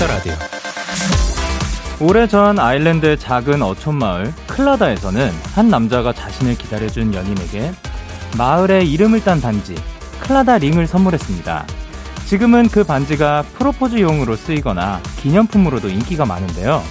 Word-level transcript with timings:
데이식스의 0.00 0.06
키스터 0.06 0.06
라디오. 0.06 0.32
오래전 2.00 2.58
아일랜드의 2.58 3.18
작은 3.18 3.62
어촌 3.62 3.96
마을 3.96 4.32
클라다에서는 4.46 5.30
한 5.54 5.68
남자가 5.68 6.12
자신을 6.12 6.56
기다려준 6.56 7.12
연인에게 7.12 7.72
마을의 8.38 8.90
이름을 8.90 9.22
딴 9.22 9.40
반지 9.40 9.76
클라다 10.20 10.58
링을 10.58 10.86
선물했습니다. 10.86 11.66
지금은 12.26 12.68
그 12.68 12.84
반지가 12.84 13.44
프로포즈용으로 13.58 14.36
쓰이거나 14.36 15.00
기념품으로도 15.20 15.88
인기가 15.88 16.24
많은데요. 16.24 16.82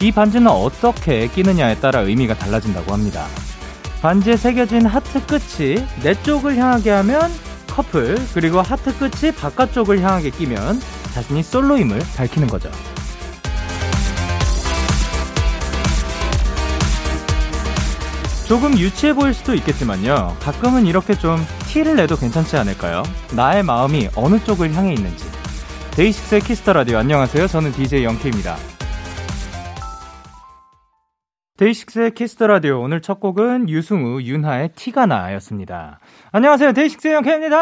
이 0.00 0.12
반지는 0.12 0.48
어떻게 0.48 1.26
끼느냐에 1.28 1.76
따라 1.76 2.00
의미가 2.00 2.34
달라진다고 2.34 2.92
합니다. 2.92 3.26
반지에 4.00 4.36
새겨진 4.36 4.86
하트 4.86 5.24
끝이 5.26 5.84
내 6.02 6.14
쪽을 6.22 6.56
향하게 6.56 6.90
하면 6.90 7.30
커플, 7.66 8.16
그리고 8.32 8.62
하트 8.62 8.96
끝이 8.96 9.32
바깥쪽을 9.32 10.00
향하게 10.00 10.30
끼면 10.30 10.80
자신이 11.16 11.42
솔로임을 11.42 11.98
밝히는 12.14 12.46
거죠. 12.46 12.70
조금 18.46 18.78
유치해 18.78 19.14
보일 19.14 19.32
수도 19.32 19.54
있겠지만요. 19.54 20.36
가끔은 20.40 20.84
이렇게 20.84 21.14
좀 21.14 21.38
티를 21.68 21.96
내도 21.96 22.16
괜찮지 22.16 22.58
않을까요? 22.58 23.02
나의 23.34 23.62
마음이 23.62 24.10
어느 24.14 24.38
쪽을 24.44 24.74
향해 24.74 24.92
있는지. 24.92 25.24
데이식스의 25.92 26.42
키스 26.42 26.62
더 26.62 26.74
라디오 26.74 26.98
안녕하세요. 26.98 27.46
저는 27.46 27.72
DJ 27.72 28.04
영케입니다. 28.04 28.56
데이식스의 31.56 32.12
키스 32.12 32.33
더 32.33 32.46
라디오 32.46 32.82
오늘 32.82 33.00
첫 33.00 33.20
곡은 33.20 33.70
유승우 33.70 34.20
윤하의 34.20 34.72
티가 34.76 35.06
나였습니다. 35.06 35.98
안녕하세요. 36.32 36.74
데이식스의 36.74 37.14
영케입니다. 37.14 37.56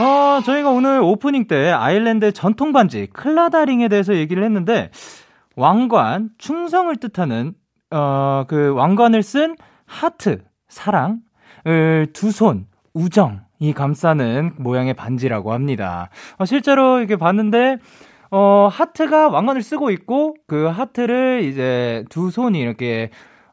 어, 0.00 0.40
저희가 0.42 0.70
오늘 0.70 1.00
오프닝 1.00 1.48
때 1.48 1.70
아일랜드 1.70 2.30
전통 2.32 2.72
반지 2.72 3.08
클라다링에 3.12 3.88
대해서 3.88 4.14
얘기를 4.14 4.44
했는데 4.44 4.90
왕관, 5.56 6.30
충성을 6.38 6.94
뜻하는 6.96 7.54
어, 7.90 8.44
그 8.46 8.72
왕관을 8.74 9.24
쓴 9.24 9.56
하트, 9.86 10.44
사랑을 10.68 12.12
두 12.12 12.30
손, 12.30 12.66
우정 12.94 13.40
이 13.58 13.72
감싸는 13.72 14.52
모양의 14.58 14.94
반지라고 14.94 15.52
합니다. 15.52 16.10
어, 16.36 16.44
실제로 16.44 16.98
이렇게 16.98 17.16
봤는데 17.16 17.78
어, 18.30 18.68
하트가 18.70 19.28
왕관을 19.30 19.62
쓰고 19.62 19.90
있고 19.90 20.36
그 20.46 20.66
하트를 20.66 21.42
이제 21.42 22.04
두 22.08 22.30
손이 22.30 22.60
이렇게 22.60 23.10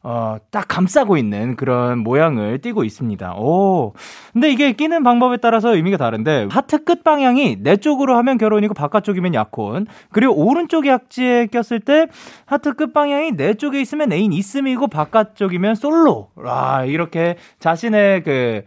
어, 0.08 0.38
딱 0.52 0.68
감싸고 0.68 1.18
있는 1.18 1.56
그런 1.56 1.98
모양을 1.98 2.60
띠고 2.60 2.84
있습니다. 2.84 3.38
오. 3.38 3.94
근데 4.34 4.52
이게 4.52 4.72
끼는 4.74 5.02
방법에 5.02 5.38
따라서 5.38 5.74
의미가 5.76 5.98
다른데, 5.98 6.50
하트 6.52 6.84
끝 6.84 7.04
방향이 7.04 7.64
내 7.64 7.78
쪽으로 7.78 8.16
하면 8.18 8.38
결혼이고 8.38 8.76
바깥쪽이면 8.76 9.34
약혼. 9.34 9.88
그리고 10.12 10.36
오른쪽 10.36 10.86
약지에 10.86 11.48
꼈을 11.48 11.80
때, 11.80 12.06
하트 12.46 12.74
끝 12.74 12.94
방향이 12.94 13.32
내 13.32 13.56
쪽에 13.56 13.82
있으면 13.82 14.14
애인 14.14 14.32
있음이고 14.32 14.90
바깥쪽이면 14.90 15.74
솔로. 15.74 16.30
아, 16.46 16.86
이렇게 16.86 17.38
자신의 17.60 18.22
그, 18.22 18.62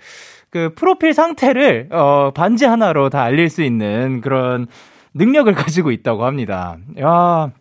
그 0.51 0.75
프로필 0.75 1.15
상태를, 1.15 1.91
어, 1.93 2.33
반지 2.35 2.65
하나로 2.65 3.11
다 3.11 3.23
알릴 3.23 3.49
수 3.49 3.63
있는 3.63 4.23
그런 4.23 4.67
능력을 5.15 5.53
가지고 5.55 5.93
있다고 5.93 6.25
합니다. 6.25 6.79
야 7.01 7.53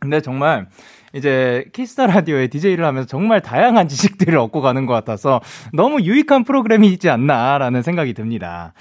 근데 0.00 0.20
정말, 0.20 0.66
이제 1.14 1.66
키스 1.72 1.93
더 1.93 2.06
라디오에 2.06 2.48
DJ를 2.48 2.84
하면서 2.84 3.06
정말 3.06 3.40
다양한 3.40 3.88
지식들을 3.88 4.36
얻고 4.38 4.60
가는 4.60 4.86
것 4.86 4.94
같아서 4.94 5.40
너무 5.72 6.00
유익한 6.00 6.44
프로그램이지 6.44 7.10
않나라는 7.10 7.82
생각이 7.82 8.14
듭니다. 8.14 8.72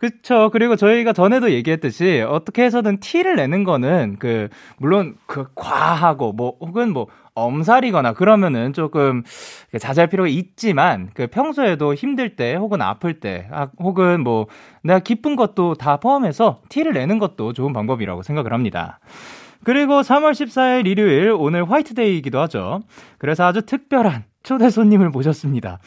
그쵸. 0.00 0.50
그리고 0.52 0.76
저희가 0.76 1.12
전에도 1.12 1.50
얘기했듯이 1.50 2.24
어떻게 2.26 2.62
해서든 2.64 3.00
티를 3.00 3.36
내는 3.36 3.64
거는 3.64 4.16
그, 4.18 4.48
물론 4.78 5.16
그 5.26 5.46
과하고 5.54 6.32
뭐, 6.32 6.56
혹은 6.60 6.92
뭐, 6.92 7.08
엄살이거나 7.34 8.14
그러면은 8.14 8.72
조금 8.72 9.22
자제할 9.78 10.08
필요가 10.08 10.28
있지만 10.28 11.10
그 11.14 11.28
평소에도 11.28 11.94
힘들 11.94 12.34
때 12.34 12.56
혹은 12.56 12.82
아플 12.82 13.20
때 13.20 13.46
아, 13.52 13.68
혹은 13.78 14.24
뭐 14.24 14.46
내가 14.82 14.98
기쁜 14.98 15.36
것도 15.36 15.74
다 15.74 15.98
포함해서 15.98 16.62
티를 16.68 16.94
내는 16.94 17.20
것도 17.20 17.52
좋은 17.52 17.72
방법이라고 17.72 18.22
생각을 18.22 18.52
합니다. 18.52 18.98
그리고 19.64 20.00
3월 20.00 20.32
14일 20.32 20.86
일요일 20.86 21.32
오늘 21.36 21.70
화이트데이이기도 21.70 22.40
하죠. 22.42 22.80
그래서 23.18 23.44
아주 23.44 23.62
특별한 23.62 24.24
초대 24.42 24.70
손님을 24.70 25.10
모셨습니다. 25.10 25.78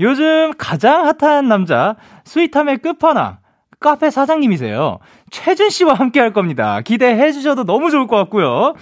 요즘 0.00 0.52
가장 0.56 1.06
핫한 1.06 1.48
남자 1.48 1.96
스윗함의 2.24 2.78
끝판왕 2.78 3.38
카페 3.80 4.10
사장님이세요. 4.10 4.98
최준 5.30 5.68
씨와 5.68 5.94
함께 5.94 6.20
할 6.20 6.32
겁니다. 6.32 6.80
기대해 6.80 7.32
주셔도 7.32 7.64
너무 7.64 7.90
좋을 7.90 8.06
것 8.06 8.16
같고요. 8.16 8.74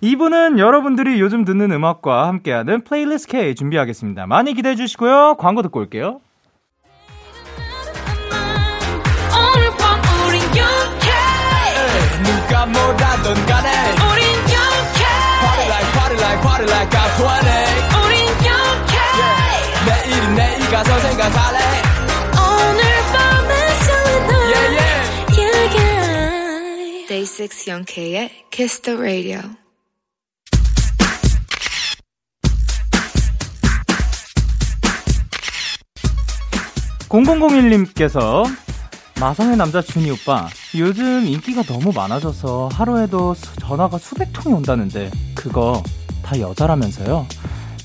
2부는 0.00 0.58
여러분들이 0.58 1.20
요즘 1.20 1.44
듣는 1.44 1.70
음악과 1.70 2.26
함께하는 2.26 2.82
플레이리스트 2.82 3.28
K 3.28 3.54
준비하겠습니다. 3.54 4.26
많이 4.26 4.52
기대해 4.52 4.74
주시고요. 4.74 5.36
광고 5.38 5.62
듣고 5.62 5.78
올게요. 5.78 6.20
누가 12.62 12.66
뭐라던 12.66 13.46
간에 13.46 13.70
우린 13.92 14.24
영케 14.36 15.04
Party 15.42 15.66
like 15.66 15.92
party 15.92 16.16
like 16.20 16.40
party 16.42 16.66
like 16.70 16.90
I'm 16.96 17.10
20 17.18 17.26
우린 18.04 18.18
영케 18.46 18.94
yeah. 19.18 19.84
내일은 19.86 20.34
내일 20.34 20.70
가서 20.70 21.00
생각할래 21.00 21.58
오늘 22.38 22.82
밤에 23.12 23.74
설레는 23.84 24.30
yeah, 24.30 24.68
yeah. 24.78 24.96
yeah, 25.38 25.76
yeah. 25.76 27.06
Day 27.08 27.24
6 27.26 27.66
영케의 27.68 28.30
Kiss 28.50 28.80
the 28.82 28.98
Radio 28.98 29.40
0001님께서 37.08 38.44
마성의 39.20 39.56
남자 39.58 39.82
준이 39.82 40.10
오빠, 40.12 40.48
요즘 40.74 41.26
인기가 41.26 41.62
너무 41.62 41.92
많아져서 41.92 42.70
하루에도 42.72 43.34
전화가 43.60 43.98
수백 43.98 44.32
통이 44.32 44.54
온다는데, 44.54 45.10
그거 45.34 45.82
다 46.22 46.38
여자라면서요? 46.40 47.26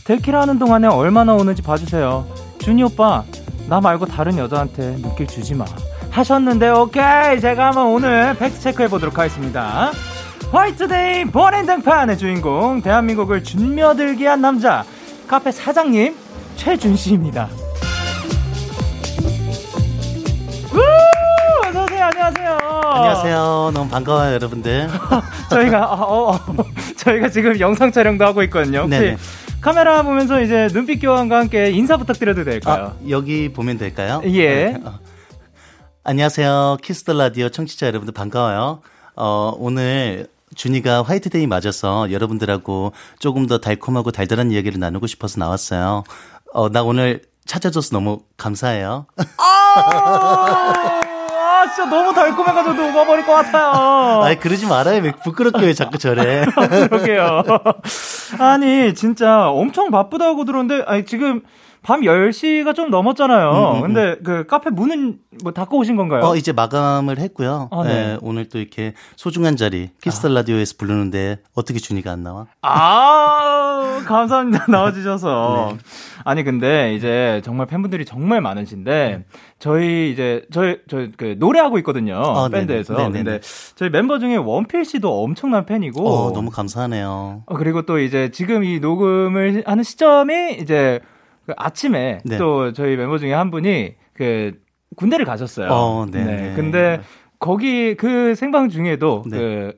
데키라 0.05 0.41
하는 0.41 0.57
동안에 0.57 0.87
얼마나 0.87 1.33
오는지 1.33 1.61
봐주세요. 1.61 2.25
준이 2.59 2.83
오빠, 2.83 3.25
나 3.67 3.81
말고 3.81 4.05
다른 4.05 4.37
여자한테 4.37 4.97
눈길 5.01 5.27
주지 5.27 5.53
마. 5.53 5.65
하셨는데, 6.11 6.69
오케이! 6.69 7.41
제가 7.41 7.67
한번 7.67 7.87
오늘 7.87 8.33
팩트 8.37 8.61
체크해 8.61 8.87
보도록 8.87 9.17
하겠습니다. 9.19 9.91
화이트데이 10.51 11.25
본인 11.25 11.65
등판의 11.65 12.17
주인공, 12.17 12.81
대한민국을 12.81 13.43
준며들게 13.43 14.25
한 14.27 14.39
남자, 14.39 14.85
카페 15.27 15.51
사장님, 15.51 16.15
최준 16.55 16.95
씨입니다. 16.95 17.49
안녕하세요. 22.97 23.71
너무 23.73 23.89
반가워요, 23.89 24.33
여러분들. 24.33 24.89
저희가 25.49 25.85
어, 25.93 26.31
어, 26.33 26.39
저희가 26.97 27.29
지금 27.29 27.59
영상 27.59 27.91
촬영도 27.91 28.25
하고 28.25 28.43
있거든요. 28.43 28.87
네. 28.87 29.17
카메라 29.61 30.01
보면서 30.03 30.41
이제 30.41 30.67
눈빛 30.71 30.99
교환과 30.99 31.37
함께 31.39 31.71
인사 31.71 31.97
부탁드려도 31.97 32.43
될까요? 32.43 32.93
아, 32.95 33.09
여기 33.09 33.51
보면 33.51 33.77
될까요? 33.77 34.21
예. 34.25 34.71
네. 34.71 34.81
어. 34.83 34.99
안녕하세요. 36.03 36.77
키스 36.81 37.01
더 37.01 37.13
라디오 37.13 37.49
청취자 37.49 37.87
여러분들 37.87 38.13
반가워요. 38.13 38.81
어, 39.15 39.53
오늘 39.57 40.27
준이가 40.55 41.03
화이트데이 41.03 41.47
맞아서 41.47 42.11
여러분들하고 42.11 42.93
조금 43.19 43.45
더 43.47 43.57
달콤하고 43.57 44.11
달달한 44.11 44.51
이야기를 44.51 44.79
나누고 44.79 45.07
싶어서 45.07 45.39
나왔어요. 45.39 46.03
어, 46.53 46.69
나 46.69 46.83
오늘 46.83 47.21
찾아줘서 47.45 47.89
너무 47.91 48.19
감사해요. 48.37 49.05
아~ 51.67 51.73
진짜 51.73 51.89
너무 51.89 52.13
달콤해가지고 52.13 52.73
녹아버릴 52.73 53.25
것 53.25 53.33
같아요. 53.33 54.21
아니, 54.23 54.39
그러지 54.39 54.65
말아요. 54.65 55.01
왜 55.01 55.11
부끄럽게 55.11 55.65
왜 55.65 55.73
자꾸 55.73 55.97
저래. 55.97 56.45
그러게요. 56.89 57.43
아니, 58.39 58.93
진짜 58.95 59.49
엄청 59.49 59.91
바쁘다고 59.91 60.45
들었는데, 60.45 60.83
아니, 60.87 61.05
지금 61.05 61.41
밤 61.87 62.01
10시가 62.01 62.75
좀 62.75 62.89
넘었잖아요. 62.89 63.49
음, 63.49 63.55
음, 63.55 63.75
음, 63.77 63.81
근데 63.81 64.17
그 64.21 64.45
카페 64.45 64.69
문은 64.69 65.19
뭐 65.41 65.53
닫고 65.53 65.77
오신 65.77 65.95
건가요? 65.95 66.21
어, 66.21 66.35
이제 66.35 66.51
마감을 66.51 67.17
했고요. 67.17 67.69
아, 67.71 67.83
네. 67.85 67.93
네. 67.93 68.17
오늘 68.21 68.49
또 68.49 68.59
이렇게 68.59 68.93
소중한 69.15 69.55
자리 69.55 69.89
키스 70.01 70.17
더 70.17 70.27
아. 70.27 70.33
라디오에서 70.33 70.75
부르는데 70.77 71.37
어떻게 71.55 71.79
준이가 71.79 72.11
안 72.11 72.23
나와? 72.23 72.47
아, 72.61 74.01
감사합니다. 74.05 74.65
나와 74.69 74.91
주셔서. 74.91 75.69
네. 75.71 75.77
아니 76.25 76.43
근데 76.43 76.93
이제 76.93 77.41
정말 77.45 77.67
팬분들이 77.67 78.03
정말 78.03 78.41
많으신데 78.41 79.23
저희 79.57 80.11
이제 80.11 80.45
저희 80.51 80.79
저희 80.89 81.13
그 81.15 81.37
노래하고 81.39 81.77
있거든요. 81.77 82.17
아, 82.17 82.49
밴드에서. 82.49 82.97
네네. 82.97 83.11
근데 83.11 83.39
저희 83.75 83.89
멤버 83.89 84.19
중에 84.19 84.35
원필 84.35 84.83
씨도 84.83 85.23
엄청난 85.23 85.65
팬이고. 85.65 86.05
어, 86.05 86.33
너무 86.33 86.49
감사하네요. 86.51 87.43
어, 87.45 87.55
그리고 87.55 87.83
또 87.83 87.97
이제 87.97 88.29
지금 88.33 88.65
이 88.65 88.81
녹음을 88.81 89.63
하는 89.65 89.83
시점이 89.85 90.57
이제 90.59 90.99
그 91.47 91.53
아침에 91.55 92.19
네. 92.25 92.37
또 92.37 92.73
저희 92.73 92.97
멤버 92.97 93.17
중에 93.17 93.33
한 93.33 93.49
분이 93.49 93.95
그 94.13 94.51
군대를 94.97 95.25
가셨어요. 95.25 95.69
어, 95.71 96.05
네. 96.11 96.23
네. 96.23 96.53
근데 96.55 96.99
거기 97.39 97.95
그 97.95 98.35
생방 98.35 98.67
중에도 98.67 99.23
네. 99.25 99.37
그 99.37 99.73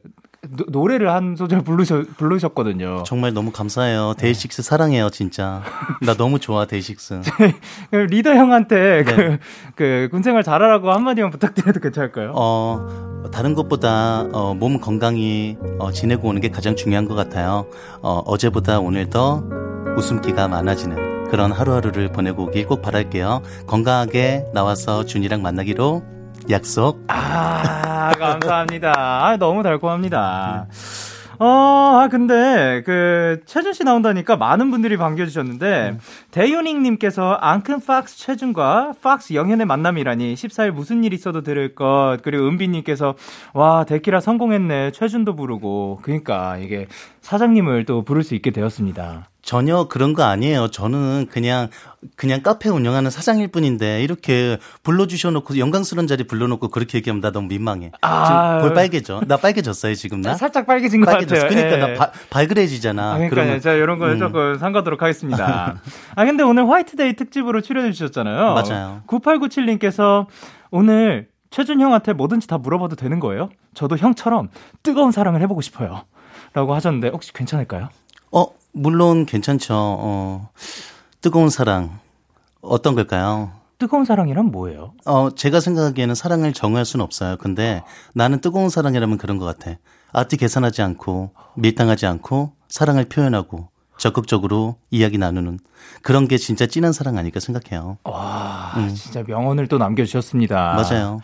노, 0.49 0.65
노래를 0.69 1.11
한 1.11 1.35
소절 1.35 1.61
부르셔, 1.61 2.05
부르셨거든요. 2.17 3.03
정말 3.05 3.33
너무 3.35 3.51
감사해요. 3.51 4.15
네. 4.17 4.23
데이식스 4.23 4.63
사랑해요, 4.63 5.11
진짜. 5.11 5.61
나 6.01 6.15
너무 6.15 6.39
좋아, 6.39 6.65
데이식스. 6.65 7.21
그 7.91 7.95
리더 7.95 8.33
형한테 8.33 9.03
네. 9.03 9.15
그, 9.15 9.37
그, 9.75 10.07
군생활 10.09 10.41
잘하라고 10.41 10.91
한마디만 10.91 11.29
부탁드려도 11.29 11.81
괜찮을까요? 11.81 12.31
어, 12.35 13.29
다른 13.31 13.53
것보다, 13.53 14.21
어, 14.31 14.55
몸 14.55 14.79
건강히, 14.79 15.57
어, 15.77 15.91
지내고 15.91 16.29
오는 16.29 16.41
게 16.41 16.49
가장 16.49 16.75
중요한 16.75 17.05
것 17.05 17.13
같아요. 17.15 17.67
어, 18.01 18.23
어제보다 18.25 18.79
오늘 18.79 19.09
더 19.09 19.43
웃음기가 19.97 20.47
많아지는 20.47 21.08
그런 21.29 21.51
하루하루를 21.51 22.11
보내고 22.11 22.43
오길 22.45 22.65
꼭 22.65 22.81
바랄게요. 22.81 23.41
건강하게 23.67 24.45
나와서 24.53 25.05
준이랑 25.05 25.41
만나기로 25.41 26.03
약속. 26.49 27.03
아, 27.07 28.11
감사합니다. 28.17 28.93
아, 28.95 29.37
너무 29.37 29.63
달콤합니다. 29.63 30.67
어, 31.41 31.45
아, 31.45 32.09
근데, 32.09 32.83
그, 32.85 33.39
최준 33.45 33.71
씨 33.71 33.85
나온다니까 33.85 34.35
많은 34.35 34.71
분들이 34.71 34.97
반겨주셨는데, 34.97 35.91
음. 35.91 35.99
대윤익님께서 36.31 37.31
앙큰 37.31 37.79
팍스 37.79 38.17
최준과 38.17 38.95
팍스 39.01 39.35
영현의 39.35 39.65
만남이라니, 39.65 40.33
14일 40.33 40.71
무슨 40.71 41.05
일 41.05 41.13
있어도 41.13 41.41
들을 41.41 41.75
것, 41.75 42.17
그리고 42.23 42.45
은비님께서, 42.45 43.15
와, 43.53 43.85
데키라 43.85 44.19
성공했네, 44.19 44.91
최준도 44.91 45.37
부르고, 45.37 45.99
그니까, 46.01 46.57
이게, 46.57 46.87
사장님을 47.21 47.85
또 47.85 48.03
부를 48.03 48.23
수 48.23 48.35
있게 48.35 48.51
되었습니다. 48.51 49.29
전혀 49.49 49.85
그런 49.85 50.13
거 50.13 50.21
아니에요. 50.21 50.67
저는 50.67 51.25
그냥 51.31 51.69
그냥 52.15 52.43
카페 52.43 52.69
운영하는 52.69 53.09
사장일 53.09 53.47
뿐인데 53.47 54.03
이렇게 54.03 54.59
불러주셔놓고 54.83 55.57
영광스러운 55.57 56.05
자리 56.05 56.23
불러놓고 56.25 56.67
그렇게 56.67 56.99
얘기하면 56.99 57.19
나 57.19 57.31
너무 57.31 57.47
민망해. 57.47 57.91
아, 58.03 58.59
볼 58.61 58.75
빨개져. 58.75 59.21
나 59.25 59.37
빨개졌어요 59.37 59.95
지금 59.95 60.21
나. 60.21 60.35
살짝 60.35 60.67
빨개진 60.67 61.01
것 61.01 61.09
빨개졌어. 61.09 61.47
같아요. 61.47 61.63
그러니까 61.63 61.89
예. 61.89 61.93
나 61.93 61.97
바, 61.97 62.11
발그레지잖아. 62.29 63.13
아, 63.15 63.17
그러니까 63.27 63.59
자 63.59 63.73
이런 63.73 63.97
거에 63.97 64.13
음. 64.13 64.19
조금 64.19 64.55
상가도록 64.59 65.01
하겠습니다. 65.01 65.81
아 66.15 66.25
근데 66.25 66.43
오늘 66.43 66.69
화이트데이 66.69 67.13
특집으로 67.15 67.61
출연해 67.61 67.91
주셨잖아요. 67.91 68.53
맞아요. 68.53 69.01
9897님께서 69.07 70.27
오늘 70.69 71.27
최준 71.49 71.81
형한테 71.81 72.13
뭐든지 72.13 72.47
다 72.47 72.59
물어봐도 72.59 72.95
되는 72.95 73.19
거예요? 73.19 73.49
저도 73.73 73.97
형처럼 73.97 74.49
뜨거운 74.83 75.11
사랑을 75.11 75.41
해보고 75.41 75.61
싶어요. 75.61 76.03
라고 76.53 76.75
하셨는데 76.75 77.07
혹시 77.07 77.33
괜찮을까요? 77.33 77.89
어, 78.31 78.45
물론 78.71 79.25
괜찮죠. 79.25 79.73
어, 79.77 80.49
뜨거운 81.21 81.49
사랑. 81.49 81.99
어떤 82.61 82.95
걸까요? 82.95 83.51
뜨거운 83.77 84.03
사랑이란 84.03 84.45
뭐예요? 84.45 84.93
어, 85.05 85.29
제가 85.31 85.61
생각하기에는 85.61 86.13
사랑을 86.13 86.53
정할 86.53 86.85
수는 86.85 87.03
없어요. 87.03 87.37
근데 87.37 87.81
나는 88.13 88.41
뜨거운 88.41 88.69
사랑이라면 88.69 89.17
그런 89.17 89.37
것 89.37 89.45
같아. 89.45 89.77
앞뒤 90.11 90.37
계산하지 90.37 90.81
않고, 90.81 91.31
밀당하지 91.55 92.05
않고, 92.05 92.51
사랑을 92.67 93.05
표현하고, 93.05 93.69
적극적으로 93.97 94.77
이야기 94.89 95.17
나누는 95.17 95.59
그런 96.01 96.27
게 96.27 96.37
진짜 96.37 96.65
진한 96.65 96.93
사랑 96.93 97.17
아닐까 97.17 97.39
생각해요. 97.39 97.97
와, 98.03 98.73
음. 98.77 98.93
진짜 98.95 99.23
명언을 99.27 99.67
또 99.67 99.77
남겨주셨습니다. 99.77 100.73
맞아요. 100.73 101.19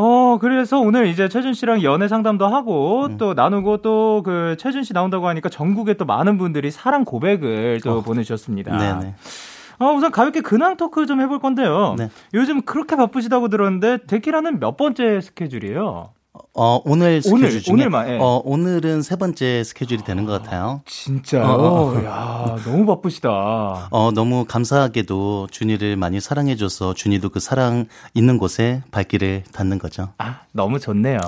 어, 0.00 0.38
그래서 0.40 0.78
오늘 0.78 1.08
이제 1.08 1.28
최준 1.28 1.54
씨랑 1.54 1.82
연애 1.82 2.06
상담도 2.06 2.46
하고 2.46 3.06
음. 3.06 3.16
또 3.18 3.34
나누고 3.34 3.78
또 3.78 4.22
그 4.24 4.56
최준 4.58 4.82
씨 4.84 4.92
나온다고 4.92 5.28
하니까 5.28 5.48
전국에 5.48 5.94
또 5.94 6.04
많은 6.04 6.38
분들이 6.38 6.70
사랑 6.70 7.04
고백을 7.04 7.80
또 7.82 7.98
어. 7.98 8.00
보내주셨습니다. 8.02 8.76
네네. 8.76 9.14
어, 9.80 9.86
우선 9.92 10.10
가볍게 10.10 10.40
근황 10.40 10.76
토크 10.76 11.06
좀 11.06 11.20
해볼 11.20 11.38
건데요. 11.40 11.94
네. 11.98 12.10
요즘 12.34 12.62
그렇게 12.62 12.96
바쁘시다고 12.96 13.48
들었는데 13.48 13.98
데키라는 14.06 14.60
몇 14.60 14.76
번째 14.76 15.20
스케줄이에요? 15.20 16.10
어, 16.54 16.80
오늘 16.84 17.22
스케줄 17.22 17.38
오늘, 17.38 17.62
중에 17.62 17.72
오늘 17.72 17.90
만, 17.90 18.08
예. 18.08 18.18
어, 18.20 18.42
오늘은 18.44 19.02
세 19.02 19.16
번째 19.16 19.62
스케줄이 19.64 20.02
되는 20.02 20.24
것 20.24 20.42
같아요. 20.42 20.82
진짜요? 20.86 21.44
어, 21.44 21.94
어. 21.94 22.04
야, 22.04 22.56
너무 22.64 22.86
바쁘시다. 22.86 23.88
어, 23.90 24.10
너무 24.14 24.44
감사하게도 24.44 25.48
준이를 25.50 25.96
많이 25.96 26.20
사랑해 26.20 26.56
줘서 26.56 26.94
준이도 26.94 27.30
그 27.30 27.40
사랑 27.40 27.86
있는 28.14 28.38
곳에 28.38 28.82
발길을 28.90 29.44
닿는 29.52 29.78
거죠. 29.78 30.10
아, 30.18 30.40
너무 30.52 30.80
좋네요. 30.80 31.18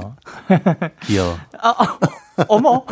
귀여워. 1.07 1.37
아, 1.61 1.69
아. 1.71 1.99
어머. 2.49 2.85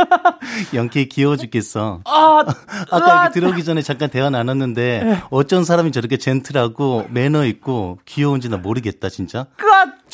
영케이 0.74 1.08
귀여워 1.08 1.36
죽겠어. 1.36 2.00
아, 2.04 2.44
아까 2.90 3.24
여기 3.24 3.34
들어오기 3.34 3.64
전에 3.64 3.82
잠깐 3.82 4.10
대화 4.10 4.30
나눴는데 4.30 5.02
네. 5.04 5.22
어쩐 5.30 5.64
사람이 5.64 5.92
저렇게 5.92 6.16
젠틀하고 6.18 7.06
매너 7.10 7.44
있고 7.46 7.98
귀여운지 8.04 8.48
나 8.48 8.56
모르겠다 8.56 9.08
진짜. 9.08 9.46
끝. 9.56 9.66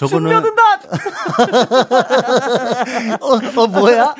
저거는 0.08 0.30
어, 3.20 3.60
어 3.62 3.66
뭐야? 3.66 4.14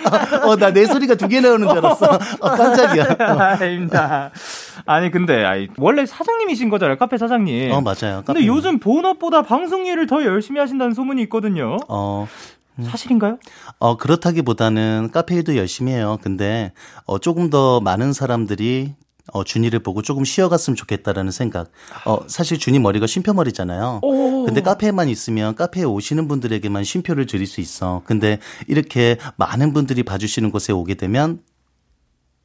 어 0.44 0.56
나 0.56 0.70
내 0.72 0.86
소리가 0.86 1.14
두 1.16 1.28
개 1.28 1.40
나오는 1.40 1.66
줄 1.68 1.78
알았어. 1.78 2.06
어, 2.40 2.48
깜짝이야. 2.50 3.16
아닙니다. 3.18 4.30
아니 4.86 5.10
근데 5.10 5.44
아이, 5.44 5.68
원래 5.78 6.04
사장님이신 6.06 6.68
거잖아요 6.70 6.96
카페 6.98 7.18
사장님. 7.18 7.72
어 7.72 7.80
맞아요. 7.80 8.22
근데 8.26 8.46
요즘 8.46 8.78
본업보다 8.78 9.42
방송 9.42 9.86
일을 9.86 10.06
더 10.06 10.24
열심히 10.24 10.60
하신다는 10.60 10.94
소문이 10.94 11.22
있거든요. 11.22 11.76
어 11.88 12.26
음. 12.78 12.84
사실인가요? 12.84 13.38
어, 13.78 13.96
그렇다기보다는 13.98 15.10
카페 15.12 15.34
일도 15.36 15.56
열심히 15.58 15.92
해요. 15.92 16.18
근데, 16.22 16.72
어, 17.04 17.18
조금 17.18 17.50
더 17.50 17.80
많은 17.80 18.14
사람들이 18.14 18.94
어, 19.32 19.44
준이를 19.44 19.80
보고 19.80 20.02
조금 20.02 20.24
쉬어갔으면 20.24 20.76
좋겠다라는 20.76 21.30
생각. 21.30 21.70
어, 22.06 22.18
사실 22.26 22.58
준이 22.58 22.78
머리가 22.80 23.06
쉼표머리잖아요. 23.06 24.00
오. 24.02 24.44
근데 24.44 24.60
카페에만 24.62 25.08
있으면 25.08 25.54
카페에 25.54 25.84
오시는 25.84 26.26
분들에게만 26.26 26.82
쉼표를 26.84 27.26
드릴 27.26 27.46
수 27.46 27.60
있어. 27.60 28.02
근데 28.04 28.38
이렇게 28.66 29.18
많은 29.36 29.72
분들이 29.72 30.02
봐주시는 30.02 30.50
곳에 30.50 30.72
오게 30.72 30.94
되면 30.94 31.40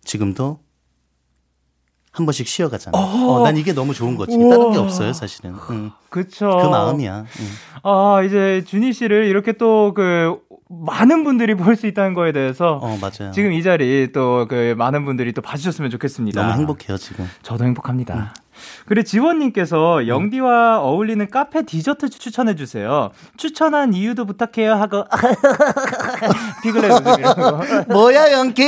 지금도 0.04 0.60
한 2.12 2.26
번씩 2.26 2.48
쉬어가잖아. 2.48 2.98
어, 2.98 3.02
어, 3.02 3.44
난 3.44 3.58
이게 3.58 3.74
너무 3.74 3.94
좋은 3.94 4.16
거지. 4.16 4.36
우와. 4.36 4.58
다른 4.58 4.72
게 4.72 4.80
없어요, 4.80 5.14
사실은. 5.14 5.56
응. 5.70 5.92
그쵸. 6.10 6.50
그 6.50 6.68
마음이야. 6.68 7.26
응. 7.40 7.46
아, 7.84 8.24
이제 8.24 8.64
준희 8.66 8.92
씨를 8.94 9.26
이렇게 9.26 9.52
또 9.54 9.94
그 9.96 10.40
많은 10.70 11.24
분들이 11.24 11.56
볼 11.56 11.76
수 11.78 11.88
있다는 11.88 12.14
거에 12.14 12.32
대해서 12.32 12.74
어, 12.82 12.98
맞아요. 13.00 13.32
지금 13.34 13.52
이 13.54 13.62
자리 13.64 14.12
또 14.12 14.46
그 14.50 14.74
많은 14.78 15.06
분들이 15.06 15.32
또 15.34 15.42
봐주셨으면 15.42 15.90
좋겠습니다. 15.92 16.42
너무 16.42 16.60
행복해요, 16.60 16.98
지금. 16.98 17.26
저도 17.42 17.66
행복합니다. 17.66 18.16
응. 18.16 18.47
그리고 18.86 19.04
지원님께서 19.06 20.00
음. 20.00 20.08
영디와 20.08 20.80
어울리는 20.82 21.30
카페 21.30 21.64
디저트 21.64 22.10
추천해 22.10 22.56
주세요. 22.56 23.12
추천한 23.38 23.94
이유도 23.94 24.26
부탁해요 24.26 24.74
하고 24.74 25.06
피글렛. 26.64 27.04
뭐야 27.90 28.32
영기? 28.34 28.64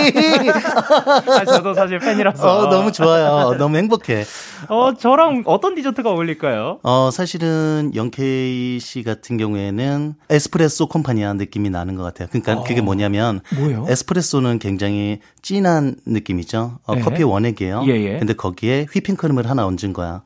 아, 1.27 1.45
저도 1.45 1.73
사실 1.73 1.99
팬이라서. 1.99 2.59
어, 2.59 2.69
너무 2.69 2.91
좋아요. 2.91 3.55
너무 3.57 3.77
행복해. 3.77 4.25
어 4.67 4.93
저랑 4.93 5.43
어떤 5.45 5.75
디저트가 5.75 6.09
어울릴까요? 6.09 6.79
어 6.83 7.09
사실은 7.11 7.91
영케이 7.95 8.79
씨 8.79 9.03
같은 9.03 9.37
경우에는 9.37 10.15
에스프레소 10.29 10.87
콤파니아 10.87 11.33
느낌이 11.33 11.69
나는 11.69 11.95
것 11.95 12.03
같아요. 12.03 12.27
그러니까 12.29 12.53
어, 12.53 12.63
그게 12.63 12.81
뭐냐면 12.81 13.41
뭐요? 13.55 13.85
에스프레소는 13.87 14.59
굉장히 14.59 15.19
진한 15.41 15.95
느낌이죠. 16.05 16.79
어, 16.85 16.95
네. 16.95 17.01
커피 17.01 17.23
원액이에요. 17.23 17.83
예, 17.87 17.91
예. 17.93 18.19
근데 18.19 18.33
거기에 18.33 18.87
휘핑크림을 18.91 19.49
하나 19.49 19.65
얹은 19.65 19.88
거야. 19.93 20.23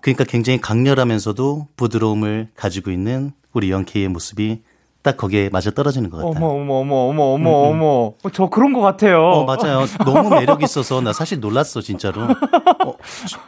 그러니까 0.00 0.24
굉장히 0.24 0.60
강렬하면서도 0.60 1.68
부드러움을 1.76 2.48
가지고 2.54 2.90
있는 2.90 3.32
우리 3.52 3.70
영케이의 3.70 4.08
모습이 4.08 4.62
딱 5.00 5.16
거기에 5.16 5.48
맞아 5.50 5.70
떨어지는 5.70 6.10
것 6.10 6.18
같아요. 6.18 6.44
어머 6.44 6.60
어머 6.60 6.74
어머 6.80 6.94
어머 7.08 7.22
어머 7.22 7.34
음, 7.34 7.76
음. 7.76 7.82
어머. 7.82 7.86
어, 8.22 8.30
저 8.32 8.48
그런 8.48 8.72
것 8.72 8.80
같아요. 8.80 9.22
어 9.22 9.44
맞아요. 9.44 9.86
너무 10.04 10.28
매력 10.28 10.62
있어서 10.62 11.00
나 11.00 11.12
사실 11.12 11.38
놀랐어 11.38 11.80
진짜로. 11.80 12.22
어, 12.22 12.94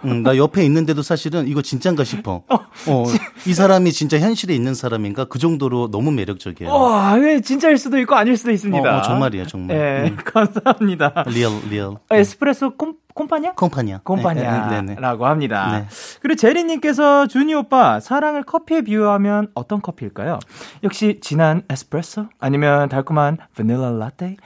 음, 0.05 0.23
나 0.23 0.37
옆에 0.37 0.65
있는데도 0.65 1.03
사실은 1.03 1.49
이거 1.49 1.61
진짠가 1.61 2.05
싶어. 2.05 2.45
어, 2.49 2.59
어이 2.87 3.53
사람이 3.53 3.91
진짜 3.93 4.19
현실에 4.19 4.55
있는 4.55 4.75
사람인가 4.75 5.25
그 5.25 5.39
정도로 5.39 5.91
너무 5.91 6.13
매력적이에요. 6.13 6.73
와, 6.73 7.15
왜 7.15 7.41
진짜일 7.41 7.79
수도 7.79 7.99
있고 7.99 8.15
아닐 8.15 8.37
수도 8.37 8.53
있습니다. 8.53 8.97
어, 8.97 8.99
어 8.99 9.03
정말이야 9.03 9.47
정말. 9.47 9.77
네, 9.77 10.11
음. 10.11 10.17
감사합니다. 10.25 11.25
real 11.27 11.53
real. 11.69 11.97
에스프레소 12.11 12.77
콤 12.77 12.95
콤파니아? 13.15 13.53
콤파니아. 13.53 14.01
콤파니아라고 14.05 14.71
네, 14.71 14.83
네, 14.83 14.95
네. 14.95 15.25
합니다. 15.25 15.79
네. 15.81 15.87
그리고 16.21 16.37
제리님께서 16.37 17.27
준이 17.27 17.55
오빠 17.55 18.01
사랑을 18.01 18.43
커피에 18.43 18.83
비유하면 18.83 19.49
어떤 19.55 19.81
커피일까요? 19.83 20.39
역시 20.83 21.19
진한 21.21 21.63
에스프레소? 21.69 22.27
아니면 22.39 22.89
달콤한 22.89 23.39
바닐라 23.57 23.91
라떼? 23.91 24.37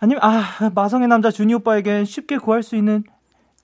아니면 0.00 0.20
아 0.22 0.70
마성의 0.74 1.08
남자 1.08 1.30
준이 1.30 1.54
오빠에겐 1.54 2.04
쉽게 2.04 2.38
구할 2.38 2.62
수 2.62 2.76
있는 2.76 3.04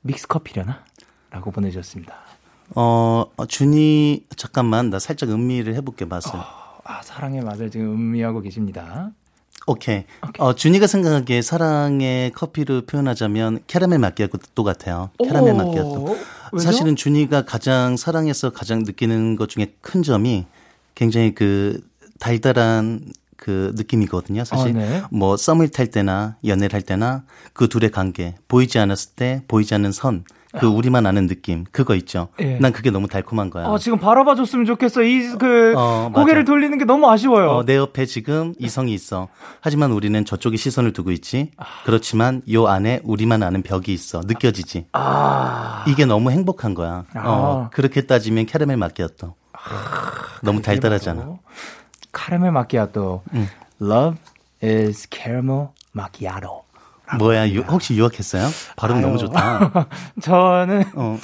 믹스 0.02 0.26
커피려나? 0.29 0.85
라고 1.31 1.50
보내주셨습니다. 1.50 2.14
어 2.76 3.25
준이 3.49 4.26
잠깐만 4.37 4.90
나 4.90 4.99
살짝 4.99 5.31
음미를 5.31 5.75
해볼게 5.75 6.05
맛을. 6.05 6.37
어, 6.37 6.45
아 6.85 7.02
사랑의 7.02 7.43
맛을 7.43 7.71
지금 7.71 7.93
음미하고 7.93 8.40
계십니다. 8.40 9.11
오케이. 9.67 10.05
오케이. 10.26 10.47
어, 10.47 10.55
준이가 10.55 10.87
생각하기에 10.87 11.43
사랑의 11.43 12.31
커피를 12.33 12.83
표현하자면 12.83 13.61
캐러멜 13.67 13.99
마키아토 13.99 14.64
같아요. 14.64 15.11
캐러멜 15.23 15.52
마키아토. 15.52 16.17
사실은 16.59 16.97
준이가 16.97 17.45
가장 17.45 17.97
사랑해서 17.97 18.50
가장 18.50 18.83
느끼는 18.83 19.37
것 19.37 19.49
중에 19.49 19.75
큰 19.81 20.02
점이 20.02 20.47
굉장히 20.95 21.35
그 21.35 21.81
달달한 22.19 23.12
그 23.37 23.73
느낌이거든요, 23.75 24.45
사실. 24.45 24.76
어, 24.76 24.79
네. 24.79 25.02
뭐 25.11 25.37
썸을 25.37 25.69
탈 25.71 25.87
때나 25.87 26.37
연애를 26.45 26.75
할 26.75 26.83
때나 26.83 27.25
그 27.52 27.69
둘의 27.69 27.90
관계 27.90 28.35
보이지 28.49 28.79
않았을 28.79 29.12
때 29.17 29.43
보이지 29.49 29.75
않는 29.75 29.93
선. 29.93 30.25
그 30.59 30.66
우리만 30.66 31.07
아는 31.07 31.26
느낌 31.28 31.64
그거 31.71 31.95
있죠. 31.95 32.28
예. 32.40 32.59
난 32.59 32.73
그게 32.73 32.90
너무 32.90 33.07
달콤한 33.07 33.50
거야. 33.50 33.66
어, 33.66 33.78
지금 33.78 33.99
바라봐 33.99 34.35
줬으면 34.35 34.66
좋겠어. 34.66 35.02
이그 35.02 35.75
어, 35.76 36.11
고개를. 36.14 36.45
돌리는 36.45 36.76
게 36.78 36.85
너무 36.85 37.09
아쉬워요. 37.09 37.50
어, 37.50 37.64
내 37.64 37.76
옆에 37.76 38.04
지금 38.07 38.54
이성이 38.59 38.92
있어. 38.95 39.28
하지만 39.61 39.92
우리는 39.92 40.25
저쪽에 40.25 40.57
시선을 40.57 40.92
두고 40.92 41.12
있지. 41.12 41.52
그렇지만 41.85 42.42
요 42.50 42.66
안에 42.66 43.00
우리만 43.04 43.42
아는 43.42 43.62
벽이 43.62 43.92
있어. 43.92 44.23
느껴지지. 44.26 44.87
아. 44.92 45.85
이게 45.87 46.04
너무 46.04 46.30
행복한 46.30 46.75
거야. 46.75 47.04
어, 47.16 47.66
아. 47.66 47.71
그렇게 47.71 48.07
따지면 48.07 48.47
캐러멜 48.47 48.76
마키아또. 48.76 49.35
너무 50.42 50.62
달달하잖아. 50.62 51.37
카라멜 52.12 52.50
마키아토. 52.50 53.23
Love 53.80 54.19
is 54.64 55.07
caramel 55.11 55.69
macchiato. 55.95 56.62
뭐야, 57.19 57.49
유- 57.50 57.62
혹시 57.62 57.95
유학했어요? 57.95 58.49
발음 58.76 58.97
아유. 58.97 59.02
너무 59.02 59.19
좋다. 59.19 59.87
저는 60.23 60.85
어. 60.95 61.19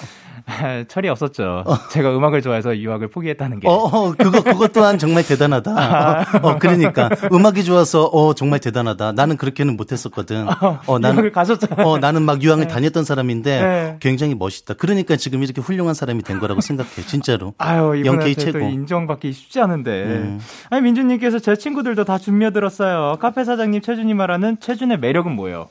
철이 0.88 1.08
없었죠. 1.08 1.64
제가 1.90 2.16
음악을 2.16 2.40
좋아해서 2.40 2.76
유학을 2.76 3.08
포기했다는 3.08 3.60
게. 3.60 3.68
어, 3.68 3.72
어, 3.72 4.12
그거, 4.12 4.42
그것 4.42 4.72
또한 4.72 4.96
정말 4.96 5.24
대단하다. 5.24 6.38
어, 6.42 6.58
그러니까. 6.58 7.08
음악이 7.32 7.64
좋아서, 7.64 8.04
어, 8.04 8.32
정말 8.34 8.60
대단하다. 8.60 9.12
나는 9.12 9.36
그렇게는 9.36 9.76
못했었거든. 9.76 10.46
어, 10.48 10.98
유학을 11.00 11.32
가셨잖아요. 11.32 11.86
어, 11.86 11.98
나는 11.98 12.22
막 12.22 12.42
유학을 12.42 12.68
다녔던 12.68 13.04
사람인데 13.04 13.60
네. 13.60 13.96
굉장히 14.00 14.34
멋있다. 14.36 14.74
그러니까 14.74 15.16
지금 15.16 15.42
이렇게 15.42 15.60
훌륭한 15.60 15.94
사람이 15.94 16.22
된 16.22 16.38
거라고 16.38 16.60
생각해. 16.60 16.90
진짜로. 17.06 17.54
아유, 17.58 18.04
영케이 18.04 18.36
최고. 18.36 18.60
인정받기 18.60 19.32
쉽지 19.32 19.60
않은데. 19.60 20.04
음. 20.04 20.40
아니, 20.70 20.82
민준님께서 20.82 21.40
제 21.40 21.56
친구들도 21.56 22.04
다 22.04 22.18
준비해 22.18 22.52
들었어요. 22.52 23.16
카페 23.20 23.44
사장님 23.44 23.80
최준이 23.80 24.14
말하는 24.14 24.58
최준의 24.60 25.00
매력은 25.00 25.32
뭐예요? 25.32 25.68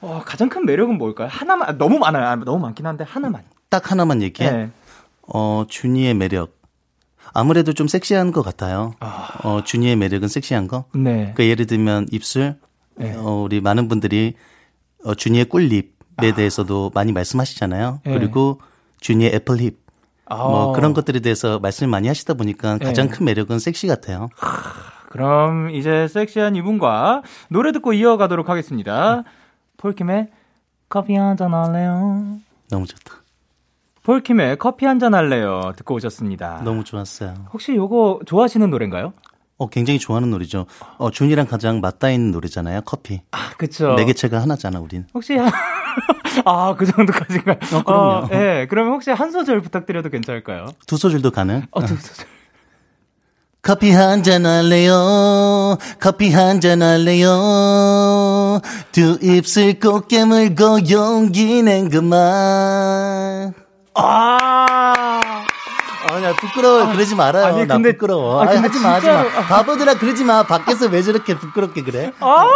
어, 0.00 0.22
가장 0.24 0.48
큰 0.48 0.64
매력은 0.64 0.96
뭘까요? 0.96 1.28
하나만, 1.30 1.68
아, 1.68 1.72
너무 1.72 1.98
많아요. 1.98 2.26
아, 2.26 2.36
너무 2.36 2.58
많긴 2.58 2.86
한데, 2.86 3.04
하나만. 3.06 3.42
딱 3.68 3.90
하나만 3.90 4.22
얘기해. 4.22 4.50
네. 4.50 4.70
어, 5.28 5.64
준이의 5.68 6.14
매력. 6.14 6.56
아무래도 7.32 7.72
좀 7.72 7.88
섹시한 7.88 8.32
것 8.32 8.42
같아요. 8.42 8.94
어, 9.42 9.62
준이의 9.64 9.96
매력은 9.96 10.28
섹시한 10.28 10.68
거. 10.68 10.84
네. 10.94 11.32
그러니까 11.34 11.44
예를 11.44 11.66
들면 11.66 12.06
입술. 12.12 12.56
네. 12.96 13.14
어, 13.16 13.42
우리 13.42 13.60
많은 13.60 13.88
분들이 13.88 14.34
어, 15.04 15.14
준이의 15.14 15.46
꿀립에 15.46 16.34
대해서도 16.34 16.92
많이 16.94 17.12
말씀하시잖아요. 17.12 18.00
네. 18.04 18.12
그리고 18.12 18.60
준이의 19.00 19.34
애플힙. 19.34 19.84
아, 20.28 20.36
뭐 20.36 20.72
그런 20.72 20.92
것들에 20.94 21.20
대해서 21.20 21.58
말씀을 21.60 21.88
많이 21.90 22.08
하시다 22.08 22.34
보니까 22.34 22.78
가장 22.78 23.08
네. 23.08 23.12
큰 23.14 23.26
매력은 23.26 23.58
섹시 23.60 23.86
같아요. 23.86 24.28
그럼 25.10 25.70
이제 25.70 26.08
섹시한 26.08 26.56
이분과 26.56 27.22
노래 27.48 27.70
듣고 27.72 27.92
이어가도록 27.92 28.48
하겠습니다. 28.48 29.22
폴킴의 29.76 30.28
커피 30.88 31.14
한 31.14 31.36
잔 31.36 31.52
할래요? 31.54 32.38
너무 32.70 32.86
좋다. 32.86 33.14
폴킴의 34.10 34.58
커피 34.58 34.86
한 34.86 35.00
잔 35.00 35.14
할래요? 35.14 35.72
듣고 35.76 35.94
오셨습니다. 35.96 36.62
너무 36.64 36.84
좋았어요. 36.84 37.34
혹시 37.52 37.74
요거 37.74 38.20
좋아하시는 38.24 38.70
노래인가요? 38.70 39.12
어, 39.58 39.68
굉장히 39.68 39.98
좋아하는 39.98 40.30
노래죠. 40.30 40.66
어, 40.98 41.10
준이랑 41.10 41.46
가장 41.48 41.80
맞닿아 41.80 42.10
있는 42.12 42.30
노래잖아요. 42.30 42.82
커피. 42.86 43.20
아, 43.32 43.50
그쵸. 43.58 43.94
네 43.96 44.04
개체가 44.04 44.40
하나잖아, 44.40 44.78
우린. 44.78 45.06
혹시 45.12 45.34
한- 45.36 45.50
아, 46.46 46.74
그 46.78 46.86
정도까지인가요? 46.86 47.56
어, 47.74 47.82
그럼요. 47.82 48.28
예, 48.32 48.66
그러면 48.70 48.92
혹시 48.94 49.10
한 49.10 49.32
소절 49.32 49.60
부탁드려도 49.60 50.08
괜찮을까요? 50.10 50.66
두 50.86 50.96
소절도 50.96 51.32
가능? 51.32 51.62
어, 51.72 51.84
두 51.84 51.96
소절. 51.96 52.26
커피 53.62 53.90
한 53.90 54.22
잔 54.22 54.46
할래요. 54.46 55.76
커피 56.00 56.30
한 56.32 56.60
잔 56.60 56.80
할래요. 56.80 58.60
두 58.92 59.18
입술 59.20 59.80
꼭 59.80 60.06
깨물고 60.06 60.88
용기 60.90 61.62
낸 61.64 61.88
그만. 61.90 63.52
아! 63.98 64.45
아, 66.26 66.30
나 66.30 66.36
부끄러워. 66.36 66.92
그러지 66.92 67.14
말아요. 67.14 67.44
아니, 67.46 67.66
나 67.66 67.74
근데- 67.74 67.92
부끄러워. 67.92 68.40
아, 68.40 68.44
아, 68.44 68.46
근데 68.48 68.68
하지 68.68 68.80
마, 68.80 68.94
하지 68.94 69.06
마. 69.06 69.24
바보들아, 69.48 69.94
그러지 69.98 70.24
마. 70.24 70.42
밖에서 70.44 70.86
왜 70.88 71.02
저렇게 71.02 71.36
부끄럽게 71.36 71.82
그래? 71.82 72.12
아! 72.20 72.46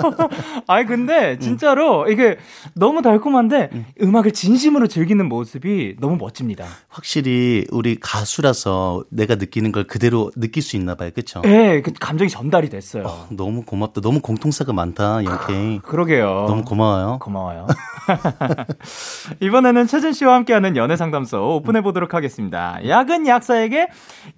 아니, 0.66 0.86
근데, 0.86 1.38
진짜로, 1.38 2.08
이게 2.08 2.38
너무 2.74 3.02
달콤한데, 3.02 3.70
음. 4.02 4.16
악을 4.16 4.32
진심으로 4.32 4.86
즐기는 4.86 5.26
모습이 5.28 5.96
너무 6.00 6.16
멋집니다. 6.16 6.64
확실히 6.88 7.66
우리 7.70 7.98
가수라서 8.00 9.04
내가 9.10 9.34
느끼는 9.36 9.72
걸 9.72 9.84
그대로 9.84 10.30
느낄 10.36 10.62
수 10.62 10.76
있나 10.76 10.94
봐요. 10.94 11.10
그쵸? 11.14 11.42
예, 11.44 11.82
그 11.82 11.92
감정이 11.98 12.28
전달이 12.30 12.68
됐어요. 12.70 13.26
너무 13.30 13.62
고맙다. 13.62 14.00
너무 14.00 14.20
공통사가 14.20 14.72
많다, 14.72 15.24
영케이. 15.24 15.80
그러게요. 15.80 16.46
너무 16.48 16.64
고마워요. 16.64 17.18
고마워요. 17.20 17.66
이번에는 19.40 19.86
최진 19.86 20.12
씨와 20.12 20.34
함께하는 20.34 20.76
연애 20.76 20.96
상담소 20.96 21.56
오픈해 21.56 21.80
보도록 21.82 22.14
하겠습니다. 22.14 22.78
약은 23.06 23.26
약사에게 23.28 23.86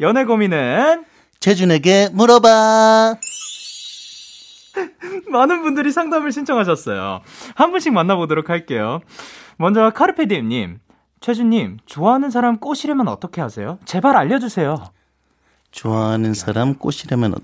연애 0.00 0.25
고민은 0.25 1.04
최준에게 1.40 2.10
물어봐. 2.12 3.16
많은 5.28 5.62
분들이 5.62 5.90
상담을 5.90 6.30
신청하셨어요. 6.32 7.22
한 7.54 7.70
분씩 7.70 7.92
만나보도록 7.94 8.50
할게요. 8.50 9.00
먼저 9.56 9.90
카르페디엠님, 9.90 10.80
최준님 11.20 11.78
좋아하는 11.87 12.30
사람 12.30 12.58
꼬시려면 12.58 13.08
어떻게 13.08 13.40
하세요? 13.40 13.78
제발 13.87 14.16
알려주세요. 14.16 14.84
좋아하는 15.70 16.34
사람 16.34 16.75
꼬시려면 16.75 17.34
어- 17.34 17.38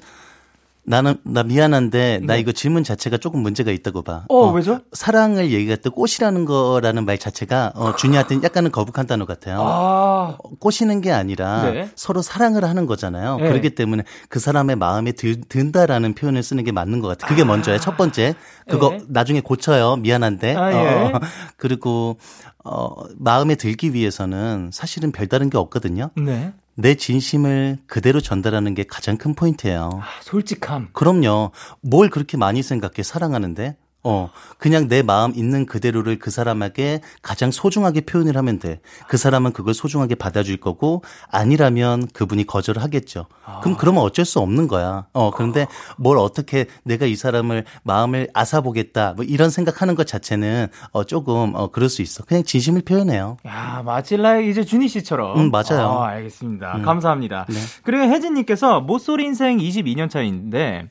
나는 0.86 1.16
나 1.24 1.42
미안한데 1.42 2.20
나 2.24 2.36
이거 2.36 2.52
질문 2.52 2.84
자체가 2.84 3.16
조금 3.16 3.40
문제가 3.40 3.70
있다고 3.70 4.02
봐. 4.02 4.24
어, 4.28 4.50
왜죠? 4.50 4.80
사랑을 4.92 5.50
얘기할 5.50 5.78
때 5.78 5.88
꽃이라는 5.88 6.44
거라는 6.44 7.06
말 7.06 7.18
자체가 7.18 7.72
어, 7.74 7.96
준이한테 7.96 8.40
약간은 8.42 8.70
거북한 8.70 9.06
단어 9.06 9.24
같아요. 9.24 9.60
아, 9.60 10.36
어, 10.42 10.50
꼬시는 10.60 11.00
게 11.00 11.10
아니라 11.10 11.70
네. 11.70 11.90
서로 11.96 12.20
사랑을 12.20 12.64
하는 12.64 12.86
거잖아요. 12.86 13.38
네. 13.38 13.48
그렇기 13.48 13.74
때문에 13.74 14.04
그 14.28 14.38
사람의 14.38 14.76
마음에 14.76 15.12
들, 15.12 15.40
든다라는 15.40 16.14
표현을 16.14 16.42
쓰는 16.42 16.64
게 16.64 16.72
맞는 16.72 17.00
것 17.00 17.08
같아요. 17.08 17.28
그게 17.28 17.44
먼저예요. 17.44 17.80
첫 17.80 17.96
번째. 17.96 18.34
그거 18.68 18.90
네. 18.90 19.00
나중에 19.08 19.40
고쳐요. 19.40 19.96
미안한데. 19.96 20.54
아, 20.54 20.72
예. 20.72 21.12
어, 21.14 21.20
그리고 21.56 22.18
어, 22.64 22.94
마음에 23.16 23.54
들기 23.54 23.94
위해서는 23.94 24.70
사실은 24.72 25.12
별다른 25.12 25.50
게 25.50 25.58
없거든요. 25.58 26.10
네. 26.16 26.52
내 26.76 26.94
진심을 26.94 27.78
그대로 27.86 28.20
전달하는 28.20 28.74
게 28.74 28.84
가장 28.84 29.16
큰 29.16 29.34
포인트예요. 29.34 29.90
아, 30.02 30.06
솔직함. 30.22 30.88
그럼요. 30.92 31.52
뭘 31.80 32.10
그렇게 32.10 32.36
많이 32.36 32.62
생각해 32.62 33.02
사랑하는데? 33.02 33.76
어, 34.04 34.30
그냥 34.58 34.88
내 34.88 35.02
마음 35.02 35.32
있는 35.34 35.64
그대로를 35.66 36.18
그 36.18 36.30
사람에게 36.30 37.00
가장 37.23 37.50
소중하게 37.50 38.02
표현을 38.02 38.37
하면 38.37 38.58
돼. 38.58 38.80
그 39.08 39.16
사람은 39.16 39.52
그걸 39.52 39.73
소중하게 39.73 40.14
받아줄 40.14 40.58
거고, 40.58 41.02
아니라면 41.30 42.06
그분이 42.12 42.46
거절을 42.46 42.82
하겠죠. 42.82 43.26
그럼 43.62 43.76
그러면 43.78 44.02
어쩔 44.02 44.25
수 44.25 44.40
없는 44.40 44.68
거야. 44.68 45.06
어, 45.14 45.30
그런데 45.30 45.66
뭘 45.96 46.18
어떻게 46.18 46.66
내가 46.82 47.06
이 47.06 47.16
사람을 47.16 47.64
마음을 47.82 48.28
앗아보겠다, 48.34 49.14
뭐 49.14 49.25
이런 49.25 49.49
생각하는 49.50 49.94
것 49.94 50.06
자체는, 50.06 50.68
어, 50.92 51.04
조금, 51.04 51.54
어, 51.54 51.70
그럴 51.70 51.88
수 51.88 52.02
있어. 52.02 52.25
그냥 52.25 52.44
진심을 52.44 52.82
표현해요. 52.82 53.38
야, 53.46 53.82
마칠라 53.84 54.40
이제 54.40 54.64
준희 54.64 54.88
씨처럼. 54.88 55.38
음, 55.40 55.50
맞아요. 55.50 55.88
아, 55.88 56.08
알겠습니다. 56.08 56.80
감사합니다. 56.84 57.46
네. 57.49 57.56
그리고 57.82 58.04
혜진 58.04 58.34
님께서 58.34 58.80
모쏠 58.80 59.20
인생 59.20 59.58
22년 59.58 60.11
차인데 60.11 60.90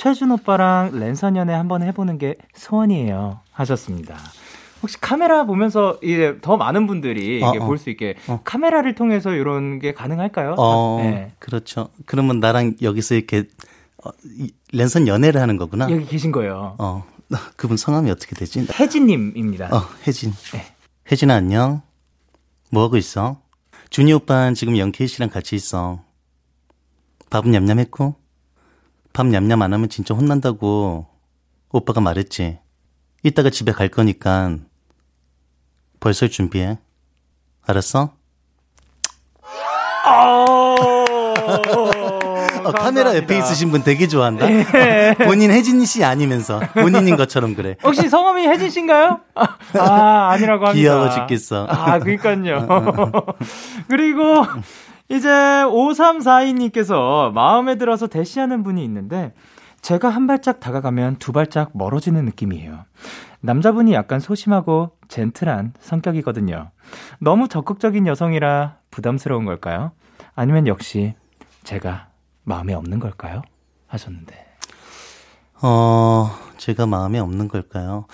최준 0.00 0.30
오빠랑 0.30 0.98
랜선 0.98 1.36
연애 1.36 1.52
한번 1.52 1.82
해보는 1.82 2.16
게 2.16 2.36
소원이에요. 2.54 3.40
하셨습니다. 3.52 4.16
혹시 4.80 4.98
카메라 4.98 5.44
보면서 5.44 5.98
이제 6.02 6.38
더 6.40 6.56
많은 6.56 6.86
분들이 6.86 7.44
어, 7.44 7.50
이게 7.50 7.58
어. 7.62 7.66
볼수 7.66 7.90
있게 7.90 8.14
어. 8.26 8.40
카메라를 8.42 8.94
통해서 8.94 9.34
이런 9.34 9.78
게 9.78 9.92
가능할까요? 9.92 10.54
어, 10.56 11.00
네. 11.02 11.32
그렇죠. 11.38 11.90
그러면 12.06 12.40
나랑 12.40 12.76
여기서 12.80 13.14
이렇게, 13.14 13.44
어, 14.02 14.08
이 14.24 14.50
랜선 14.72 15.06
연애를 15.06 15.38
하는 15.38 15.58
거구나. 15.58 15.90
여기 15.90 16.06
계신 16.06 16.32
거예요. 16.32 16.76
어, 16.78 17.04
그분 17.56 17.76
성함이 17.76 18.10
어떻게 18.10 18.34
되지? 18.34 18.66
혜진님입니다. 18.72 19.66
어, 19.66 19.86
혜진. 20.06 20.32
네. 20.54 20.64
혜진아, 21.12 21.34
안녕. 21.34 21.82
뭐 22.70 22.84
하고 22.84 22.96
있어? 22.96 23.38
준이 23.90 24.14
오빠는 24.14 24.54
지금 24.54 24.78
영케이 24.78 25.06
씨랑 25.06 25.28
같이 25.28 25.56
있어. 25.56 26.02
밥은 27.28 27.50
냠냠했고? 27.50 28.19
밥 29.12 29.26
냠냠 29.26 29.62
안 29.62 29.72
하면 29.72 29.88
진짜 29.88 30.14
혼난다고 30.14 31.06
오빠가 31.72 32.00
말했지. 32.00 32.58
이따가 33.22 33.50
집에 33.50 33.72
갈 33.72 33.88
거니까 33.88 34.56
벌써 35.98 36.26
준비해. 36.28 36.78
알았어? 37.66 38.12
어, 42.62 42.72
카메라 42.72 43.16
옆에 43.16 43.38
있으신 43.38 43.70
분 43.70 43.82
되게 43.82 44.06
좋아한다. 44.08 44.46
본인 45.24 45.50
혜진 45.50 45.84
씨 45.84 46.04
아니면서 46.04 46.60
본인인 46.74 47.16
것처럼 47.16 47.54
그래. 47.54 47.76
혹시 47.82 48.08
성함이 48.08 48.46
혜진 48.46 48.70
씨인가요? 48.70 49.20
아, 49.34 49.56
아, 49.78 50.30
아니라고 50.32 50.66
합니다. 50.66 50.72
귀여워 50.80 51.10
죽겠어. 51.10 51.66
아, 51.68 51.98
그니까요. 51.98 52.66
그리고 53.88 54.44
이제 55.10 55.28
5342님께서 55.28 57.32
마음에 57.32 57.76
들어서 57.76 58.06
대시하는 58.06 58.62
분이 58.62 58.82
있는데 58.84 59.34
제가 59.82 60.08
한 60.08 60.26
발짝 60.26 60.60
다가가면 60.60 61.16
두 61.16 61.32
발짝 61.32 61.70
멀어지는 61.74 62.24
느낌이에요. 62.26 62.84
남자분이 63.40 63.92
약간 63.92 64.20
소심하고 64.20 64.90
젠틀한 65.08 65.74
성격이거든요. 65.80 66.70
너무 67.18 67.48
적극적인 67.48 68.06
여성이라 68.06 68.76
부담스러운 68.90 69.46
걸까요? 69.46 69.92
아니면 70.34 70.68
역시 70.68 71.14
제가 71.64 72.08
마음에 72.44 72.74
없는 72.74 73.00
걸까요? 73.00 73.42
하셨는데. 73.88 74.46
어, 75.62 76.30
제가 76.56 76.86
마음에 76.86 77.18
없는 77.18 77.48
걸까요? 77.48 78.06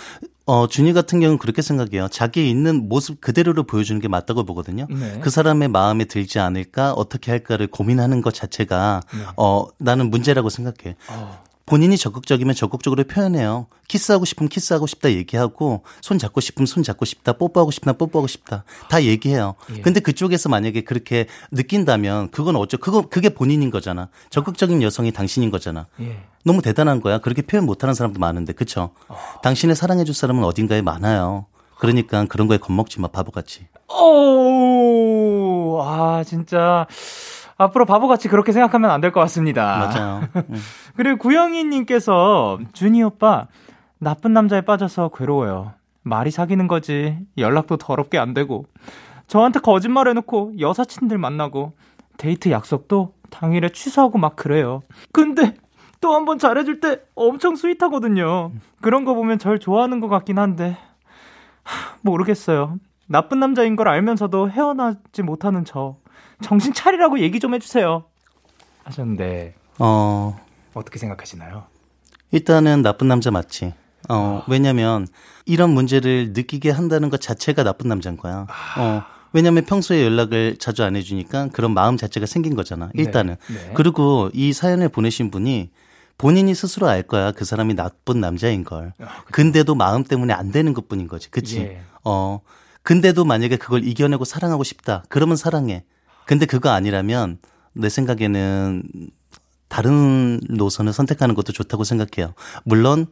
어, 0.46 0.68
준이 0.68 0.92
같은 0.92 1.18
경우는 1.18 1.38
그렇게 1.38 1.60
생각해요. 1.60 2.06
자기 2.08 2.48
있는 2.48 2.88
모습 2.88 3.20
그대로를 3.20 3.64
보여주는 3.64 4.00
게 4.00 4.06
맞다고 4.06 4.44
보거든요. 4.44 4.86
네. 4.88 5.18
그 5.20 5.28
사람의 5.28 5.68
마음에 5.68 6.04
들지 6.04 6.38
않을까, 6.38 6.92
어떻게 6.92 7.32
할까를 7.32 7.66
고민하는 7.66 8.22
것 8.22 8.32
자체가, 8.32 9.02
네. 9.12 9.24
어, 9.36 9.66
나는 9.78 10.08
문제라고 10.08 10.48
생각해. 10.48 10.94
어. 11.10 11.44
본인이 11.66 11.96
적극적이면 11.98 12.54
적극적으로 12.54 13.02
표현해요. 13.04 13.66
키스하고 13.88 14.24
싶으면 14.24 14.48
키스하고 14.48 14.86
싶다 14.86 15.10
얘기하고 15.10 15.82
손 16.00 16.16
잡고 16.18 16.40
싶으면 16.40 16.66
손 16.66 16.84
잡고 16.84 17.04
싶다 17.04 17.32
뽀뽀하고 17.34 17.72
싶다 17.72 17.92
뽀뽀하고 17.94 18.28
싶다 18.28 18.64
다 18.88 19.02
얘기해요. 19.02 19.56
예. 19.74 19.80
근데 19.80 19.98
그쪽에서 19.98 20.48
만약에 20.48 20.82
그렇게 20.82 21.26
느낀다면 21.50 22.30
그건 22.30 22.54
어쩌 22.54 22.76
그거 22.76 23.08
그게 23.08 23.30
본인인 23.30 23.70
거잖아. 23.70 24.08
적극적인 24.30 24.80
여성이 24.82 25.10
당신인 25.10 25.50
거잖아. 25.50 25.88
예. 26.00 26.22
너무 26.44 26.62
대단한 26.62 27.00
거야. 27.00 27.18
그렇게 27.18 27.42
표현 27.42 27.66
못하는 27.66 27.94
사람도 27.94 28.20
많은데 28.20 28.52
그쵸? 28.52 28.90
어. 29.08 29.16
당신을 29.42 29.74
사랑해줄 29.74 30.14
사람은 30.14 30.44
어딘가에 30.44 30.82
많아요. 30.82 31.46
그러니까 31.78 32.24
그런 32.26 32.46
거에 32.46 32.58
겁먹지 32.58 33.00
마 33.00 33.08
바보같이. 33.08 33.66
오, 33.88 35.80
아 35.82 36.22
진짜. 36.24 36.86
앞으로 37.58 37.84
바보같이 37.86 38.28
그렇게 38.28 38.52
생각하면 38.52 38.90
안 38.90 39.00
될 39.00 39.12
것 39.12 39.20
같습니다. 39.20 39.90
맞아요. 39.94 40.28
음. 40.36 40.56
그리고 40.96 41.18
구영희님께서 41.18 42.58
준이 42.72 43.02
오빠 43.02 43.46
나쁜 43.98 44.32
남자에 44.32 44.60
빠져서 44.62 45.10
괴로워요. 45.16 45.72
말이 46.02 46.30
사귀는 46.30 46.68
거지. 46.68 47.18
연락도 47.38 47.76
더럽게 47.78 48.18
안 48.18 48.34
되고. 48.34 48.66
저한테 49.26 49.60
거짓말 49.60 50.06
해놓고 50.08 50.54
여사친들 50.60 51.18
만나고 51.18 51.72
데이트 52.16 52.50
약속도 52.50 53.14
당일에 53.30 53.70
취소하고 53.70 54.18
막 54.18 54.36
그래요. 54.36 54.82
근데 55.12 55.54
또 56.00 56.12
한 56.14 56.24
번 56.26 56.38
잘해줄 56.38 56.80
때 56.80 57.00
엄청 57.16 57.56
스윗하거든요. 57.56 58.52
그런 58.82 59.04
거 59.04 59.14
보면 59.14 59.38
절 59.38 59.58
좋아하는 59.58 59.98
것 60.00 60.08
같긴 60.08 60.38
한데 60.38 60.76
하, 61.64 61.96
모르겠어요. 62.02 62.76
나쁜 63.08 63.40
남자인 63.40 63.74
걸 63.76 63.88
알면서도 63.88 64.50
헤어나지 64.50 65.22
못하는 65.22 65.64
저. 65.64 65.96
정신 66.42 66.72
차리라고 66.72 67.20
얘기 67.20 67.40
좀 67.40 67.54
해주세요. 67.54 68.04
하셨는데, 68.84 69.54
어, 69.78 70.38
어떻게 70.74 70.98
생각하시나요? 70.98 71.64
일단은 72.30 72.82
나쁜 72.82 73.08
남자 73.08 73.30
맞지. 73.30 73.74
어, 74.08 74.42
아. 74.42 74.44
왜냐면, 74.48 75.06
이런 75.44 75.70
문제를 75.70 76.32
느끼게 76.32 76.70
한다는 76.70 77.10
것 77.10 77.20
자체가 77.20 77.62
나쁜 77.62 77.88
남자인 77.88 78.16
거야. 78.16 78.46
아. 78.48 78.80
어, 78.80 79.02
왜냐면 79.32 79.64
평소에 79.64 80.04
연락을 80.04 80.56
자주 80.58 80.82
안 80.84 80.96
해주니까 80.96 81.48
그런 81.52 81.74
마음 81.74 81.96
자체가 81.96 82.26
생긴 82.26 82.54
거잖아. 82.54 82.90
네. 82.94 83.02
일단은. 83.02 83.36
네. 83.48 83.54
네. 83.54 83.72
그리고 83.74 84.30
이 84.32 84.52
사연을 84.52 84.88
보내신 84.88 85.30
분이 85.30 85.70
본인이 86.16 86.54
스스로 86.54 86.88
알 86.88 87.02
거야. 87.02 87.32
그 87.32 87.44
사람이 87.44 87.74
나쁜 87.74 88.20
남자인 88.20 88.64
걸. 88.64 88.94
아, 89.00 89.24
근데도 89.32 89.74
마음 89.74 90.04
때문에 90.04 90.32
안 90.32 90.52
되는 90.52 90.72
것 90.72 90.88
뿐인 90.88 91.08
거지. 91.08 91.30
그치? 91.30 91.58
예. 91.60 91.80
어. 92.04 92.40
근데도 92.82 93.24
만약에 93.24 93.56
그걸 93.56 93.84
이겨내고 93.84 94.24
사랑하고 94.24 94.64
싶다. 94.64 95.02
그러면 95.08 95.36
사랑해. 95.36 95.84
근데 96.26 96.44
그거 96.44 96.70
아니라면 96.70 97.38
내 97.72 97.88
생각에는 97.88 98.82
다른 99.68 100.40
노선을 100.48 100.92
선택하는 100.92 101.34
것도 101.34 101.52
좋다고 101.52 101.84
생각해요. 101.84 102.34
물론 102.64 103.06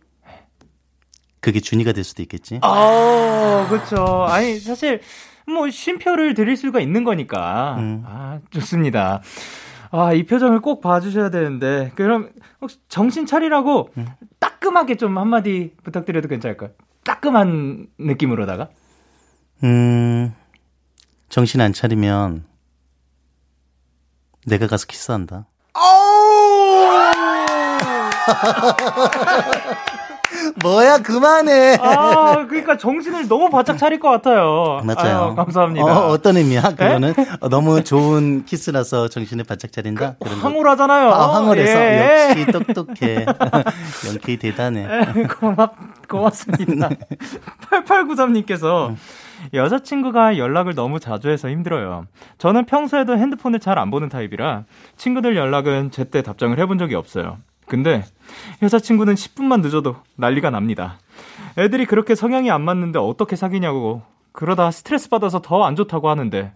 그게 1.40 1.60
준이가 1.60 1.92
될 1.92 2.04
수도 2.04 2.22
있겠지. 2.22 2.58
아, 2.62 3.66
그렇죠. 3.68 4.24
아니 4.28 4.58
사실 4.58 5.00
뭐 5.46 5.68
쉼표를 5.70 6.34
드릴 6.34 6.56
수가 6.56 6.80
있는 6.80 7.04
거니까. 7.04 7.76
음. 7.78 8.02
아, 8.06 8.40
좋습니다. 8.50 9.22
아, 9.90 10.12
이 10.12 10.24
표정을 10.24 10.60
꼭 10.60 10.80
봐주셔야 10.80 11.30
되는데. 11.30 11.92
그럼 11.94 12.30
혹시 12.60 12.78
정신 12.88 13.26
차리라고 13.26 13.90
음. 13.96 14.06
따끔하게 14.40 14.96
좀 14.96 15.18
한마디 15.18 15.72
부탁드려도 15.84 16.28
괜찮을까요? 16.28 16.70
따끔한 17.04 17.88
느낌으로다가? 17.98 18.70
음, 19.62 20.34
정신 21.28 21.60
안 21.60 21.72
차리면 21.72 22.44
내가 24.46 24.66
가서 24.66 24.86
키스한다. 24.86 25.46
뭐야 30.62 30.98
그만해. 30.98 31.76
아 31.80 32.46
그러니까 32.46 32.76
정신을 32.76 33.28
너무 33.28 33.50
바짝 33.50 33.76
차릴 33.78 33.98
것 34.00 34.10
같아요. 34.10 34.80
맞아요. 34.84 35.24
아유, 35.28 35.34
감사합니다. 35.34 35.84
어, 36.08 36.18
떤 36.18 36.36
의미야? 36.36 36.62
그거는 36.62 37.14
네? 37.16 37.26
너무 37.50 37.82
좋은 37.84 38.44
키스라서 38.44 39.08
정신을 39.08 39.44
바짝 39.44 39.72
차린다. 39.72 40.16
그, 40.22 40.28
황홀하잖아요. 40.28 41.08
아, 41.10 41.34
황홀해서 41.34 41.78
예. 41.80 42.28
역시 42.30 42.46
똑똑해. 42.52 43.26
연기 44.08 44.36
대단해. 44.38 44.86
네, 44.86 45.22
고맙 45.24 45.74
고맙습니다. 46.08 46.90
8893님께서 47.70 48.94
여자친구가 49.52 50.38
연락을 50.38 50.74
너무 50.74 51.00
자주 51.00 51.28
해서 51.28 51.48
힘들어요. 51.48 52.06
저는 52.38 52.64
평소에도 52.66 53.16
핸드폰을 53.18 53.60
잘 53.60 53.74
안 53.78 53.90
보는 53.90 54.08
타입이라 54.08 54.64
친구들 54.96 55.36
연락은 55.36 55.90
제때 55.90 56.22
답장을 56.22 56.56
해본 56.58 56.78
적이 56.78 56.94
없어요. 56.94 57.38
근데 57.66 58.04
여자친구는 58.62 59.14
10분만 59.14 59.62
늦어도 59.62 59.96
난리가 60.16 60.50
납니다. 60.50 60.98
애들이 61.58 61.86
그렇게 61.86 62.14
성향이 62.14 62.50
안 62.50 62.62
맞는데 62.62 62.98
어떻게 62.98 63.36
사귀냐고 63.36 64.02
그러다 64.32 64.70
스트레스 64.70 65.08
받아서 65.08 65.40
더 65.40 65.62
안 65.64 65.76
좋다고 65.76 66.08
하는데 66.10 66.52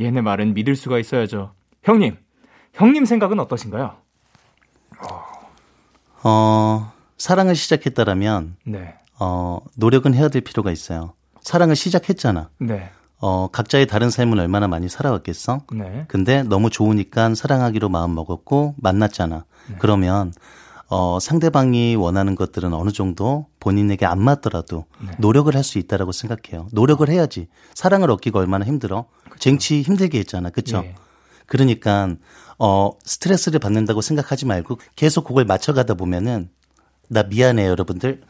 얘네 0.00 0.20
말은 0.20 0.54
믿을 0.54 0.76
수가 0.76 0.98
있어야죠. 0.98 1.52
형님, 1.82 2.16
형님 2.74 3.04
생각은 3.04 3.40
어떠신가요? 3.40 3.96
어, 6.22 6.92
사랑을 7.18 7.54
시작했다라면 7.54 8.56
네. 8.64 8.94
어, 9.18 9.60
노력은 9.76 10.14
해야 10.14 10.28
될 10.28 10.42
필요가 10.42 10.70
있어요. 10.70 11.14
사랑을 11.40 11.76
시작했잖아. 11.76 12.50
네. 12.58 12.90
어, 13.18 13.48
각자의 13.50 13.86
다른 13.86 14.10
삶을 14.10 14.38
얼마나 14.38 14.68
많이 14.68 14.88
살아왔겠어? 14.88 15.60
네. 15.72 16.04
근데 16.08 16.42
너무 16.42 16.68
좋으니까 16.70 17.34
사랑하기로 17.34 17.88
마음 17.88 18.14
먹었고 18.14 18.74
만났잖아. 18.78 19.44
네. 19.70 19.76
그러면 19.78 20.32
어, 20.88 21.18
상대방이 21.20 21.96
원하는 21.96 22.34
것들은 22.36 22.72
어느 22.72 22.90
정도 22.92 23.46
본인에게 23.58 24.06
안 24.06 24.20
맞더라도 24.20 24.84
네. 25.00 25.12
노력을 25.18 25.52
할 25.54 25.64
수 25.64 25.78
있다라고 25.78 26.12
생각해요. 26.12 26.68
노력을 26.72 27.08
해야지. 27.08 27.48
사랑을 27.74 28.10
얻기가 28.10 28.38
얼마나 28.38 28.64
힘들어? 28.64 29.06
그쵸. 29.24 29.38
쟁취 29.38 29.82
힘들게 29.82 30.18
했잖아. 30.20 30.50
그쵸? 30.50 30.82
예. 30.84 30.94
그러니까 31.46 32.14
어, 32.58 32.90
스트레스를 33.04 33.58
받는다고 33.58 34.00
생각하지 34.00 34.46
말고 34.46 34.78
계속 34.94 35.24
그걸 35.24 35.44
맞춰가다 35.44 35.94
보면은 35.94 36.50
나 37.08 37.22
미안해요, 37.24 37.68
여러분들. 37.70 38.22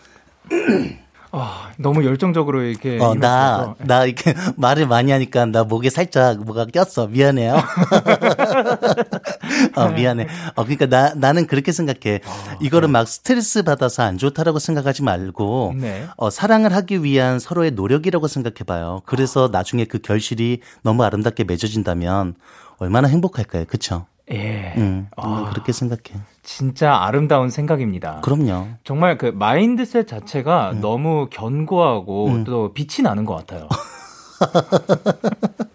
아, 1.38 1.70
너무 1.77 2.03
열정적으로 2.05 2.62
이렇게. 2.62 2.99
어, 2.99 3.14
나, 3.14 3.75
나 3.81 4.07
이렇게 4.07 4.33
말을 4.57 4.87
많이 4.87 5.12
하니까 5.12 5.44
나 5.44 5.64
목에 5.64 5.90
살짝 5.90 6.42
뭐가 6.42 6.64
꼈어. 6.64 7.09
미안해요. 7.09 7.57
어, 9.77 9.88
미안해. 9.90 10.27
어, 10.55 10.64
그러니까 10.64 10.87
나, 10.87 11.12
나는 11.14 11.46
그렇게 11.46 11.72
생각해. 11.72 12.20
어, 12.25 12.57
이거를 12.61 12.88
네. 12.88 12.92
막 12.92 13.07
스트레스 13.07 13.62
받아서 13.62 14.03
안 14.03 14.16
좋다라고 14.16 14.59
생각하지 14.59 15.03
말고, 15.03 15.75
네. 15.77 16.07
어, 16.16 16.31
사랑을 16.31 16.75
하기 16.75 17.05
위한 17.05 17.38
서로의 17.38 17.72
노력이라고 17.72 18.29
생각해 18.29 18.64
봐요. 18.66 19.03
그래서 19.05 19.51
나중에 19.53 19.85
그 19.85 19.99
결실이 19.99 20.62
너무 20.83 21.05
아름답게 21.05 21.44
맺어진다면 21.44 22.35
얼마나 22.79 23.09
행복할까요? 23.09 23.66
그쵸? 23.66 24.07
예. 24.33 24.75
음, 24.77 25.09
아, 25.17 25.49
그렇게 25.51 25.73
생각해. 25.73 26.21
진짜 26.43 26.97
아름다운 26.97 27.51
생각입니다. 27.51 28.21
그럼요. 28.23 28.69
정말 28.85 29.19
그 29.19 29.27
마인드셋 29.27 30.09
자체가 30.09 30.73
음. 30.73 30.81
너무 30.81 31.29
견고하고 31.31 32.29
음. 32.29 32.45
또 32.45 32.73
빛이 32.73 33.03
나는 33.03 33.25
것 33.25 33.37
같아요. 33.37 33.69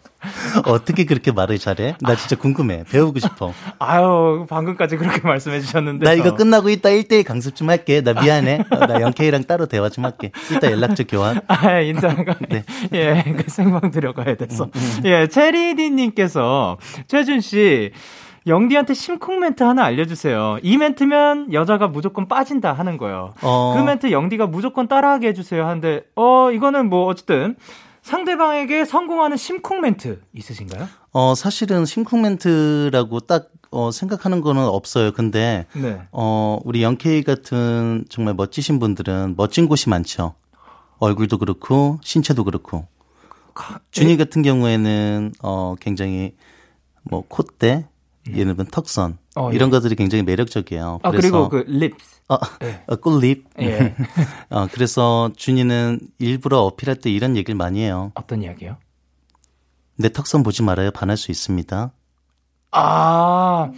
어떻게 0.68 1.06
그렇게 1.06 1.32
말을 1.32 1.58
잘해? 1.58 1.96
나 2.02 2.16
진짜 2.16 2.36
궁금해. 2.36 2.84
배우고 2.90 3.20
싶어. 3.20 3.54
아유, 3.80 4.46
방금까지 4.50 4.98
그렇게 4.98 5.22
말씀해 5.22 5.62
주셨는데. 5.62 6.06
나 6.06 6.14
이거 6.14 6.36
끝나고 6.36 6.70
이따 6.70 6.90
1대1 6.90 7.24
강습 7.24 7.56
좀 7.56 7.70
할게. 7.70 8.02
나 8.02 8.14
미안해. 8.14 8.66
어, 8.70 8.86
나 8.86 9.02
영케이랑 9.02 9.46
따로 9.46 9.66
대화 9.66 9.90
좀 9.90 10.06
할게. 10.06 10.32
이따 10.52 10.72
연락처 10.72 11.04
교환. 11.06 11.42
아, 11.48 11.80
인사가. 11.80 12.36
네. 12.50 12.64
예, 12.94 13.24
그 13.38 13.50
생방 13.50 13.92
들어가야 13.92 14.36
돼서. 14.36 14.66
음, 14.66 14.72
음. 14.76 15.02
예, 15.06 15.28
체리디님께서, 15.28 16.78
최준 17.08 17.42
씨, 17.42 17.92
영디한테 18.48 18.94
심쿵 18.94 19.40
멘트 19.40 19.64
하나 19.64 19.84
알려주세요. 19.84 20.58
이 20.64 20.78
멘트면 20.78 21.54
여자가 21.54 21.88
무조건 21.88 22.28
빠진다 22.28 22.74
하는 22.74 22.98
거예요. 22.98 23.34
어. 23.42 23.76
그 23.76 23.84
멘트 23.84 24.12
영디가 24.12 24.48
무조건 24.48 24.88
따라하게 24.88 25.30
해주세요 25.30 25.66
하는데, 25.66 26.04
어, 26.16 26.52
이거는 26.52 26.90
뭐, 26.90 27.06
어쨌든, 27.06 27.56
상대방에게 28.02 28.86
성공하는 28.86 29.38
심쿵 29.38 29.82
멘트 29.82 30.22
있으신가요? 30.34 30.88
어, 31.12 31.36
사실은 31.36 31.86
심쿵 31.86 32.24
멘트라고 32.24 33.20
딱, 33.22 33.50
어, 33.70 33.92
생각하는 33.92 34.42
거는 34.42 34.64
없어요. 34.64 35.12
근데, 35.12 35.68
네. 35.74 36.02
어, 36.12 36.60
우리 36.66 36.82
영케이 36.82 37.24
같은 37.24 38.06
정말 38.10 38.34
멋지신 38.34 38.80
분들은 38.80 39.36
멋진 39.38 39.68
곳이 39.68 39.90
많죠. 39.90 40.34
얼굴도 40.98 41.38
그렇고, 41.38 42.00
신체도 42.02 42.44
그렇고. 42.44 42.88
준이 43.92 44.18
같은 44.18 44.42
경우에는, 44.42 45.34
어, 45.44 45.76
굉장히, 45.80 46.36
뭐, 47.04 47.24
콧대, 47.28 47.86
예를 48.28 48.56
들면 48.56 48.68
턱선, 48.68 49.18
어, 49.36 49.50
예. 49.52 49.56
이런 49.56 49.70
것들이 49.70 49.96
굉장히 49.96 50.24
매력적이에요. 50.24 51.00
아, 51.02 51.12
그리고 51.12 51.50
그 51.50 51.64
립스. 51.68 52.22
어, 52.30 52.36
어, 52.88 52.96
꿀립. 52.98 53.46
예. 53.60 53.96
어, 54.50 54.68
그래서 54.72 55.32
준이는 55.36 56.00
일부러 56.20 56.60
어필할 56.62 56.98
때 56.98 57.10
이런 57.10 57.36
얘기를 57.36 57.56
많이 57.56 57.82
해요. 57.82 58.12
어떤 58.16 58.44
이야기요? 58.44 58.78
내 59.98 60.10
턱선 60.10 60.44
보지 60.44 60.64
말아요. 60.64 60.92
반할 60.92 61.18
수 61.18 61.32
있습니다. 61.32 61.92
아, 62.72 63.72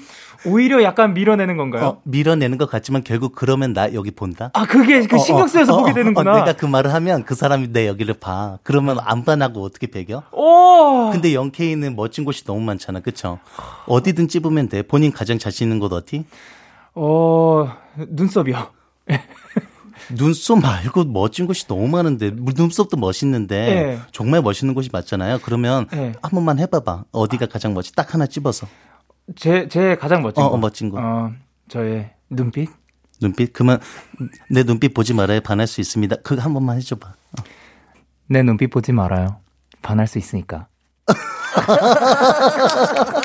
오히려 0.46 0.84
약간 0.84 1.14
밀어내는 1.14 1.58
건가요? 1.58 1.86
어, 1.86 2.02
밀어내는 2.04 2.58
것 2.58 2.70
같지만 2.70 3.04
결국 3.04 3.34
그러면 3.34 3.74
나 3.74 3.94
여기 3.94 4.12
본다? 4.12 4.52
아, 4.54 4.66
그게 4.66 5.02
그 5.08 5.18
신경 5.18 5.48
쓰여서 5.48 5.74
어, 5.74 5.76
어, 5.76 5.80
보게 5.80 5.92
어, 5.92 5.94
되는구나. 5.96 6.32
어, 6.32 6.36
내가 6.36 6.54
그 6.54 6.66
말을 6.66 6.94
하면 6.94 7.24
그 7.24 7.34
사람이 7.34 7.72
내 7.72 7.88
여기를 7.88 8.16
봐. 8.16 8.60
그러면 8.64 8.98
안 9.02 9.26
반하고 9.26 9.64
어떻게 9.64 9.88
배겨? 9.88 10.24
오! 10.32 11.10
근데 11.12 11.34
영케이는 11.34 11.96
멋진 11.96 12.24
곳이 12.26 12.44
너무 12.44 12.62
많잖아. 12.62 13.00
그쵸? 13.00 13.40
어디든 13.88 14.28
찝으면 14.28 14.70
돼. 14.70 14.84
본인 14.84 15.12
가장 15.12 15.40
자신 15.40 15.66
있는 15.66 15.80
곳 15.80 15.92
어디? 15.94 16.26
어, 16.94 17.72
눈썹이요. 17.96 18.68
눈썹 20.12 20.60
말고 20.60 21.06
멋진 21.06 21.48
곳이 21.48 21.66
너무 21.68 21.88
많은데 21.88 22.32
눈썹도 22.36 22.98
멋있는데 22.98 23.56
네. 23.74 24.00
정말 24.12 24.42
멋있는 24.42 24.74
곳이 24.74 24.90
맞잖아요. 24.92 25.40
그러면 25.44 25.88
네. 25.92 26.12
한 26.22 26.32
번만 26.32 26.60
해봐봐. 26.60 27.06
어디가 27.12 27.46
가장 27.46 27.74
멋지? 27.74 27.94
딱 27.94 28.14
하나 28.14 28.28
찝어서 28.28 28.68
제, 29.36 29.68
제 29.68 29.96
가장 29.96 30.22
멋진 30.22 30.44
어, 30.44 30.50
거. 30.50 30.56
어, 30.56 30.58
멋진 30.58 30.90
거. 30.90 30.98
어, 31.00 31.32
저의 31.68 32.12
눈빛? 32.30 32.70
눈빛 33.22 33.54
그만 33.54 33.80
내 34.50 34.64
눈빛 34.64 34.94
보지 34.94 35.14
말아야 35.14 35.40
반할 35.40 35.68
수 35.68 35.82
있습니다. 35.82 36.18
그거 36.24 36.42
한 36.42 36.54
번만 36.54 36.78
해줘봐. 36.78 37.08
어. 37.08 37.44
내 38.28 38.44
눈빛 38.44 38.68
보지 38.68 38.92
말아요. 38.92 39.38
반할 39.82 40.08
수 40.08 40.18
있으니까. 40.18 40.68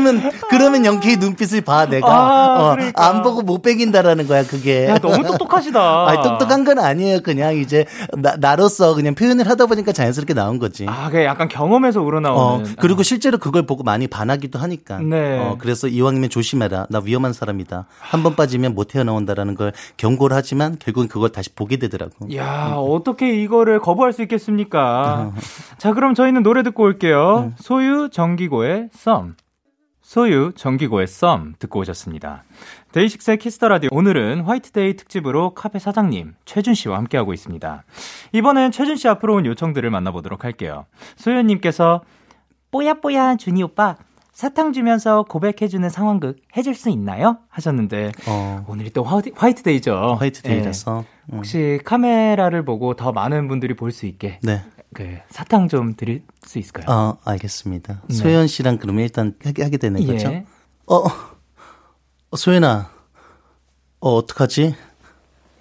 그러면 0.00 0.30
그러면 0.50 0.84
영케이 0.84 1.16
눈빛을 1.16 1.60
봐 1.62 1.86
내가 1.86 2.06
아, 2.08 2.60
어, 2.60 2.74
그러니까. 2.74 3.06
안 3.06 3.22
보고 3.22 3.42
못 3.42 3.62
빼긴다라는 3.62 4.26
거야 4.26 4.44
그게. 4.44 4.86
야, 4.88 4.98
너무 4.98 5.22
똑똑하시다. 5.24 5.80
아니, 6.08 6.22
똑똑한 6.22 6.64
건 6.64 6.78
아니에요. 6.78 7.20
그냥 7.22 7.56
이제 7.56 7.86
나, 8.16 8.36
나로서 8.38 8.94
그냥 8.94 9.14
표현을 9.14 9.48
하다 9.48 9.66
보니까 9.66 9.92
자연스럽게 9.92 10.34
나온 10.34 10.58
거지. 10.58 10.86
아, 10.88 11.06
그게 11.08 11.24
약간 11.24 11.48
경험에서 11.48 12.00
어, 12.00 12.04
우러나오는. 12.04 12.74
그리고 12.78 13.02
실제로 13.02 13.38
그걸 13.38 13.64
보고 13.66 13.82
많이 13.82 14.06
반하기도 14.06 14.58
하니까. 14.58 14.98
네. 14.98 15.38
어, 15.38 15.56
그래서 15.58 15.88
이왕이면 15.88 16.30
조심해라. 16.30 16.86
나 16.90 17.00
위험한 17.02 17.32
사람이다. 17.32 17.86
한 17.98 18.22
번 18.22 18.34
빠지면 18.34 18.74
못 18.74 18.94
헤어나온다라는 18.94 19.54
걸 19.54 19.72
경고를 19.96 20.36
하지만 20.36 20.76
결국은 20.80 21.06
그걸 21.08 21.30
다시 21.30 21.54
보게 21.54 21.76
되더라고. 21.76 22.34
야, 22.34 22.74
어떻게 22.76 23.40
이거를 23.42 23.78
거부할 23.80 24.12
수 24.12 24.22
있겠습니까? 24.22 25.30
어. 25.32 25.34
자, 25.78 25.92
그럼 25.92 26.14
저희는 26.14 26.42
노래 26.42 26.62
듣고 26.62 26.82
올게요. 26.82 27.50
음. 27.50 27.54
소유 27.58 28.08
정기고의 28.10 28.88
썸. 28.96 29.34
소유 30.10 30.52
정기고의 30.54 31.08
썸 31.08 31.56
듣고 31.58 31.80
오셨습니다. 31.80 32.44
데이식스의 32.92 33.38
Kiss 33.38 33.54
the 33.54 33.66
Radio 33.66 33.88
오늘은 33.90 34.42
화이트데이 34.42 34.94
특집으로 34.94 35.52
카페 35.54 35.80
사장님 35.80 36.34
최준 36.44 36.74
씨와 36.74 36.96
함께하고 36.98 37.34
있습니다. 37.34 37.82
이번엔 38.32 38.70
최준 38.70 38.94
씨 38.94 39.08
앞으로 39.08 39.34
온 39.34 39.46
요청들을 39.46 39.90
만나보도록 39.90 40.44
할게요. 40.44 40.86
소유님께서 41.16 42.02
뽀야뽀야 42.70 43.34
준이 43.34 43.64
오빠 43.64 43.96
사탕 44.32 44.72
주면서 44.72 45.24
고백해주는 45.24 45.88
상황극 45.90 46.36
해줄 46.56 46.76
수 46.76 46.88
있나요? 46.88 47.38
하셨는데 47.48 48.12
어, 48.28 48.64
오늘이 48.68 48.90
또 48.90 49.02
화이트, 49.02 49.32
화이트데이죠. 49.34 50.18
화이트데이라서. 50.20 51.04
예. 51.04 51.32
음. 51.32 51.38
혹시 51.38 51.80
카메라를 51.84 52.64
보고 52.64 52.94
더 52.94 53.10
많은 53.10 53.48
분들이 53.48 53.74
볼 53.74 53.90
수 53.90 54.06
있게 54.06 54.38
네. 54.44 54.62
그 54.96 55.18
사탕 55.28 55.68
좀 55.68 55.94
드릴 55.94 56.24
수 56.46 56.58
있을까요? 56.58 56.86
어, 56.88 57.18
알겠습니다. 57.22 58.00
네. 58.08 58.14
소연 58.14 58.46
씨랑 58.46 58.78
그러면 58.78 59.02
일단 59.02 59.36
하게, 59.44 59.62
하게 59.62 59.76
되는 59.76 60.00
거죠? 60.06 60.28
예. 60.28 60.46
어, 60.86 61.04
어, 62.30 62.36
소연아. 62.36 62.90
어, 64.00 64.14
어떡하지? 64.14 64.74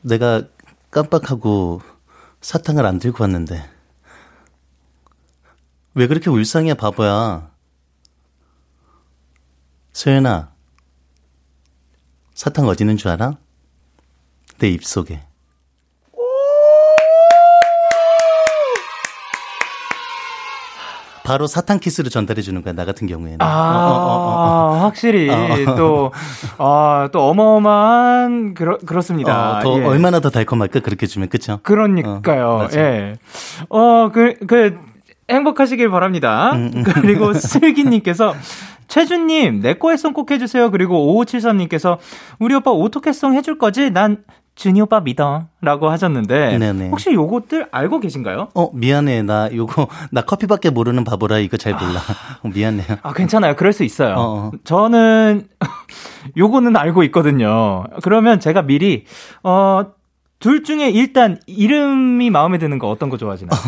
내가 0.03 0.43
깜빡하고 0.89 1.81
사탕을 2.39 2.85
안 2.85 2.97
들고 2.97 3.25
왔는데. 3.25 3.69
왜 5.95 6.07
그렇게 6.07 6.29
울상이야, 6.29 6.75
바보야? 6.75 7.51
소연아. 9.91 10.53
사탕 12.33 12.67
어디 12.69 12.85
있는 12.85 12.95
줄 12.95 13.09
알아? 13.09 13.37
내 14.59 14.69
입속에. 14.69 15.24
바로 21.25 21.47
사탕 21.47 21.79
키스를 21.79 22.11
전달해 22.11 22.41
주는 22.41 22.61
거야, 22.61 22.73
나 22.73 22.85
같은 22.85 23.07
경우에는. 23.07 23.41
아, 23.41 23.45
어, 23.45 23.91
어, 23.91 23.95
어, 23.95 24.75
어. 24.75 24.77
확실히 24.83 25.29
어. 25.29 25.75
또, 25.75 26.11
아, 26.57 27.09
또 27.11 27.27
어마어마한, 27.29 28.53
그렇, 28.53 28.77
그렇습니다. 28.77 29.57
어, 29.57 29.59
더 29.61 29.79
예. 29.79 29.85
얼마나 29.85 30.19
더 30.19 30.29
달콤할까 30.29 30.81
그렇게 30.81 31.07
주면 31.07 31.27
그쵸? 31.29 31.59
그러니까요. 31.63 32.47
어. 32.47 32.67
예. 32.75 33.15
어, 33.69 34.11
그, 34.13 34.35
그, 34.47 34.77
행복하시길 35.29 35.89
바랍니다. 35.89 36.51
음, 36.53 36.83
그리고 36.83 37.33
슬기님께서 37.35 38.35
최준님, 38.87 39.61
내 39.61 39.73
거에 39.73 39.97
송꼭 39.97 40.29
해주세요. 40.29 40.69
그리고 40.69 41.23
5573님께서 41.25 41.97
우리 42.37 42.53
오빠 42.53 42.71
오토캐송 42.71 43.33
해줄 43.33 43.57
거지? 43.57 43.89
난 43.89 44.23
준이 44.55 44.79
오빠 44.81 45.01
믿어. 45.01 45.47
라고 45.61 45.89
하셨는데. 45.89 46.57
네네. 46.57 46.89
혹시 46.89 47.11
요것들 47.13 47.67
알고 47.71 47.99
계신가요? 47.99 48.49
어 48.55 48.69
미안해 48.73 49.21
나 49.23 49.49
요거 49.53 49.87
나 50.11 50.21
커피밖에 50.21 50.69
모르는 50.69 51.03
바보라 51.03 51.39
이거 51.39 51.57
잘 51.57 51.73
몰라 51.73 51.99
어, 52.41 52.47
미안해요. 52.53 52.97
아, 53.03 53.13
괜찮아요. 53.13 53.55
그럴 53.57 53.73
수 53.73 53.83
있어요. 53.83 54.15
어, 54.15 54.21
어. 54.21 54.51
저는 54.63 55.47
요거는 56.37 56.75
알고 56.77 57.03
있거든요. 57.05 57.83
그러면 58.01 58.39
제가 58.39 58.61
미리 58.61 59.05
어, 59.43 59.87
둘 60.39 60.63
중에 60.63 60.89
일단 60.89 61.37
이름이 61.47 62.29
마음에 62.29 62.57
드는 62.57 62.79
거 62.79 62.89
어떤 62.89 63.09
거 63.09 63.17
좋아하시나요? 63.17 63.59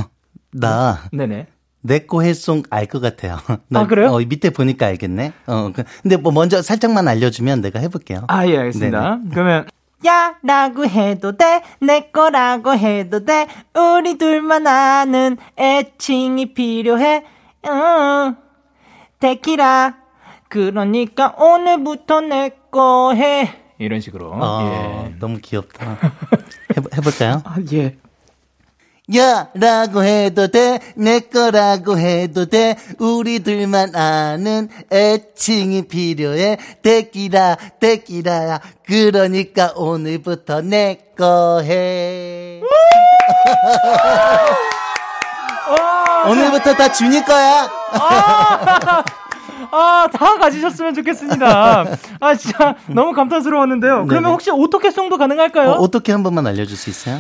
나 0.54 1.00
네네. 1.12 1.48
내꺼 1.82 2.22
해송 2.22 2.64
알 2.70 2.88
것 2.88 3.02
같아요. 3.02 3.38
나, 3.70 3.82
아, 3.82 3.88
그래요? 3.88 4.10
어, 4.10 4.20
밑에 4.20 4.50
보니까 4.52 4.86
알겠네. 4.88 5.34
어 5.48 5.72
그- 5.74 5.84
근데 6.02 6.16
뭐 6.18 6.32
먼저 6.32 6.62
살짝만 6.62 7.08
알려주면 7.10 7.60
내가 7.62 7.80
해볼게요. 7.80 8.24
아, 8.30 8.48
예, 8.48 8.58
알겠습니다. 8.58 9.20
그러면 9.32 9.66
야 10.06 10.36
라고 10.44 10.86
해도 10.86 11.36
돼, 11.38 11.64
내 11.80 12.12
거라고 12.12 12.74
해도 12.76 13.26
돼, 13.26 13.48
우리 13.76 14.18
둘만 14.18 14.68
아는 14.68 15.38
애칭이 15.58 16.54
필요해, 16.54 17.24
응, 17.68 18.36
데키라. 19.20 19.96
그러니까 20.50 21.34
오늘부터 21.38 22.22
내 22.22 22.52
거 22.72 23.14
해. 23.14 23.50
이런 23.80 24.00
식으로. 24.02 24.32
어, 24.34 25.06
예. 25.10 25.16
너무 25.20 25.40
귀엽다. 25.42 25.98
해보, 26.76 26.90
해볼까요? 26.96 27.42
아, 27.46 27.56
예. 27.74 27.98
야, 29.16 29.48
라고 29.54 30.04
해도 30.04 30.48
돼, 30.48 30.80
내 30.96 31.22
거라고 31.22 31.98
해도 31.98 32.46
돼, 32.46 32.76
우리들만 33.00 33.96
아는 33.96 34.68
애칭이 34.92 35.88
필요해, 35.88 36.58
데끼라, 36.82 37.56
데끼라야, 37.80 38.60
그러니까 38.86 39.72
오늘부터 39.76 40.62
내 40.62 41.00
거 41.18 41.62
해. 41.64 42.62
오늘부터 46.30 46.76
다 46.76 46.92
주니 46.92 47.24
거야. 47.26 47.68
아, 49.72 50.08
다 50.14 50.38
가지셨으면 50.38 50.94
좋겠습니다. 50.94 51.86
아, 52.20 52.36
진짜 52.36 52.76
너무 52.88 53.14
감탄스러웠는데요. 53.14 54.06
그러면 54.08 54.24
네네. 54.24 54.30
혹시 54.32 54.52
오토캐 54.52 54.92
송도 54.92 55.18
가능할까요? 55.18 55.72
어, 55.72 55.74
어떻게 55.80 56.12
한 56.12 56.22
번만 56.24 56.46
알려줄 56.48 56.78
수 56.78 56.90
있어요? 56.90 57.20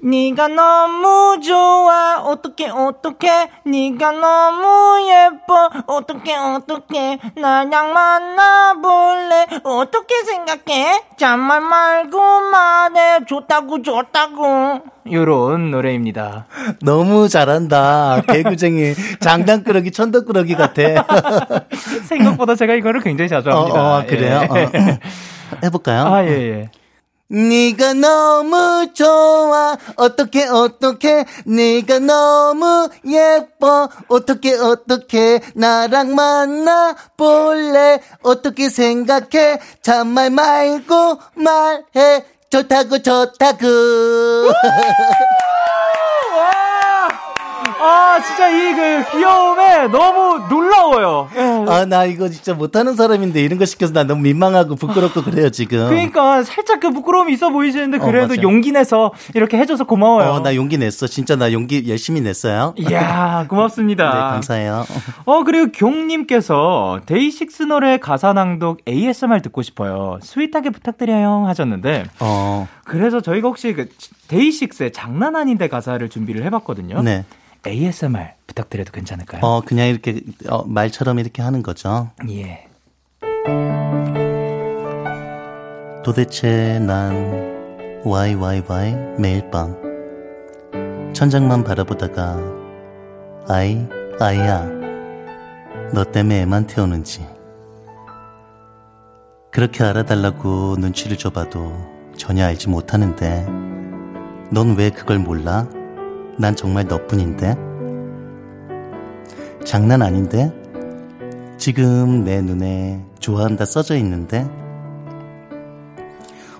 네가 0.00 0.46
너무 0.46 1.40
좋아 1.40 2.22
어떡해 2.22 2.70
어떡해 2.70 3.50
네가 3.64 4.12
너무 4.12 5.00
예뻐 5.10 5.70
어떡해 5.86 6.36
어떡해 6.36 7.18
나랑 7.34 7.92
만나볼래 7.92 9.46
어떻게 9.64 10.22
생각해 10.24 11.02
잔말 11.16 11.60
말고 11.62 12.20
말해 12.50 13.24
좋다고 13.26 13.82
좋다고 13.82 14.82
요런 15.10 15.70
노래입니다 15.72 16.46
너무 16.82 17.28
잘한다. 17.28 18.20
개구쟁이, 18.28 18.94
장난꾸러기, 19.20 19.90
천덕꾸러기 19.90 20.54
같아. 20.54 20.82
생각보다 22.04 22.54
제가 22.54 22.74
이거를 22.74 23.00
굉장히 23.00 23.28
자주 23.30 23.48
어, 23.50 23.60
합니다 23.62 23.96
어, 23.96 24.04
그래요? 24.06 24.42
예. 24.54 24.64
어. 24.64 24.98
해볼까요? 25.64 26.04
아 26.06 26.22
예 26.24 26.30
예 26.30 26.77
네가 27.30 27.92
너무 27.94 28.88
좋아. 28.94 29.76
어떻게 29.96 30.46
어떻게? 30.46 31.24
네가 31.44 31.98
너무 31.98 32.88
예뻐. 33.06 33.90
어떻게 34.08 34.54
어떻게? 34.54 35.40
나랑 35.54 36.14
만나 36.14 36.96
볼래? 37.16 38.00
어떻게 38.22 38.70
생각해? 38.70 39.60
참말 39.82 40.30
말고 40.30 41.18
말해. 41.34 42.24
좋다고 42.50 43.02
좋다고 43.02 43.66
아, 47.80 48.20
진짜 48.22 48.48
이 48.48 48.68
그 48.74 49.10
귀여움에 49.12 49.88
너무 49.88 50.46
놀라워요. 50.48 51.28
예. 51.34 51.40
아, 51.68 51.84
나 51.86 52.04
이거 52.04 52.28
진짜 52.28 52.54
못하는 52.54 52.94
사람인데 52.94 53.40
이런 53.40 53.58
거 53.58 53.64
시켜서 53.64 53.92
나 53.92 54.04
너무 54.04 54.22
민망하고 54.22 54.76
부끄럽고 54.76 55.22
그래요, 55.22 55.50
지금. 55.50 55.88
그러니까 55.88 56.42
살짝 56.42 56.80
그 56.80 56.90
부끄러움이 56.90 57.32
있어 57.32 57.50
보이시는데 57.50 57.98
어, 57.98 58.00
그래도 58.00 58.28
맞아. 58.28 58.42
용기 58.42 58.72
내서 58.72 59.12
이렇게 59.34 59.56
해줘서 59.58 59.84
고마워요. 59.84 60.30
어, 60.30 60.40
나 60.40 60.54
용기 60.54 60.76
냈어. 60.78 61.06
진짜 61.06 61.36
나 61.36 61.52
용기 61.52 61.88
열심히 61.88 62.20
냈어요. 62.20 62.74
이야, 62.76 63.40
네, 63.42 63.48
고맙습니다. 63.48 64.10
감사해요. 64.10 64.84
어, 65.24 65.44
그리고 65.44 65.70
경님께서 65.72 67.00
데이식스 67.06 67.64
노래 67.64 67.98
가사 67.98 68.32
낭독 68.32 68.78
ASMR 68.88 69.40
듣고 69.42 69.62
싶어요. 69.62 70.18
sweet하게 70.22 70.70
부탁드려요. 70.70 71.44
하셨는데, 71.46 72.04
어, 72.20 72.68
그래서 72.84 73.20
저희가 73.20 73.48
혹시 73.48 73.72
그 73.72 73.88
데이식스의 74.28 74.92
장난 74.92 75.36
아닌데 75.36 75.68
가사를 75.68 76.06
준비를 76.08 76.44
해봤거든요. 76.44 77.02
네. 77.02 77.24
ASMR 77.66 78.30
부탁드려도 78.46 78.92
괜찮을까요? 78.92 79.42
어, 79.42 79.60
그냥 79.60 79.88
이렇게, 79.88 80.20
어, 80.48 80.64
말처럼 80.64 81.18
이렇게 81.18 81.42
하는 81.42 81.62
거죠. 81.62 82.10
예. 82.28 82.66
도대체 86.04 86.78
난, 86.78 87.14
why, 88.06 88.62
매일 89.18 89.50
밤. 89.50 89.76
천장만 91.12 91.64
바라보다가, 91.64 92.38
아이, 93.48 93.86
아이야. 94.20 94.64
너 95.92 96.04
때문에 96.04 96.42
애만 96.42 96.66
태우는지. 96.66 97.26
그렇게 99.50 99.82
알아달라고 99.84 100.76
눈치를 100.78 101.18
줘봐도 101.18 101.72
전혀 102.16 102.44
알지 102.44 102.68
못하는데, 102.68 103.46
넌 104.50 104.76
왜 104.76 104.90
그걸 104.90 105.18
몰라? 105.18 105.66
난 106.38 106.54
정말 106.54 106.86
너뿐인데? 106.86 107.56
장난 109.64 110.02
아닌데? 110.02 110.52
지금 111.58 112.22
내 112.24 112.40
눈에 112.40 113.04
좋아한다 113.18 113.64
써져 113.64 113.96
있는데? 113.96 114.48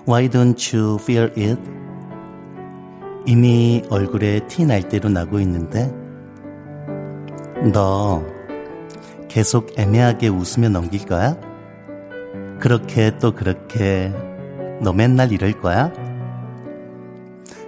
Why 0.05 0.27
don't 0.29 0.77
you 0.77 0.97
feel 0.99 1.31
it? 1.37 1.57
이미 3.25 3.83
얼굴에 3.89 4.41
티 4.47 4.65
날 4.65 4.81
대로 4.89 5.07
나고 5.09 5.39
있는데? 5.39 5.93
너 7.71 8.23
계속 9.29 9.79
애매하게 9.79 10.27
웃으며 10.27 10.69
넘길 10.69 11.05
거야? 11.05 11.37
그렇게 12.59 13.17
또 13.19 13.33
그렇게 13.33 14.13
너 14.81 14.91
맨날 14.91 15.31
이럴 15.31 15.53
거야? 15.53 15.91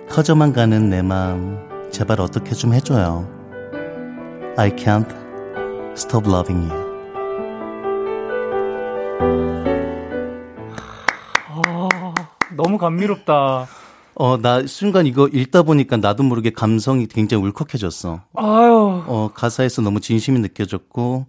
커져만 0.09 0.51
가는 0.51 0.89
내 0.89 1.01
마음 1.01 1.70
제발 1.91 2.21
어떻게 2.21 2.53
좀 2.55 2.73
해줘요. 2.73 3.27
I 4.57 4.69
can't 4.75 5.09
stop 5.93 6.27
loving 6.27 6.69
you. 6.69 6.81
너무 12.55 12.77
감미롭다. 12.77 13.67
어, 14.13 14.37
나 14.37 14.65
순간 14.67 15.07
이거 15.07 15.27
읽다 15.27 15.63
보니까 15.63 15.97
나도 15.97 16.23
모르게 16.23 16.51
감성이 16.51 17.07
굉장히 17.07 17.43
울컥해졌어. 17.45 18.21
아유, 18.35 19.03
어, 19.07 19.31
가사에서 19.33 19.81
너무 19.81 19.99
진심이 19.99 20.39
느껴졌고, 20.39 21.25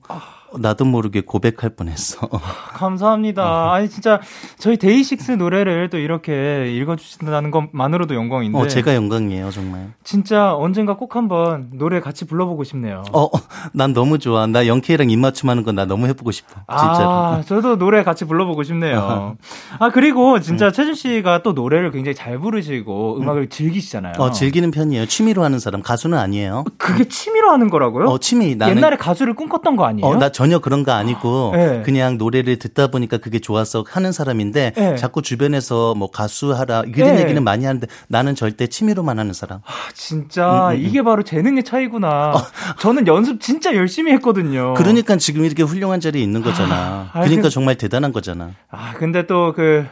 나도 0.59 0.85
모르게 0.85 1.21
고백할 1.23 1.71
뻔했어. 1.77 2.29
감사합니다. 2.75 3.73
아니, 3.73 3.89
진짜 3.89 4.21
저희 4.59 4.77
데이식스 4.77 5.33
노래를 5.33 5.91
또 5.91 5.99
이렇게 5.99 6.73
읽어주신다는 6.77 7.51
것만으로도 7.51 8.15
영광인데. 8.15 8.59
어, 8.59 8.67
제가 8.67 8.95
영광이에요, 8.95 9.51
정말. 9.51 9.93
진짜 10.05 10.55
언젠가 10.55 10.97
꼭 10.97 11.17
한번 11.17 11.71
노래 11.73 12.01
같이 12.01 12.27
불러보고 12.27 12.65
싶네요. 12.65 13.03
어, 13.13 13.25
어, 13.25 13.31
난 13.73 13.93
너무 13.93 14.19
좋아. 14.19 14.47
나 14.47 14.67
영케이랑 14.67 15.11
입맞춤 15.11 15.49
하는 15.49 15.63
거나 15.63 15.85
너무 15.85 16.07
해보고 16.09 16.31
싶어. 16.31 16.61
진짜로. 16.69 17.11
아, 17.11 17.43
저도 17.47 17.77
노래 17.79 18.03
같이 18.03 18.25
불러보고 18.25 18.63
싶네요. 18.63 19.37
아, 19.79 19.91
그리고 19.91 20.41
진짜 20.41 20.71
최준 20.73 20.95
씨가 20.95 21.43
또 21.43 21.53
노래를 21.53 21.91
굉장히 21.91 22.15
잘 22.15 22.39
부르시고 22.39 23.19
음악을 23.21 23.49
즐기시잖아요. 23.49 24.15
어, 24.19 24.31
즐기는 24.31 24.71
편이에요. 24.71 25.07
취미로 25.07 25.45
하는 25.45 25.59
사람. 25.59 25.83
가수는 25.83 26.19
아니에요. 26.19 26.65
그게 26.79 27.05
취미로 27.09 27.51
하는 27.51 27.71
거라고요? 27.71 28.07
어, 28.07 28.19
취미. 28.19 28.55
나는. 28.57 28.77
옛날에 28.77 28.97
가수를 28.97 29.35
꿈꿨던 29.35 29.77
거 29.77 29.85
아니에요? 29.85 30.07
어, 30.07 30.17
나 30.17 30.31
전혀 30.43 30.59
그런 30.59 30.83
거 30.83 30.91
아니고 30.91 31.53
네. 31.55 31.83
그냥 31.85 32.19
노래를 32.19 32.59
듣다 32.59 32.89
보니까 32.89 33.19
그게 33.19 33.39
좋아서 33.39 33.85
하는 33.89 34.11
사람인데 34.11 34.73
네. 34.75 34.97
자꾸 34.97 35.23
주변에서 35.23 35.95
뭐 35.95 36.11
가수 36.11 36.53
하라 36.53 36.83
이런 36.93 37.15
네. 37.15 37.23
얘기는 37.23 37.41
많이 37.45 37.65
하는데 37.65 37.87
나는 38.09 38.35
절대 38.35 38.67
취미로만 38.67 39.21
하는 39.21 39.33
사람. 39.35 39.61
아, 39.65 39.71
진짜 39.95 40.73
이게 40.77 41.01
바로 41.03 41.23
재능의 41.23 41.63
차이구나. 41.63 42.35
저는 42.81 43.07
연습 43.07 43.41
진짜 43.41 43.77
열심히 43.77 44.11
했거든요. 44.15 44.75
그러니까 44.75 45.15
지금 45.17 45.45
이렇게 45.45 45.63
훌륭한 45.63 46.01
자리에 46.01 46.21
있는 46.21 46.43
거잖아. 46.43 47.11
아, 47.13 47.21
그러니까 47.21 47.43
그- 47.43 47.51
정말 47.51 47.77
대단한 47.77 48.13
거잖아. 48.13 48.51
아, 48.69 48.95
근데 48.95 49.29
또 49.29 49.53
그, 49.53 49.87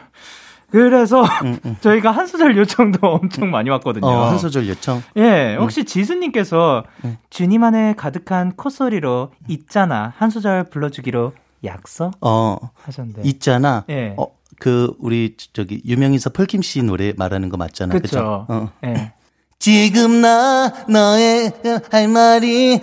그래서 0.71 1.23
저희가 1.81 2.11
한 2.11 2.27
소절 2.27 2.57
요청도 2.57 2.99
엄청 3.07 3.51
많이 3.51 3.69
왔거든요. 3.69 4.07
어, 4.07 4.29
한 4.29 4.37
소절 4.39 4.67
요청. 4.67 5.03
예, 5.17 5.55
혹시 5.59 5.83
지수님께서 5.83 6.83
주님 7.29 7.63
안에 7.63 7.93
가득한 7.97 8.53
콧소리로 8.55 9.31
있잖아 9.49 10.13
한 10.17 10.29
소절 10.29 10.65
불러주기로 10.65 11.33
약속 11.63 12.11
어, 12.21 12.57
하셨는데. 12.83 13.21
있잖아. 13.25 13.83
예. 13.89 14.15
어, 14.17 14.27
그 14.59 14.93
우리 14.99 15.35
저기 15.53 15.81
유명인사 15.85 16.29
폴킴 16.31 16.61
씨 16.61 16.81
노래 16.83 17.13
말하는 17.17 17.49
거 17.49 17.57
맞잖아. 17.57 17.93
그죠? 17.93 18.01
그쵸. 18.07 18.45
어. 18.49 18.71
예. 18.85 19.13
지금 19.59 20.21
나 20.21 20.73
너의 20.89 21.51
할 21.91 22.07
말이 22.07 22.79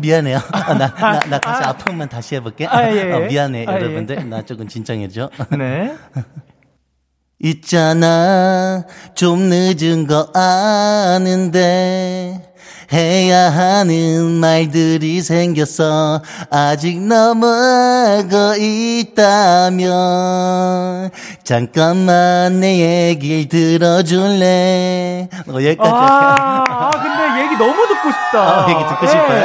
미안해요. 0.00 0.38
아, 0.50 0.72
나, 0.74 0.88
나, 0.96 1.20
나 1.20 1.38
다시 1.38 1.62
아픔만 1.62 2.08
다시 2.08 2.36
해볼게. 2.36 2.66
아, 2.66 2.90
예, 2.90 2.96
예. 2.96 3.12
어, 3.12 3.20
미안해 3.28 3.66
아, 3.66 3.72
예. 3.72 3.76
여러분들. 3.76 4.28
나 4.30 4.42
조금 4.42 4.66
진정해줘. 4.66 5.28
네. 5.58 5.94
있잖아 7.40 8.82
좀 9.14 9.48
늦은 9.48 10.08
거 10.08 10.28
아는데 10.34 12.42
해야 12.92 13.50
하는 13.50 14.40
말들이 14.40 15.20
생겼어 15.20 16.20
아직 16.50 16.98
넘어가고 17.00 18.56
있다면 19.78 21.10
잠깐만 21.44 22.60
내 22.60 23.08
얘기를 23.10 23.46
들어줄래 23.48 25.28
어, 25.48 25.52
여기까지 25.52 25.90
아, 25.90 26.64
아, 26.68 26.90
근데 26.90 27.42
얘기 27.44 27.56
너무 27.56 27.86
듣고 27.86 28.10
싶다. 28.10 28.64
아, 28.64 28.70
얘기 28.70 28.80
듣고 28.88 29.04
예. 29.04 29.08
싶어요 29.10 29.44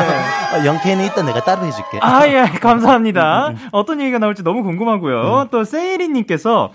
어, 0.53 0.65
영케이는 0.65 1.06
이따 1.06 1.21
내가 1.21 1.43
따로 1.43 1.65
해줄게 1.65 1.99
아, 2.01 2.25
예, 2.27 2.41
음, 2.43 2.53
감사합니다. 2.62 3.53
어떤 3.71 3.99
얘기가 4.01 4.19
나올지 4.19 4.41
너무 4.43 4.63
궁금하고요. 4.63 5.47
또 5.51 5.63
세이리님께서 5.65 6.71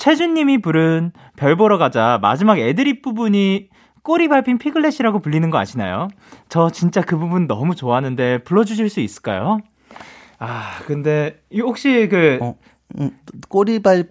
최준님이 0.00 0.62
부른 0.62 1.12
별 1.36 1.56
보러 1.56 1.76
가자 1.76 2.18
마지막 2.22 2.58
애드립 2.58 3.02
부분이 3.02 3.68
꼬리 4.02 4.28
밟힌 4.28 4.56
피글렛이라고 4.56 5.20
불리는 5.20 5.50
거 5.50 5.58
아시나요? 5.58 6.08
저 6.48 6.70
진짜 6.70 7.02
그 7.02 7.18
부분 7.18 7.46
너무 7.46 7.74
좋아하는데 7.74 8.38
불러주실 8.44 8.88
수 8.88 9.00
있을까요? 9.00 9.58
아, 10.38 10.78
근데 10.86 11.42
이 11.50 11.60
혹시 11.60 12.08
그 12.08 12.38
어, 12.40 12.54
음, 12.98 13.10
꼬리 13.50 13.82
밟 13.82 14.08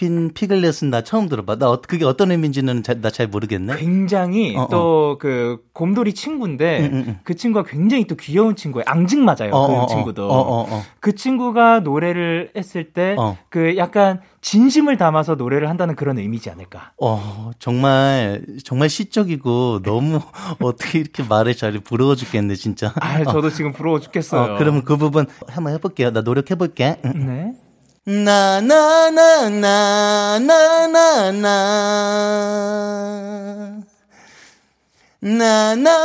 힌 0.00 0.30
피글렛은 0.32 0.90
나 0.90 1.02
처음 1.02 1.28
들어봐 1.28 1.56
나 1.56 1.70
어- 1.70 1.80
그게 1.80 2.04
어떤 2.04 2.30
의미인지는 2.30 2.82
나 2.82 3.10
잘 3.10 3.26
모르겠네 3.26 3.76
굉장히 3.76 4.56
어, 4.56 4.62
어. 4.62 4.68
또그 4.68 5.64
곰돌이 5.72 6.12
친구인데 6.14 6.80
음, 6.80 6.84
음, 6.92 7.04
음. 7.08 7.18
그 7.24 7.34
친구가 7.34 7.68
굉장히 7.68 8.06
또 8.06 8.14
귀여운 8.16 8.54
친구예요. 8.56 8.84
앙증 8.86 9.24
맞아요. 9.24 9.50
어, 9.52 9.66
그 9.66 9.72
어, 9.74 9.82
어. 9.82 9.86
친구도. 9.86 10.28
어, 10.30 10.36
어, 10.38 10.66
어. 10.68 10.82
그 11.00 11.14
친구가 11.14 11.80
노래를 11.80 12.50
했을 12.56 12.92
때 12.92 13.14
어. 13.18 13.36
그 13.48 13.76
약간 13.76 14.20
진심을 14.42 14.96
담아서 14.96 15.34
노래를 15.34 15.68
한다는 15.68 15.96
그런 15.96 16.18
의미지 16.18 16.50
않을까. 16.50 16.92
어, 17.00 17.50
정말, 17.58 18.42
정말 18.64 18.88
시적이고 18.88 19.80
너무 19.82 20.20
어떻게 20.60 20.98
이렇게 20.98 21.22
말을 21.22 21.54
잘 21.54 21.72
부러워 21.80 22.14
죽겠네, 22.14 22.54
진짜. 22.54 22.92
아, 23.00 23.22
저도 23.24 23.50
지금 23.50 23.72
부러워 23.72 24.00
죽겠어요. 24.00 24.54
어, 24.54 24.58
그러면 24.58 24.84
그 24.84 24.96
부분 24.96 25.26
한번 25.46 25.74
해볼게요. 25.74 26.10
나 26.10 26.20
노력해볼게. 26.22 26.96
네. 27.14 27.52
나나나나나나나 28.06 29.50
나나나나나나나 35.20 36.00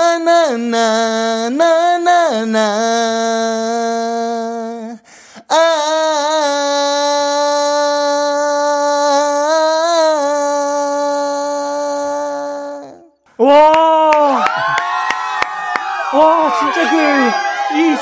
아. 5.47 5.55
와. 13.37 14.45
와, 16.13 16.54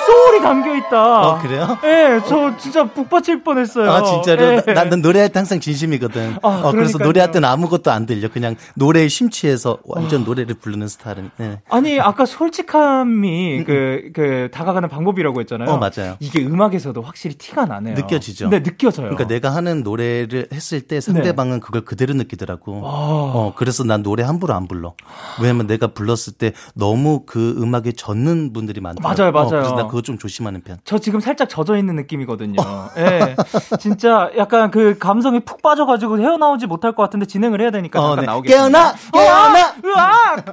소울이 0.05 0.41
담겨 0.41 0.75
있다. 0.75 1.27
어, 1.29 1.39
그래요? 1.41 1.77
예, 1.83 2.21
저 2.27 2.55
진짜 2.57 2.83
북받칠 2.85 3.43
뻔했어요. 3.43 3.89
아, 3.91 4.03
진짜로? 4.03 4.61
예. 4.67 4.73
나, 4.73 4.83
난 4.85 5.01
노래할 5.01 5.29
때 5.29 5.39
항상 5.39 5.59
진심이거든. 5.59 6.37
아, 6.41 6.61
어, 6.65 6.71
그래서. 6.71 6.97
노래할 6.97 7.31
때는 7.31 7.47
아무것도 7.47 7.91
안 7.91 8.05
들려. 8.05 8.29
그냥 8.29 8.55
노래에 8.75 9.07
심취해서 9.07 9.77
완전 9.85 10.23
노래를 10.23 10.55
부르는 10.55 10.87
스타일은. 10.87 11.31
네. 11.37 11.61
아니, 11.69 11.99
아까 11.99 12.25
솔직함이 12.25 13.63
그, 13.65 14.11
그, 14.13 14.49
다가가는 14.53 14.89
방법이라고 14.89 15.39
했잖아요. 15.41 15.69
어, 15.69 15.77
맞아요. 15.77 16.17
이게 16.19 16.43
음악에서도 16.45 17.01
확실히 17.01 17.35
티가 17.35 17.65
나네요. 17.65 17.95
느껴지죠? 17.95 18.49
네, 18.49 18.61
느껴져요. 18.63 19.09
그러니까 19.09 19.27
내가 19.27 19.53
하는 19.55 19.83
노래를 19.83 20.47
했을 20.53 20.81
때 20.81 21.01
상대방은 21.01 21.59
그걸 21.59 21.81
그대로 21.81 22.13
느끼더라고. 22.13 22.73
네. 22.73 22.81
아. 22.83 22.83
어, 22.85 23.53
그래서 23.55 23.83
난 23.83 24.03
노래 24.03 24.23
함부로 24.23 24.53
안 24.53 24.67
불러. 24.67 24.93
왜냐면 25.41 25.67
내가 25.67 25.87
불렀을 25.87 26.33
때 26.33 26.53
너무 26.75 27.23
그 27.25 27.55
음악에 27.57 27.91
젖는 27.93 28.53
분들이 28.53 28.81
많다. 28.81 29.01
맞아요, 29.01 29.31
맞아요. 29.31 29.49
그래서 29.49 29.75
나 29.75 29.87
그거 29.93 30.01
좀 30.01 30.17
조심하는 30.17 30.61
편. 30.61 30.79
저 30.85 30.97
지금 30.97 31.19
살짝 31.19 31.47
젖어 31.47 31.77
있는 31.77 31.95
느낌이거든요. 31.95 32.55
예. 32.97 33.35
진짜 33.79 34.31
약간 34.35 34.71
그 34.71 34.97
감성에 34.97 35.41
푹 35.41 35.61
빠져가지고 35.61 36.19
헤어나오지 36.19 36.65
못할 36.65 36.93
것 36.95 37.03
같은데 37.03 37.27
진행을 37.27 37.61
해야 37.61 37.69
되니까 37.69 37.99
어, 37.99 38.15
잠깐 38.15 38.21
네. 38.21 38.25
나오겠습니다. 38.25 38.63
깨어나! 38.63 38.95
깨어나! 39.13 39.75
으악! 39.85 40.45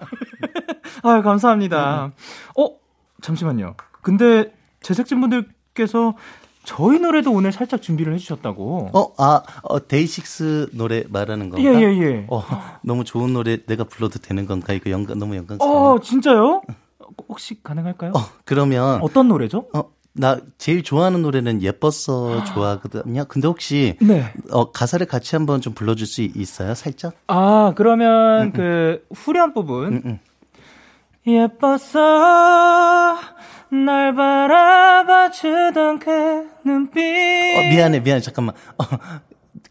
아유, 1.05 1.22
감사합니다. 1.22 2.12
어, 2.59 2.66
잠시만요. 3.22 3.76
근데 4.03 4.53
제작진 4.83 5.22
분들께서 5.22 6.16
저희 6.64 6.98
노래도 6.98 7.33
오늘 7.33 7.50
살짝 7.50 7.81
준비를 7.81 8.12
해주셨다고. 8.12 8.90
어, 8.92 9.14
아, 9.16 9.40
어, 9.62 9.88
데이식스 9.88 10.68
노래 10.74 11.05
말하는 11.09 11.48
건가? 11.48 11.64
예, 11.64 11.74
예, 11.81 11.98
예. 11.98 12.26
어, 12.29 12.44
너무 12.83 13.05
좋은 13.05 13.33
노래 13.33 13.57
내가 13.64 13.85
불러도 13.85 14.18
되는 14.18 14.44
건가? 14.44 14.74
이거 14.74 14.90
영광, 14.90 15.18
너무 15.18 15.35
영광스러워. 15.35 15.92
어, 15.94 16.00
진짜요? 16.00 16.61
혹시 17.29 17.62
가능할까요? 17.62 18.12
어, 18.14 18.20
그러면, 18.44 19.01
어떤 19.03 19.29
노래죠? 19.29 19.68
어, 19.75 19.85
나 20.12 20.38
제일 20.59 20.83
좋아하는 20.83 21.23
노래는 21.23 21.62
예뻤어 21.62 22.42
좋아하거든요. 22.44 23.25
근데 23.27 23.46
혹시, 23.49 23.96
네. 24.01 24.33
어, 24.51 24.73
가사를 24.73 25.07
같이 25.07 25.37
한번 25.37 25.61
좀 25.61 25.73
불러줄 25.75 26.07
수 26.07 26.23
있어요? 26.23 26.75
살짝? 26.75 27.14
아, 27.29 27.73
그러면 27.77 28.53
그 28.53 29.07
후렴 29.14 29.53
부분. 29.55 29.92
음, 29.94 30.03
음. 30.05 30.18
예뻤어 31.27 33.16
날 33.70 34.14
바라봐 34.14 35.31
주던 35.31 35.99
그 36.01 36.49
눈빛. 36.64 37.01
어, 37.57 37.62
미안해, 37.70 38.01
미안해, 38.01 38.20
잠깐만. 38.20 38.55
어, 38.79 38.85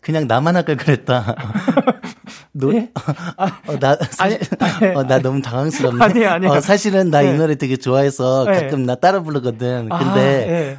그냥 0.01 0.27
나만 0.27 0.55
할걸 0.55 0.77
그랬다. 0.77 1.35
노, 2.51 2.73
예? 2.73 2.89
어, 3.67 3.79
나, 3.79 3.95
사실, 4.11 4.39
아니, 4.59 4.95
어, 4.95 5.03
나 5.03 5.19
너무 5.19 5.41
당황스럽네. 5.41 6.03
아니에요, 6.03 6.29
아니에요. 6.29 6.53
어, 6.53 6.59
사실은 6.61 7.09
나이 7.09 7.25
네. 7.27 7.37
노래 7.37 7.55
되게 7.55 7.77
좋아해서 7.77 8.45
네. 8.45 8.53
가끔 8.61 8.85
나 8.85 8.95
따라 8.95 9.21
부르거든. 9.21 9.91
아, 9.91 9.99
근데 9.99 10.19
예. 10.49 10.77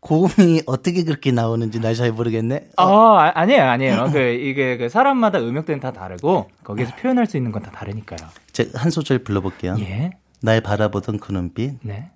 고음이 0.00 0.62
어떻게 0.66 1.04
그렇게 1.04 1.30
나오는지 1.32 1.80
날잘 1.80 2.12
모르겠네. 2.12 2.68
아, 2.76 2.84
아, 2.84 3.32
아니에요, 3.34 3.62
아니에요. 3.64 4.10
그, 4.12 4.18
이게, 4.18 4.76
그, 4.76 4.88
사람마다 4.88 5.38
음역대는 5.40 5.80
다 5.80 5.92
다르고, 5.92 6.48
거기에서 6.64 6.94
표현할 6.96 7.26
수 7.26 7.36
있는 7.36 7.52
건 7.52 7.62
다 7.62 7.70
다르니까요. 7.70 8.28
제가 8.52 8.70
한 8.80 8.90
소절 8.90 9.18
불러볼게요. 9.24 9.76
예. 9.80 10.10
날 10.40 10.60
바라보던 10.60 11.18
그 11.18 11.32
눈빛. 11.32 11.78
네. 11.82 12.10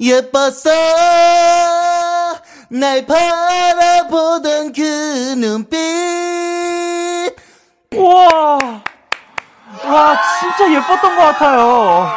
예뻤어 0.00 0.70
날 2.70 3.04
바라보던 3.06 4.72
그 4.72 4.80
눈빛 5.38 5.76
우와! 7.96 8.58
와, 9.86 10.16
진짜 10.40 10.72
예뻤던 10.72 11.16
것 11.16 11.22
같아요. 11.22 12.08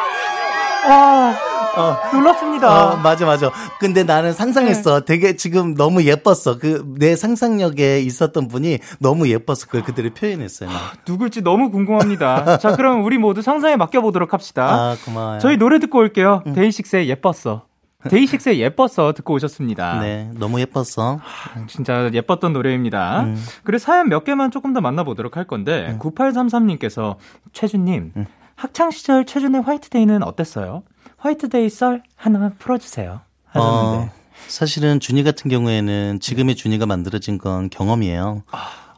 와, 0.88 1.34
어, 1.76 1.96
놀랍습니다. 2.12 2.92
어, 2.92 2.96
맞아 2.96 3.26
맞아 3.26 3.52
근데 3.78 4.02
나는 4.02 4.32
상상했어 4.32 5.00
되게 5.04 5.36
지금 5.36 5.74
너무 5.74 6.02
예뻤어 6.04 6.58
그 6.58 6.82
내 6.98 7.14
상상력에 7.14 8.00
있었던 8.00 8.48
분이 8.48 8.78
너무 8.98 9.28
예뻐서 9.28 9.66
그걸 9.66 9.82
그대로 9.84 10.10
표현했어요 10.12 10.68
나. 10.70 10.76
누굴지 11.06 11.42
너무 11.42 11.70
궁금합니다. 11.70 12.58
자, 12.58 12.74
그럼 12.74 13.04
우리 13.04 13.18
모두 13.18 13.42
상상에 13.42 13.76
맡겨보도록 13.76 14.32
합시다. 14.32 14.64
아 14.68 14.96
고마워요 15.04 15.38
저희 15.38 15.56
노래 15.56 15.78
듣고 15.78 15.98
올게요. 15.98 16.42
데이식스의 16.54 17.08
예뻤어. 17.10 17.67
데이식스의 18.08 18.60
예뻤어 18.60 19.12
듣고 19.12 19.34
오셨습니다. 19.34 20.00
네 20.00 20.30
너무 20.34 20.60
예뻤어 20.60 21.20
진짜 21.66 22.08
예뻤던 22.12 22.52
노래입니다. 22.52 23.22
음. 23.24 23.44
그리고 23.64 23.78
사연 23.78 24.08
몇 24.08 24.22
개만 24.22 24.52
조금 24.52 24.72
더 24.72 24.80
만나보도록 24.80 25.36
할 25.36 25.44
건데, 25.44 25.96
9833님께서, 25.98 27.16
최준님, 27.52 28.12
음. 28.16 28.26
학창 28.54 28.92
시절 28.92 29.26
최준의 29.26 29.62
화이트데이는 29.62 30.22
어땠어요? 30.22 30.84
화이트데이 31.16 31.68
썰 31.70 32.02
하나만 32.14 32.54
풀어주세요. 32.58 33.20
하셨는데. 33.46 34.06
어, 34.06 34.10
사실은 34.46 35.00
준이 35.00 35.24
같은 35.24 35.50
경우에는 35.50 36.20
지금의 36.20 36.54
준이가 36.54 36.86
만들어진 36.86 37.38
건 37.38 37.68
경험이에요 37.70 38.44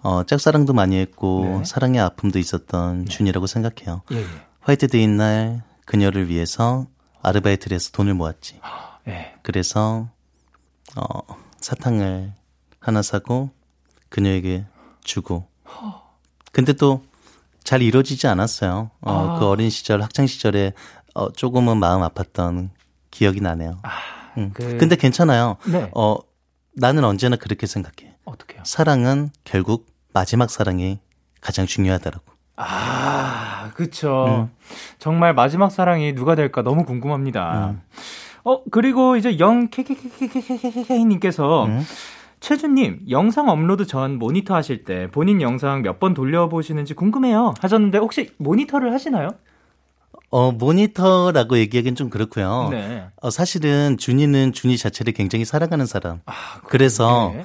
어, 0.03 0.23
짝사랑도 0.25 0.75
많이 0.75 0.99
했고 0.99 1.59
네. 1.59 1.65
사랑의 1.65 2.01
아픔도 2.01 2.39
있었던 2.39 3.07
준이라고 3.07 3.47
생각해요 3.47 4.03
예, 4.13 4.17
예. 4.19 4.25
화이트데이 4.61 5.07
날 5.09 5.63
그녀를 5.87 6.29
위해서 6.29 6.87
아르바이트를 7.23 7.75
해서 7.75 7.91
돈을 7.93 8.15
모았지. 8.15 8.61
예. 9.09 9.35
그래서 9.43 10.09
어, 10.97 11.03
사탕을 11.61 12.33
하나 12.81 13.03
사고 13.03 13.51
그녀에게 14.09 14.67
주고. 15.05 15.47
근데 16.53 16.73
또 16.73 17.03
잘 17.63 17.83
이루어지지 17.83 18.27
않았어요. 18.27 18.91
어, 19.03 19.13
아. 19.13 19.39
그 19.39 19.47
어린 19.47 19.69
시절 19.69 20.01
학창 20.03 20.27
시절에 20.27 20.73
어, 21.15 21.31
조금은 21.31 21.77
마음 21.77 22.01
아팠던 22.01 22.71
기억이 23.11 23.43
나네요. 23.43 23.83
음. 24.39 24.51
그- 24.55 24.79
근데 24.79 24.97
괜찮아요. 24.97 25.57
네. 25.71 25.91
어, 25.95 26.17
나는 26.75 27.05
언제나 27.05 27.37
그렇게 27.37 27.67
생각해. 27.67 28.15
어떡해요? 28.25 28.63
사랑은 28.65 29.31
결국 29.45 29.87
마지막 30.15 30.51
사랑이 30.51 31.01
가장 31.43 31.67
중요하더라고. 31.67 32.25
아, 32.57 33.71
그쵸. 33.75 34.49
음. 34.49 34.57
정말 34.99 35.35
마지막 35.35 35.71
사랑이 35.71 36.15
누가 36.15 36.35
될까 36.35 36.63
너무 36.63 36.85
궁금합니다. 36.87 37.71
음. 37.73 37.83
어, 38.45 38.63
그리고 38.71 39.17
이제 39.17 39.39
영, 39.39 39.69
케케케케케케케님께서, 39.69 41.65
음. 41.67 41.83
최준님, 42.41 43.01
영상 43.11 43.49
업로드 43.51 43.87
전 43.87 44.19
모니터 44.19 44.55
하실 44.55 44.85
때 44.85 45.09
본인 45.11 45.43
영상 45.43 45.83
몇 45.83 45.99
번 46.01 46.15
돌려보시는지 46.15 46.95
궁금해요. 46.95 47.53
하셨는데, 47.61 47.99
혹시 47.99 48.31
모니터를 48.39 48.93
하시나요? 48.93 49.29
어, 50.31 50.53
모니터라고 50.53 51.59
얘기하기는 51.59 51.97
좀 51.97 52.09
그렇고요. 52.09 52.69
네. 52.71 53.05
어, 53.21 53.29
사실은 53.31 53.97
준이는 53.99 54.53
준이 54.53 54.79
자체를 54.79 55.13
굉장히 55.13 55.45
사랑하는 55.45 55.85
사람. 55.87 56.21
그래서 56.69 57.33
네. 57.35 57.45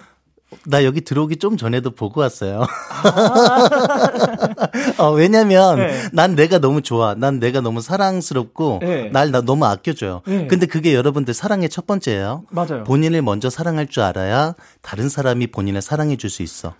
나 0.67 0.83
여기 0.85 1.01
들어오기 1.01 1.37
좀 1.37 1.57
전에도 1.57 1.91
보고 1.91 2.21
왔어요. 2.21 2.65
어, 4.97 5.11
왜냐면 5.11 5.77
네. 5.77 6.01
난 6.13 6.35
내가 6.35 6.59
너무 6.59 6.81
좋아. 6.81 7.13
난 7.15 7.39
내가 7.39 7.61
너무 7.61 7.81
사랑스럽고 7.81 8.79
네. 8.81 9.09
날나 9.11 9.41
너무 9.41 9.65
아껴줘요. 9.65 10.21
네. 10.25 10.47
근데 10.47 10.65
그게 10.65 10.93
여러분들 10.93 11.33
사랑의 11.33 11.69
첫 11.69 11.85
번째예요. 11.87 12.43
맞아요. 12.51 12.83
본인을 12.85 13.21
먼저 13.21 13.49
사랑할 13.49 13.87
줄 13.87 14.03
알아야 14.03 14.55
다른 14.81 15.09
사람이 15.09 15.47
본인을 15.47 15.81
사랑해 15.81 16.15
줄 16.15 16.29
수 16.29 16.41
있어. 16.43 16.73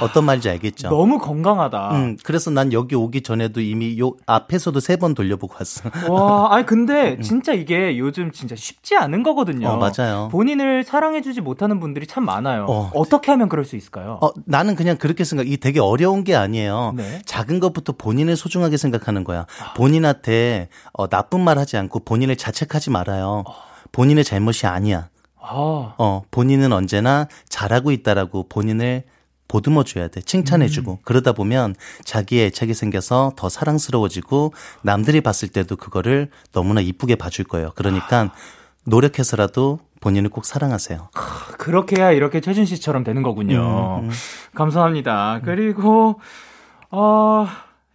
어떤 0.00 0.24
말인지 0.24 0.48
알겠죠? 0.50 0.88
아. 0.88 0.90
너무 0.90 1.18
건강하다. 1.18 1.90
음, 1.92 2.16
그래서 2.22 2.50
난 2.50 2.72
여기 2.72 2.94
오기 2.94 3.22
전에도 3.22 3.60
이미 3.60 3.98
요 3.98 4.12
앞에서도 4.26 4.78
세 4.80 4.94
번 4.96 5.14
돌려보고 5.14 5.54
왔어. 5.58 5.90
와, 6.08 6.48
아니, 6.54 6.64
근데 6.66 7.18
진짜 7.20 7.52
이게 7.52 7.98
요즘 7.98 8.30
진짜 8.30 8.54
쉽지 8.56 8.96
않은 8.96 9.22
거거든요. 9.24 9.68
어, 9.68 9.76
맞아요. 9.76 10.28
본인을 10.30 10.84
사랑해 10.84 11.20
주지 11.20 11.40
못하는 11.40 11.80
분들이 11.80 12.06
참 12.06 12.24
많아요. 12.24 12.66
어. 12.68 12.83
어. 12.92 13.04
떻게 13.04 13.30
하면 13.30 13.48
그럴 13.48 13.64
수 13.64 13.76
있을까요? 13.76 14.18
어, 14.20 14.30
나는 14.44 14.74
그냥 14.74 14.96
그렇게 14.96 15.24
생각, 15.24 15.48
이 15.48 15.56
되게 15.56 15.80
어려운 15.80 16.24
게 16.24 16.34
아니에요. 16.34 16.94
네. 16.96 17.22
작은 17.24 17.60
것부터 17.60 17.92
본인을 17.92 18.36
소중하게 18.36 18.76
생각하는 18.76 19.24
거야. 19.24 19.46
본인한테 19.76 20.68
어, 20.92 21.08
나쁜 21.08 21.40
말 21.40 21.58
하지 21.58 21.76
않고 21.76 22.00
본인을 22.00 22.36
자책하지 22.36 22.90
말아요. 22.90 23.44
본인의 23.92 24.24
잘못이 24.24 24.66
아니야. 24.66 25.08
아, 25.40 25.94
어, 25.98 26.22
본인은 26.30 26.72
언제나 26.72 27.28
잘하고 27.48 27.92
있다라고 27.92 28.48
본인을 28.48 29.04
보듬어 29.46 29.84
줘야 29.84 30.08
돼. 30.08 30.20
칭찬해 30.20 30.68
주고. 30.68 30.98
그러다 31.04 31.32
보면 31.32 31.74
자기의 32.04 32.46
애착이 32.46 32.74
생겨서 32.74 33.34
더 33.36 33.48
사랑스러워지고 33.48 34.52
남들이 34.82 35.20
봤을 35.20 35.48
때도 35.48 35.76
그거를 35.76 36.30
너무나 36.52 36.80
이쁘게 36.80 37.16
봐줄 37.16 37.44
거예요. 37.44 37.72
그러니까 37.74 38.32
노력해서라도 38.84 39.80
본인을 40.04 40.28
꼭 40.28 40.44
사랑하세요. 40.44 41.08
그렇게 41.56 41.96
해야 41.98 42.10
이렇게 42.12 42.42
최준 42.42 42.66
씨처럼 42.66 43.04
되는 43.04 43.22
거군요. 43.22 44.00
음, 44.02 44.10
감사합니다. 44.54 45.40
그리고, 45.44 46.20
어, 46.90 47.46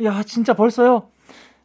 야, 0.04 0.24
진짜 0.24 0.56
벌써요. 0.56 1.10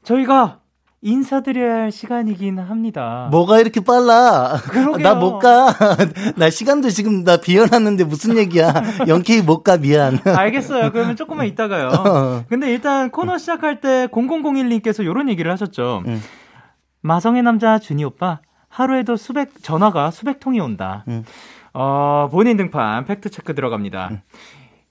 저희가 0.03 0.59
인사드려야 1.01 1.74
할 1.84 1.92
시간이긴 1.92 2.59
합니다. 2.59 3.28
뭐가 3.30 3.59
이렇게 3.59 3.80
빨라? 3.80 4.59
나 5.03 5.14
못 5.14 5.38
가. 5.38 5.74
나 6.36 6.51
시간도 6.51 6.90
지금 6.90 7.24
나 7.24 7.38
비워놨는데 7.38 8.05
무슨 8.05 8.36
얘기야? 8.36 8.72
영케이 9.09 9.40
못 9.40 9.62
가, 9.62 9.78
미안. 9.78 10.18
알겠어요. 10.26 10.92
그러면 10.92 11.16
조금만 11.16 11.47
이따가요. 11.47 11.88
어. 12.07 12.45
근데 12.51 12.70
일단 12.70 13.11
코너 13.11 13.38
시작할 13.38 13.80
때 13.80 14.09
0001님께서 14.12 15.03
이런 15.03 15.30
얘기를 15.30 15.51
하셨죠. 15.51 16.03
음. 16.07 16.22
마성의 17.01 17.42
남자 17.42 17.78
준이 17.78 18.05
오빠 18.05 18.40
하루에도 18.75 19.16
수백 19.16 19.62
전화가 19.62 20.11
수백 20.11 20.41
통이 20.41 20.59
온다. 20.59 21.05
음. 21.07 21.25
어, 21.75 22.29
본인 22.31 22.57
등판 22.57 23.05
팩트 23.05 23.31
체크 23.31 23.55
들어갑니다. 23.55 24.09
음. 24.11 24.20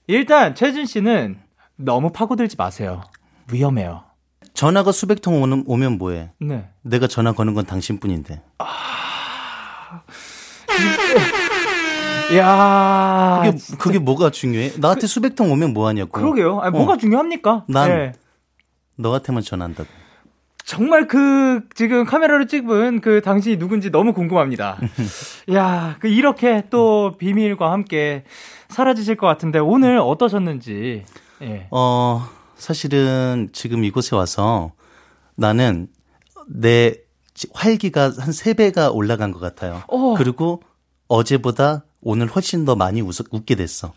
일단 0.06 0.54
최준 0.54 0.86
씨는 0.86 1.38
너무 1.76 2.10
파고들지 2.10 2.56
마세요. 2.56 3.02
위험해요. 3.52 4.04
전화가 4.54 4.90
수백 4.90 5.20
통 5.20 5.42
오면, 5.42 5.64
오면 5.66 5.98
뭐해? 5.98 6.30
네. 6.40 6.70
내가 6.80 7.06
전화 7.08 7.32
거는 7.32 7.52
건 7.52 7.66
당신뿐인데. 7.66 8.40
아. 8.58 8.64
야 12.36 13.42
그게, 13.44 13.76
그게 13.76 13.98
뭐가 13.98 14.30
중요해? 14.30 14.72
나한테 14.78 15.02
그, 15.02 15.06
수백 15.08 15.34
통 15.34 15.52
오면 15.52 15.74
뭐 15.74 15.88
하냐고. 15.88 16.10
그러게요. 16.10 16.60
아니, 16.60 16.72
뭐가 16.74 16.94
어. 16.94 16.96
중요합니까? 16.96 17.66
난 17.68 17.88
네. 17.90 18.12
너한테만 18.96 19.42
전화한다고. 19.42 19.90
정말 20.64 21.06
그 21.06 21.60
지금 21.74 22.04
카메라로 22.04 22.46
찍은 22.46 23.00
그 23.02 23.20
당신이 23.20 23.58
누군지 23.58 23.90
너무 23.90 24.14
궁금합니다. 24.14 24.78
야, 25.52 25.96
그 26.00 26.08
이렇게 26.08 26.64
또 26.70 27.12
비밀과 27.18 27.70
함께 27.70 28.24
사라지실 28.70 29.16
것 29.16 29.26
같은데 29.26 29.58
오늘 29.58 29.98
어떠셨는지. 29.98 31.04
예. 31.42 31.66
어, 31.70 32.26
사실은 32.56 33.50
지금 33.52 33.84
이곳에 33.84 34.16
와서 34.16 34.72
나는 35.34 35.88
내 36.48 36.94
활기가 37.52 38.04
한 38.04 38.12
3배가 38.12 38.94
올라간 38.94 39.32
것 39.32 39.40
같아요. 39.40 39.82
어. 39.88 40.14
그리고 40.16 40.62
어제보다 41.08 41.84
오늘 42.00 42.26
훨씬 42.28 42.64
더 42.64 42.74
많이 42.74 43.02
웃, 43.02 43.20
웃게 43.30 43.54
됐어. 43.54 43.92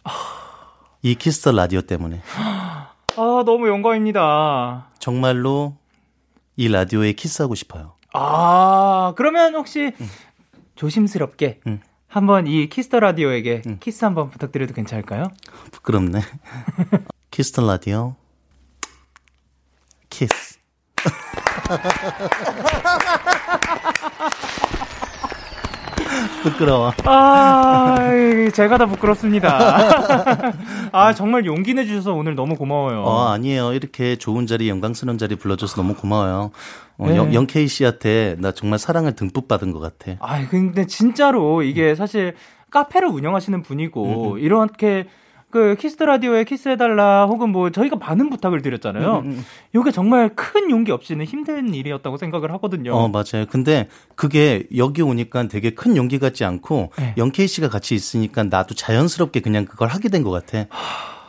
이 1.02 1.16
Kiss 1.16 1.38
the 1.38 1.54
Radio 1.54 1.82
때문에. 1.82 2.22
아, 2.36 3.44
너무 3.46 3.70
영광입니다. 3.70 4.90
정말로 5.00 5.76
이 6.58 6.68
라디오에 6.68 7.14
키스하고 7.14 7.56
싶어요. 7.56 7.94
아, 8.14 9.14
그러면 9.16 9.56
혹시 9.56 9.94
응. 10.02 10.08
조심스럽게 10.76 11.62
응. 11.68 11.80
한번 12.08 12.48
이 12.48 12.68
Kiss 12.68 12.86
the 12.86 13.00
Radio에게 13.00 13.62
응. 13.68 13.78
키스 13.80 14.04
한번 14.04 14.30
부탁드려도 14.32 14.74
괜찮을까요? 14.74 15.28
부끄럽네. 15.72 16.22
Kiss 17.32 17.51
the 17.51 17.66
Radio 17.66 18.16
키스. 20.10 20.58
부끄러워. 26.44 26.94
아, 27.06 27.98
제가 28.54 28.78
다 28.78 28.86
부끄럽습니다. 28.86 30.54
아, 30.92 31.14
정말 31.14 31.46
용기 31.46 31.74
내주셔서 31.74 32.14
오늘 32.14 32.36
너무 32.36 32.56
고마워요. 32.56 33.04
어, 33.04 33.28
아니에요. 33.30 33.74
이렇게 33.74 34.16
좋은 34.16 34.48
자리, 34.48 34.70
영광스러운 34.70 35.18
자리 35.18 35.36
불러줘서 35.36 35.76
너무 35.76 35.96
고마워요. 35.96 36.52
어, 36.98 37.08
네. 37.08 37.16
영, 37.16 37.48
케이 37.48 37.68
씨한테 37.68 38.36
나 38.40 38.52
정말 38.52 38.80
사랑을 38.80 39.16
듬뿍 39.16 39.48
받은 39.48 39.72
것 39.72 39.80
같아. 39.80 40.18
아, 40.20 40.48
근데 40.48 40.86
진짜로 40.86 41.62
이게 41.62 41.96
사실 41.96 42.36
카페를 42.72 43.08
운영하시는 43.08 43.62
분이고, 43.62 44.34
음. 44.34 44.40
이렇게 44.40 45.08
그 45.50 45.76
Kiss 45.80 45.95
the 45.95 46.06
Radio에 46.06 46.44
키스해달라 46.44 47.26
혹은 47.26 47.50
뭐 47.50 47.70
저희가 47.72 47.96
많은 47.96 48.30
부탁을 48.30 48.62
드렸잖아요. 48.62 49.20
음, 49.20 49.26
음. 49.32 49.46
이게 49.74 49.80
음. 49.80 49.92
정말 49.92 50.30
큰 50.36 50.70
용기 50.70 50.92
없이는 50.92 51.26
힘든 51.26 51.74
일이었다고 51.74 52.18
생각을 52.18 52.52
하거든요. 52.54 52.94
어 52.94 53.08
맞아요. 53.08 53.46
근데 53.50 53.88
그게 54.16 54.64
여기 54.76 55.02
오니까 55.02 55.48
되게 55.48 55.70
큰 55.70 55.96
용기 55.96 56.20
같지 56.20 56.44
않고 56.44 56.92
네. 56.98 57.14
영케이 57.18 57.48
씨가 57.48 57.70
같이 57.70 57.96
있으니까 57.96 58.44
나도 58.44 58.76
자연스럽게 58.76 59.40
그냥 59.40 59.66
그걸 59.66 59.88
하게 59.88 60.10
된 60.10 60.24
것 60.24 60.32
같아. 60.32 60.66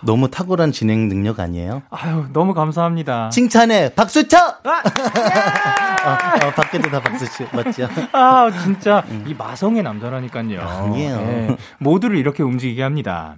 너무 0.02 0.30
탁월한 0.30 0.72
진행 0.72 1.08
능력 1.08 1.40
아니에요? 1.40 1.82
아유, 1.90 2.26
너무 2.32 2.54
감사합니다. 2.54 3.30
칭찬해! 3.30 3.94
박수 3.94 4.28
쳐! 4.28 4.38
아, 4.38 4.82
어, 6.44 6.46
어, 6.46 6.50
밖에도 6.52 6.88
다 6.90 7.00
박수 7.00 7.28
치, 7.30 7.44
맞죠? 7.52 7.88
아, 8.12 8.50
진짜, 8.62 9.02
음. 9.08 9.24
이 9.26 9.34
마성의 9.34 9.82
남자라니까요. 9.82 10.60
아니에요. 10.60 11.16
네, 11.16 11.56
모두를 11.78 12.16
이렇게 12.16 12.42
움직이게 12.42 12.82
합니다. 12.82 13.36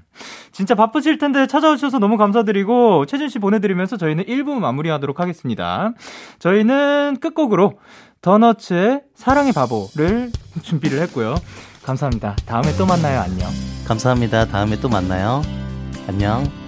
진짜 0.52 0.74
바쁘실 0.74 1.18
텐데 1.18 1.46
찾아오셔서 1.46 1.98
너무 1.98 2.16
감사드리고, 2.16 3.06
최준 3.06 3.28
씨 3.28 3.38
보내드리면서 3.38 3.96
저희는 3.96 4.24
1부 4.24 4.54
마무리하도록 4.58 5.18
하겠습니다. 5.18 5.92
저희는 6.38 7.18
끝곡으로 7.20 7.78
더너츠의 8.20 9.02
사랑의 9.14 9.52
바보를 9.52 10.30
준비를 10.62 11.00
했고요. 11.02 11.36
감사합니다. 11.82 12.36
다음에 12.44 12.76
또 12.76 12.84
만나요. 12.84 13.20
안녕. 13.20 13.48
감사합니다. 13.86 14.46
다음에 14.46 14.78
또 14.78 14.88
만나요. 14.88 15.42
안녕. 16.10 16.59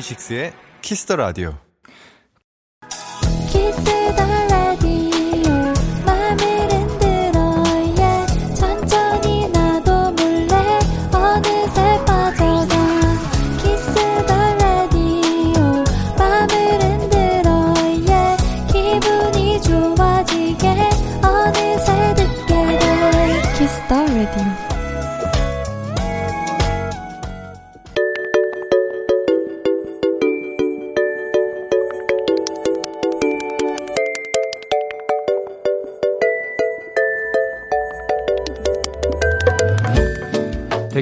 데이식스의 0.00 0.52
키스터 0.80 1.16
라디오. 1.16 1.58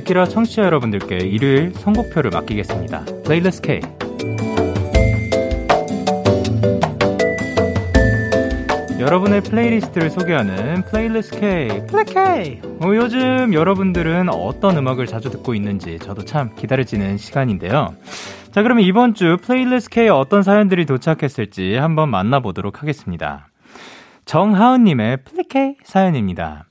데키라 0.09 0.24
청취자 0.26 0.62
여러분들께 0.62 1.18
일요일 1.18 1.72
선곡표를 1.74 2.30
맡기겠습니다. 2.30 3.04
Playlist 3.24 3.61
K. 3.61 3.80
여러분의 8.98 9.42
playlist를 9.42 10.11
소개하는 10.11 10.82
Playlist 10.84 11.38
K, 11.38 11.68
Play 11.86 12.05
K. 12.06 12.61
어, 12.80 12.94
요즘 12.94 13.52
여러분들은 13.52 14.30
어떤 14.30 14.78
음악을 14.78 15.06
자주 15.06 15.28
듣고 15.30 15.54
있는지 15.54 15.98
저도 15.98 16.24
참 16.24 16.54
기다려지는 16.54 17.18
시간인데요. 17.18 17.94
자, 18.50 18.62
그러면 18.62 18.84
이번 18.84 19.12
주 19.14 19.36
Playlist 19.42 19.90
K에 19.90 20.09
어떤 20.09 20.42
사연들이 20.42 20.86
도착했을지 20.86 21.74
한번 21.74 22.09
만나보도록 22.09 22.80
하겠습니다. 22.80 23.48
정하은님의 24.24 25.18
Play 25.24 25.44
K 25.48 25.76
사연입니다. 25.84 26.67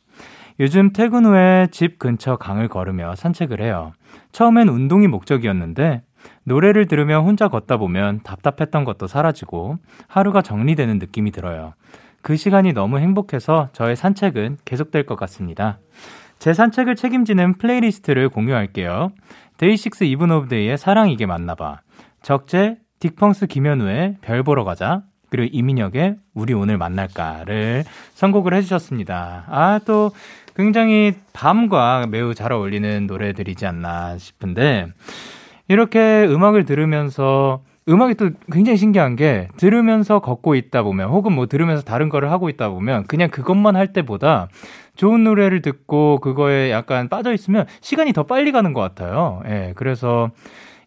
요즘 0.60 0.91
퇴근 0.91 1.26
후에 1.26 1.68
집 1.72 1.99
근처 1.99 2.36
강을 2.36 2.68
걸으며 2.68 3.16
산책을 3.16 3.62
해요. 3.62 3.93
처음엔 4.32 4.70
운동이 4.70 5.08
목적이었는데 5.08 6.01
노래를 6.43 6.88
들으며 6.88 7.22
혼자 7.22 7.47
걷다 7.47 7.78
보면 7.78 8.22
답답했던 8.24 8.84
것도 8.84 9.08
사라지고 9.08 9.78
하루가 10.08 10.41
정리되는 10.41 10.97
느낌이 10.97 11.32
들어요. 11.32 11.74
그 12.22 12.36
시간이 12.36 12.74
너무 12.74 12.99
행복해서 12.99 13.70
저의 13.72 13.95
산책은 13.95 14.58
계속될 14.66 15.05
것 15.05 15.16
같습니다. 15.16 15.80
제 16.39 16.53
산책을 16.53 16.95
책임지는 16.95 17.58
playlist를 17.57 18.30
공유할게요. 18.30 19.12
데이식스 19.58 20.03
이븐 20.05 20.32
오브 20.32 20.47
데이의 20.49 20.78
사랑 20.78 21.10
이게 21.10 21.26
맞나봐. 21.26 21.82
적재 22.22 22.78
딕펑스 22.99 23.47
김현우의 23.47 24.18
별 24.22 24.43
보러 24.43 24.64
가자. 24.64 25.03
그리고 25.30 25.49
이민혁의 25.51 26.16
우리 26.34 26.53
오늘 26.53 26.78
만날까를 26.78 27.84
선곡을 28.14 28.53
해주셨습니다. 28.53 29.45
아, 29.47 29.80
또 29.86 30.12
굉장히 30.58 31.14
밤과 31.34 32.08
매우 32.10 32.34
잘 32.34 32.51
어울리는 32.51 33.05
노래들이지 33.05 33.66
않나 33.68 34.18
싶은데, 34.18 34.88
이렇게 35.68 36.26
음악을 36.26 36.66
들으면서 36.66 37.62
음악이 37.88 38.16
또 38.16 38.32
굉장히 38.51 38.78
신기한 38.78 39.16
게 39.16 39.47
들으면서 39.55 40.20
걷고 40.20 40.55
있다 40.55 40.82
보면 40.82 41.10
혹은 41.10 41.32
뭐 41.32 41.45
들으면서 41.45 41.84
다른 41.84 42.10
거를 42.10 42.32
하고 42.32 42.49
있다 42.49 42.70
보면 42.70 43.05
그냥 43.08 43.30
그것만 43.30 43.76
할 43.78 43.93
때보다 43.93 44.49
좋은 44.95 45.24
노래를 45.24 45.62
듣고 45.62 46.20
그거에 46.20 46.70
약간 46.72 47.08
빠져 47.08 47.34
있으면 47.34 47.66
시간이 47.80 48.12
더 48.12 48.24
빨리 48.24 48.51
가는 48.51 48.74
것 48.74 48.82
같아요. 48.82 49.41
예, 49.47 49.74
그래서 49.76 50.32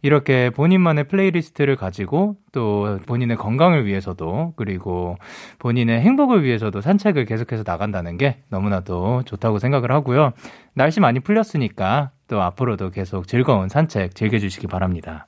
이렇게 0.02 0.50
본인만의 0.50 1.04
playlist를 1.08 1.76
가지고 1.76 2.36
또 2.52 2.98
본인의 3.06 3.36
건강을 3.36 3.84
위해서도 3.86 4.54
그리고 4.56 5.16
본인의 5.58 6.00
행복을 6.00 6.42
위해서도 6.42 6.80
산책을 6.80 7.26
계속해서 7.26 7.64
나간다는 7.66 8.16
게 8.16 8.38
너무나도 8.48 9.22
좋다고 9.26 9.58
생각을 9.58 9.92
하고요. 9.92 10.32
날씨 10.74 11.00
많이 11.00 11.20
풀렸으니까 11.20 12.10
또 12.28 12.40
앞으로도 12.40 12.90
계속 12.90 13.28
즐거운 13.28 13.68
산책 13.68 14.14
즐겨주시기 14.14 14.66
바랍니다. 14.68 15.26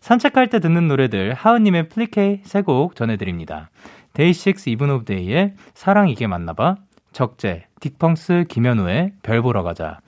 산책할 0.00 0.50
때 0.50 0.60
듣는 0.60 0.86
노래들 0.88 1.32
하은님의 1.32 1.88
플리 1.88 2.33
K 2.33 2.40
세 2.44 2.60
곡 2.62 2.94
전해드립니다. 2.94 3.70
데이식스 4.12 4.68
이븐 4.68 4.90
오브 4.90 5.04
데이의 5.06 5.54
사랑 5.72 6.08
이게 6.08 6.26
맞나봐 6.26 6.76
적재 7.12 7.64
딕펑스 7.80 8.48
김현우의 8.48 9.12
별 9.22 9.40
보러 9.42 9.62
가자 9.62 10.00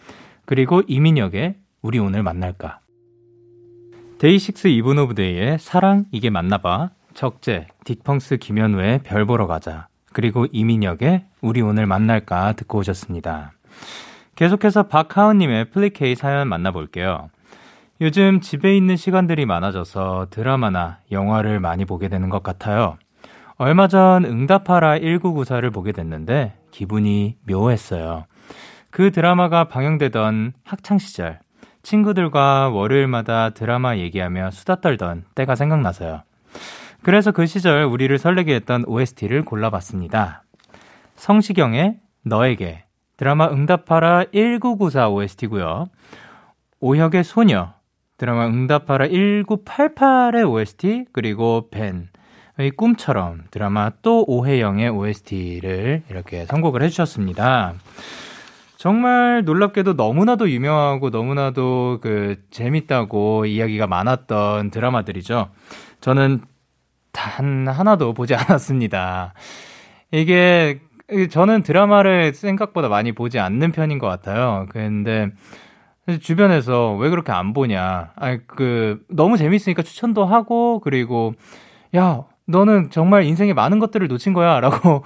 그리고 0.44 0.82
이민혁의 0.86 1.55
우리 1.82 1.99
오늘 1.99 2.22
만날까 2.22 2.80
데이식스 4.19 4.69
이븐 4.69 4.99
오브 4.99 5.14
데이의 5.14 5.59
사랑 5.59 6.07
이게 6.11 6.31
맞나봐 6.31 6.89
적재 7.12 7.67
딕펑스 7.85 8.41
김현우의 8.41 9.01
별 9.03 9.27
보러 9.27 9.47
가자 9.47 9.89
그리고 10.11 10.47
이민혁의 10.51 11.27
우리 11.43 11.61
오늘 11.61 11.87
만날까 11.87 12.55
듣고 12.55 12.79
오셨습니다. 12.79 13.53
계속해서 14.35 14.85
박하은님의 14.85 15.67
플리케이 15.67 16.14
사연 16.14 16.49
만나볼게요. 16.49 17.29
요즘 18.01 18.41
집에 18.41 18.75
있는 18.75 18.97
시간들이 18.97 19.45
많아져서 19.45 20.29
드라마나 20.31 21.01
영화를 21.12 21.61
많이 21.61 21.85
보게 21.85 22.09
되는 22.09 22.31
것 22.31 22.43
같아요. 22.43 22.97
얼마 23.59 23.87
전 23.87 24.25
응답하라 24.25 24.99
1994를 25.01 25.71
보게 25.71 25.93
됐는데 25.93 26.55
기분이 26.71 27.37
묘했어요. 27.47 28.25
그 28.91 29.11
드라마가 29.11 29.64
방영되던 29.64 30.55
학창시절 30.64 31.41
친구들과 31.87 32.70
월요일마다 32.70 33.51
드라마 33.51 33.97
얘기하며 33.97 34.51
수다 34.51 34.80
떨던 34.80 35.22
때가 35.37 35.55
생각나서요. 35.55 36.22
그래서 37.03 37.30
그 37.30 37.47
시절 37.47 37.84
우리를 37.84 38.18
설레게 38.18 38.57
했던 38.57 38.84
OST를 38.89 39.45
골라봤습니다. 39.45 40.43
성시경의 41.14 42.01
너에게 42.24 42.82
드라마 43.16 43.49
응답하라 43.49 44.24
1994 44.32 45.11
OST고요. 45.11 45.87
오혁의 46.80 47.22
소녀 47.22 47.74
드라마 48.18 48.49
응답하라 48.49 49.07
1988의 49.07 50.51
OST, 50.51 51.05
그리고 51.12 51.68
벤의 51.70 52.70
꿈처럼 52.76 53.45
드라마 53.53 53.93
또 54.03 54.24
오해영의 54.26 54.89
OST를 54.89 56.03
이렇게 56.11 56.47
선곡을 56.47 56.82
해주셨습니다. 56.82 57.74
정말 58.77 59.43
놀랍게도 59.45 59.95
너무나도 59.95 60.51
유명하고 60.51 61.11
너무나도 61.11 61.99
그 62.03 62.37
재밌다고 62.51 63.47
이야기가 63.47 63.87
많았던 63.87 64.70
드라마들이죠. 64.70 65.49
저는 66.01 66.43
단 67.12 67.66
하나도 67.66 68.12
보지 68.12 68.35
않았습니다. 68.37 69.33
이게 70.12 70.81
저는 71.31 71.62
드라마를 71.62 72.35
생각보다 72.35 72.89
많이 72.89 73.12
보지 73.12 73.39
않는 73.39 73.72
편인 73.72 73.99
것 73.99 74.09
같아요. 74.09 74.66
근데 74.70 75.31
주변에서 76.20 76.95
왜 76.97 77.09
그렇게 77.09 77.33
안 77.33 77.53
보냐. 77.53 78.12
아, 78.14 78.39
그, 78.47 79.05
너무 79.09 79.37
재밌으니까 79.37 79.83
추천도 79.83 80.24
하고, 80.24 80.79
그리고, 80.81 81.35
야, 81.97 82.22
너는 82.47 82.91
정말 82.91 83.24
인생에 83.24 83.53
많은 83.55 83.81
것들을 83.81 84.07
놓친 84.07 84.33
거야. 84.33 84.61
라고. 84.61 85.03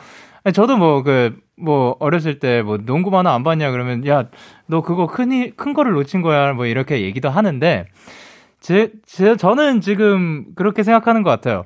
저도 0.54 0.76
뭐, 0.76 1.02
그, 1.02 1.36
뭐, 1.56 1.96
어렸을 2.00 2.38
때 2.38 2.62
뭐, 2.62 2.78
농구 2.78 3.10
만화 3.10 3.34
안 3.34 3.42
봤냐. 3.42 3.70
그러면, 3.70 4.06
야, 4.06 4.24
너 4.66 4.82
그거 4.82 5.06
큰, 5.06 5.54
큰 5.56 5.72
거를 5.74 5.92
놓친 5.92 6.22
거야. 6.22 6.52
뭐, 6.54 6.66
이렇게 6.66 7.02
얘기도 7.02 7.28
하는데, 7.30 7.86
제, 8.60 8.92
제, 9.06 9.36
저는 9.36 9.80
지금 9.80 10.46
그렇게 10.54 10.82
생각하는 10.82 11.22
것 11.22 11.30
같아요. 11.30 11.64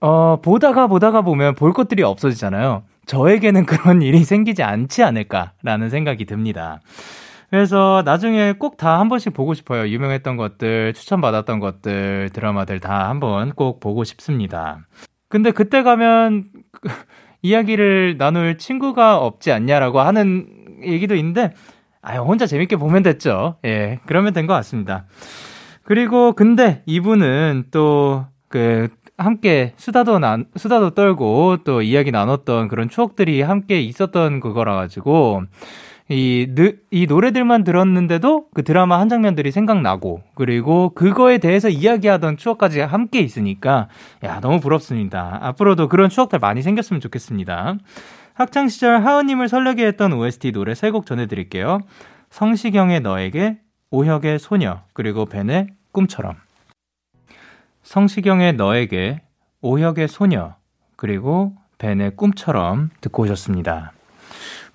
어, 0.00 0.40
보다가 0.42 0.86
보다가 0.86 1.22
보면 1.22 1.54
볼 1.54 1.72
것들이 1.72 2.02
없어지잖아요. 2.02 2.82
저에게는 3.06 3.66
그런 3.66 4.02
일이 4.02 4.24
생기지 4.24 4.62
않지 4.62 5.02
않을까라는 5.02 5.90
생각이 5.90 6.24
듭니다. 6.26 6.80
그래서 7.50 8.02
나중에 8.04 8.52
꼭 8.54 8.76
다 8.76 8.98
한 8.98 9.08
번씩 9.08 9.32
보고 9.34 9.54
싶어요. 9.54 9.88
유명했던 9.88 10.36
것들, 10.36 10.92
추천받았던 10.94 11.60
것들, 11.60 12.30
드라마들 12.32 12.80
다 12.80 13.08
한 13.08 13.20
번 13.20 13.52
꼭 13.54 13.80
보고 13.80 14.04
싶습니다. 14.04 14.80
근데 15.28 15.50
그때 15.52 15.82
가면 15.82 16.44
이야기를 17.44 18.16
나눌 18.18 18.58
친구가 18.58 19.18
없지 19.18 19.52
않냐라고 19.52 20.00
하는 20.00 20.46
얘기도 20.84 21.14
있는데, 21.14 21.52
아유, 22.02 22.20
혼자 22.22 22.46
재밌게 22.46 22.76
보면 22.76 23.02
됐죠. 23.02 23.56
예, 23.64 24.00
그러면 24.06 24.32
된 24.32 24.46
것 24.46 24.54
같습니다. 24.54 25.04
그리고 25.84 26.32
근데 26.32 26.82
이분은 26.86 27.66
또 27.70 28.26
그 28.48 28.86
함께 29.18 29.72
수다도 29.76 30.20
난 30.20 30.46
수다도 30.54 30.90
떨고 30.90 31.56
또 31.64 31.82
이야기 31.82 32.12
나눴던 32.12 32.68
그런 32.68 32.88
추억들이 32.88 33.42
함께 33.42 33.80
있었던 33.80 34.38
그거라 34.38 34.76
가지고 34.76 35.42
이, 36.10 36.46
이 36.90 37.06
노래들만 37.06 37.64
들었는데도 37.64 38.48
그 38.52 38.62
드라마 38.62 39.00
한 39.00 39.08
장면들이 39.08 39.50
생각나고, 39.50 40.22
그리고 40.34 40.90
그거에 40.94 41.38
대해서 41.38 41.68
이야기하던 41.70 42.36
추억까지 42.36 42.80
함께 42.80 43.20
있으니까, 43.20 43.88
야, 44.22 44.40
너무 44.40 44.60
부럽습니다. 44.60 45.38
앞으로도 45.40 45.88
그런 45.88 46.10
추억들 46.10 46.38
많이 46.40 46.60
생겼으면 46.60 47.00
좋겠습니다. 47.00 47.76
학창 48.34 48.68
시절 48.68 49.02
하은님을 49.04 49.48
설레게 49.48 49.86
했던 49.86 50.12
OST 50.12 50.52
노래 50.52 50.74
세 50.74 50.90
곡 50.90 51.06
전해드릴게요. 51.06 51.80
성시경의 52.30 53.00
너에게, 53.00 53.60
오혁의 53.90 54.40
소녀, 54.40 54.82
그리고 54.92 55.24
벤의 55.24 55.68
꿈처럼. 55.92 56.34
성시경의 57.84 58.54
너에게, 58.54 59.22
오혁의 59.62 60.08
소녀, 60.08 60.56
그리고 60.96 61.54
벤의 61.78 62.16
꿈처럼 62.16 62.90
듣고 63.00 63.22
오셨습니다. 63.22 63.92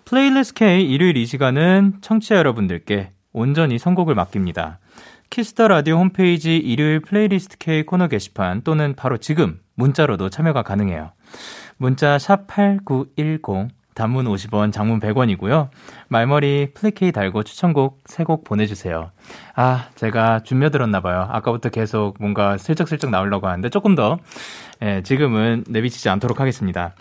playlist 0.09 0.55
K 0.55 0.89
일요일 0.89 1.17
이 1.17 1.27
시간은 1.27 1.99
청취자 2.01 2.37
여러분들께 2.37 3.11
온전히 3.31 3.77
선곡을 3.77 4.15
맡깁니다. 4.15 4.79
키스 5.29 5.53
더 5.53 5.67
라디오 5.67 5.97
홈페이지 5.97 6.57
일요일 6.57 6.99
playlist 6.99 7.59
K 7.59 7.83
코너 7.83 8.07
게시판 8.07 8.63
또는 8.63 8.95
바로 8.95 9.17
지금 9.17 9.59
문자로도 9.75 10.31
참여가 10.31 10.63
가능해요. 10.63 11.11
문자 11.77 12.17
샵 12.17 12.47
8910 12.47 13.69
단문 13.99 14.25
50원, 14.25 14.71
장문 14.71 15.01
100원이고요. 15.01 15.67
말머리 16.07 16.71
플리케이 16.73 17.11
달고 17.11 17.43
추천곡 17.43 18.05
3곡 18.05 18.45
보내주세요. 18.45 19.11
아, 19.55 19.89
제가 19.95 20.39
준며들었나봐요. 20.39 21.27
아까부터 21.29 21.67
계속 21.67 22.15
뭔가 22.17 22.57
슬쩍슬쩍 22.57 23.09
나오려고 23.09 23.47
하는데 23.47 23.67
조금 23.69 23.95
더, 23.95 24.17
예, 24.81 25.01
지금은 25.03 25.65
내비치지 25.67 26.07
않도록 26.09 26.39
하겠습니다. 26.39 26.93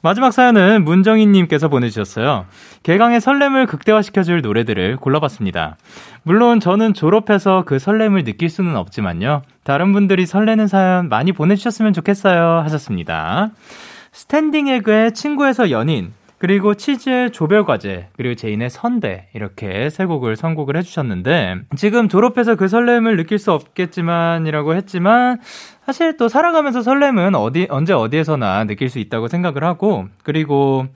마지막 0.00 0.32
사연은 0.32 0.84
문정희님께서 0.84 1.68
보내주셨어요. 1.68 2.46
개강의 2.82 3.20
설렘을 3.20 3.66
극대화시켜줄 3.66 4.40
노래들을 4.40 4.96
골라봤습니다. 4.96 5.76
물론 6.22 6.60
저는 6.60 6.94
졸업해서 6.94 7.64
그 7.66 7.78
설렘을 7.78 8.24
느낄 8.24 8.48
수는 8.48 8.76
없지만요. 8.76 9.42
다른 9.64 9.92
분들이 9.92 10.24
설레는 10.24 10.66
사연 10.66 11.08
많이 11.08 11.32
보내주셨으면 11.32 11.92
좋겠어요. 11.92 12.60
하셨습니다. 12.64 13.50
스탠딩 14.12 14.68
에그의 14.68 15.12
친구에서 15.12 15.70
연인, 15.70 16.12
그리고 16.38 16.74
치즈의 16.74 17.32
조별과제, 17.32 18.08
그리고 18.16 18.34
제인의 18.34 18.68
선배, 18.68 19.28
이렇게 19.34 19.88
세 19.88 20.04
곡을 20.04 20.36
선곡을 20.36 20.76
해주셨는데, 20.76 21.56
지금 21.76 22.08
졸업해서 22.08 22.56
그 22.56 22.68
설렘을 22.68 23.16
느낄 23.16 23.38
수 23.38 23.52
없겠지만이라고 23.52 24.74
했지만, 24.74 25.38
사실 25.86 26.16
또 26.16 26.28
살아가면서 26.28 26.82
설렘은 26.82 27.36
어디, 27.36 27.68
언제 27.70 27.92
어디에서나 27.92 28.64
느낄 28.64 28.90
수 28.90 28.98
있다고 28.98 29.28
생각을 29.28 29.62
하고, 29.64 30.06
그리고, 30.24 30.86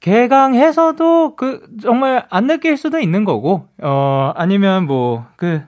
개강해서도 0.00 1.36
그, 1.36 1.62
정말 1.80 2.26
안 2.28 2.46
느낄 2.48 2.76
수도 2.76 2.98
있는 2.98 3.24
거고, 3.24 3.68
어, 3.80 4.32
아니면 4.34 4.86
뭐, 4.86 5.24
그, 5.36 5.62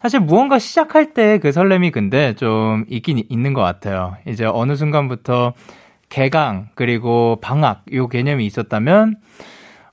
사실 0.00 0.20
무언가 0.20 0.58
시작할 0.58 1.14
때 1.14 1.38
그 1.38 1.50
설렘이 1.50 1.90
근데 1.90 2.34
좀 2.34 2.84
있긴 2.88 3.24
있는 3.28 3.54
것 3.54 3.62
같아요. 3.62 4.16
이제 4.26 4.44
어느 4.44 4.76
순간부터 4.76 5.54
개강 6.10 6.68
그리고 6.74 7.38
방학 7.40 7.84
요 7.94 8.08
개념이 8.08 8.44
있었다면 8.44 9.16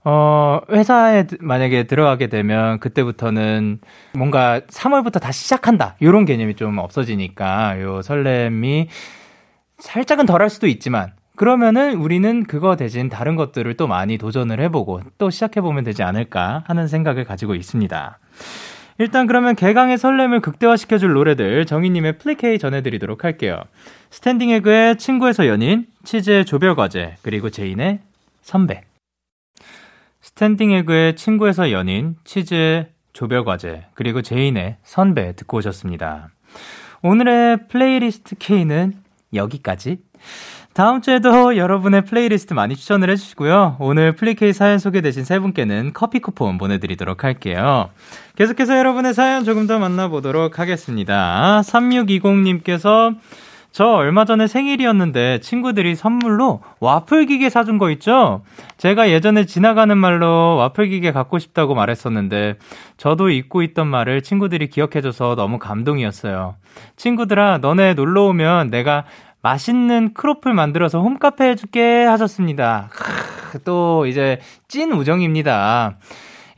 어, 0.03 0.61
회사에 0.71 1.27
만약에 1.39 1.83
들어가게 1.83 2.27
되면 2.27 2.79
그때부터는 2.79 3.79
뭔가 4.13 4.61
3월부터 4.61 5.21
다시 5.21 5.43
시작한다. 5.43 5.95
요런 6.01 6.25
개념이 6.25 6.55
좀 6.55 6.79
없어지니까 6.79 7.79
요 7.81 8.01
설렘이 8.01 8.87
살짝은 9.77 10.25
덜할 10.25 10.49
수도 10.49 10.67
있지만 10.67 11.11
그러면은 11.35 11.95
우리는 11.95 12.43
그거 12.43 12.75
대신 12.75 13.09
다른 13.09 13.35
것들을 13.35 13.75
또 13.75 13.87
많이 13.87 14.17
도전을 14.17 14.59
해보고 14.59 15.01
또 15.17 15.29
시작해보면 15.29 15.83
되지 15.83 16.03
않을까 16.03 16.63
하는 16.67 16.87
생각을 16.87 17.23
가지고 17.23 17.55
있습니다. 17.55 18.19
일단 18.97 19.25
그러면 19.25 19.55
개강의 19.55 19.97
설렘을 19.97 20.41
극대화시켜줄 20.41 21.13
노래들 21.13 21.65
정희님의 21.65 22.19
플리케이 22.19 22.59
전해드리도록 22.59 23.23
할게요. 23.23 23.59
스탠딩 24.11 24.49
에그의 24.51 24.97
친구에서 24.97 25.47
연인, 25.47 25.87
치즈의 26.03 26.45
조별과제, 26.45 27.15
그리고 27.23 27.49
제인의 27.49 27.99
선배. 28.41 28.83
스탠딩 30.35 30.71
에그의 30.71 31.15
친구에서 31.15 31.71
연인, 31.71 32.15
치즈의 32.23 32.87
조별과제, 33.13 33.87
그리고 33.93 34.21
제인의 34.21 34.77
선배 34.83 35.35
듣고 35.35 35.57
오셨습니다. 35.57 36.29
오늘의 37.03 37.67
플레이리스트 37.67 38.35
K는 38.39 38.93
여기까지. 39.33 39.99
다음 40.73 41.01
주에도 41.01 41.57
여러분의 41.57 42.05
플레이리스트 42.05 42.53
많이 42.53 42.77
추천을 42.77 43.09
해주시고요. 43.09 43.75
오늘 43.79 44.15
플리 44.15 44.48
K 44.48 44.53
사연 44.53 44.79
소개되신 44.79 45.25
세 45.25 45.37
분께는 45.37 45.91
커피 45.93 46.19
쿠폰 46.19 46.57
보내드리도록 46.57 47.25
할게요. 47.25 47.89
계속해서 48.37 48.77
여러분의 48.77 49.13
사연 49.13 49.43
조금 49.43 49.67
더 49.67 49.79
만나보도록 49.79 50.59
하겠습니다. 50.59 51.61
3620님께서 51.65 53.17
저 53.71 53.85
얼마 53.85 54.25
전에 54.25 54.47
생일이었는데 54.47 55.39
친구들이 55.39 55.95
선물로 55.95 56.61
와플 56.81 57.25
기계 57.25 57.49
사준 57.49 57.77
거 57.77 57.89
있죠? 57.91 58.41
제가 58.77 59.09
예전에 59.09 59.45
지나가는 59.45 59.97
말로 59.97 60.57
와플 60.57 60.87
기계 60.87 61.11
갖고 61.11 61.39
싶다고 61.39 61.73
말했었는데 61.73 62.55
저도 62.97 63.29
잊고 63.29 63.61
있던 63.63 63.87
말을 63.87 64.23
친구들이 64.23 64.69
기억해줘서 64.69 65.35
너무 65.35 65.57
감동이었어요. 65.57 66.55
친구들아, 66.97 67.59
너네 67.59 67.93
놀러 67.93 68.23
오면 68.25 68.71
내가 68.71 69.05
맛있는 69.41 70.13
크로플 70.13 70.53
만들어서 70.53 71.01
홈카페 71.01 71.49
해줄게 71.49 72.03
하셨습니다. 72.03 72.89
또 73.63 74.05
이제 74.05 74.39
찐 74.67 74.91
우정입니다. 74.91 75.97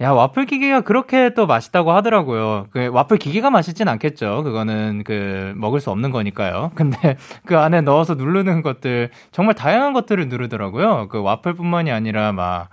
야, 0.04 0.12
와플 0.12 0.48
기계가 0.48 0.82
그렇게 0.82 1.34
또 1.34 1.48
맛있다고 1.48 1.94
하더라고요. 1.94 2.68
그 2.72 2.90
와플 2.90 3.18
기계가 3.18 3.50
맛있진 3.50 3.88
않겠죠. 3.88 4.44
그거는 4.44 5.04
그 5.06 5.54
먹을 5.56 5.80
수 5.80 5.92
없는 5.92 6.12
거니까요. 6.12 6.72
근데 6.76 7.16
그 7.46 7.58
안에 7.58 7.80
넣어서 7.80 8.16
누르는 8.16 8.64
것들 8.64 9.12
정말 9.32 9.56
다양한 9.56 9.94
것들을 9.94 10.28
누르더라고요. 10.28 11.08
그 11.08 11.22
와플뿐만이 11.22 11.90
아니라 11.90 12.34
막 12.34 12.68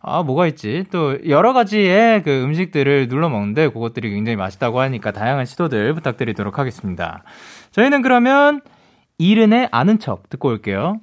아, 0.00 0.22
뭐가 0.22 0.48
있지? 0.48 0.84
또, 0.90 1.16
여러 1.28 1.52
가지의 1.52 2.24
그 2.24 2.42
음식들을 2.42 3.06
눌러 3.06 3.28
먹는데, 3.28 3.68
그것들이 3.68 4.10
굉장히 4.10 4.34
맛있다고 4.34 4.80
하니까 4.80 5.12
다양한 5.12 5.44
시도들 5.44 5.94
부탁드리도록 5.94 6.58
하겠습니다. 6.58 7.22
저희는 7.70 8.02
그러면, 8.02 8.62
이른의 9.18 9.68
아는 9.70 10.00
척 10.00 10.28
듣고 10.28 10.48
올게요. 10.48 10.98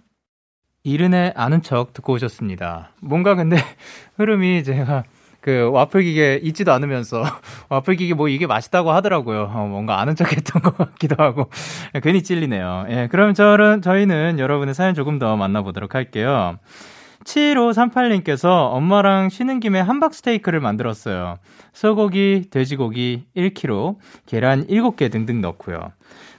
이른의 0.84 1.32
아는 1.38 1.61
척 1.61 1.93
듣고 1.93 2.11
오셨습니다. 2.11 2.91
뭔가 3.01 3.36
근데, 3.36 3.55
흐름이 4.17 4.65
제가, 4.65 5.05
그 5.50 5.72
와플 5.72 6.04
기계 6.04 6.39
있지도 6.43 6.72
않으면서 6.74 7.24
와플 7.70 7.95
기계 7.95 8.14
뭐 8.14 8.30
이게 8.30 8.45
맛있다고 8.45 8.91
하더라고요. 8.91 9.50
어, 9.52 9.66
뭔가 9.68 10.00
아는 10.00 10.16
척했던 10.16 10.62
것 10.62 10.78
같기도 10.78 11.16
하고 11.18 11.50
괜히 12.04 12.22
찔리네요. 12.22 12.86
예, 12.89 13.08
그럼 13.10 13.34
저는 13.34 13.82
저희는 13.82 14.38
여러분의 14.38 14.76
사연 14.76 14.93
조금 14.93 15.18
더 15.18 15.36
만나보도록 15.38 15.95
할게요. 15.95 16.60
7538님께서 17.24 18.72
엄마랑 18.72 19.30
쉬는 19.30 19.60
김에 19.60 19.80
함박 19.80 20.14
스테이크를 20.14 20.60
만들었어요. 20.60 21.39
소고기, 21.74 22.45
돼지고기 22.52 23.26
1kg, 23.36 23.95
계란 24.28 24.68
7개 24.68 25.12
등등 25.12 25.41
넣고요. 25.41 25.91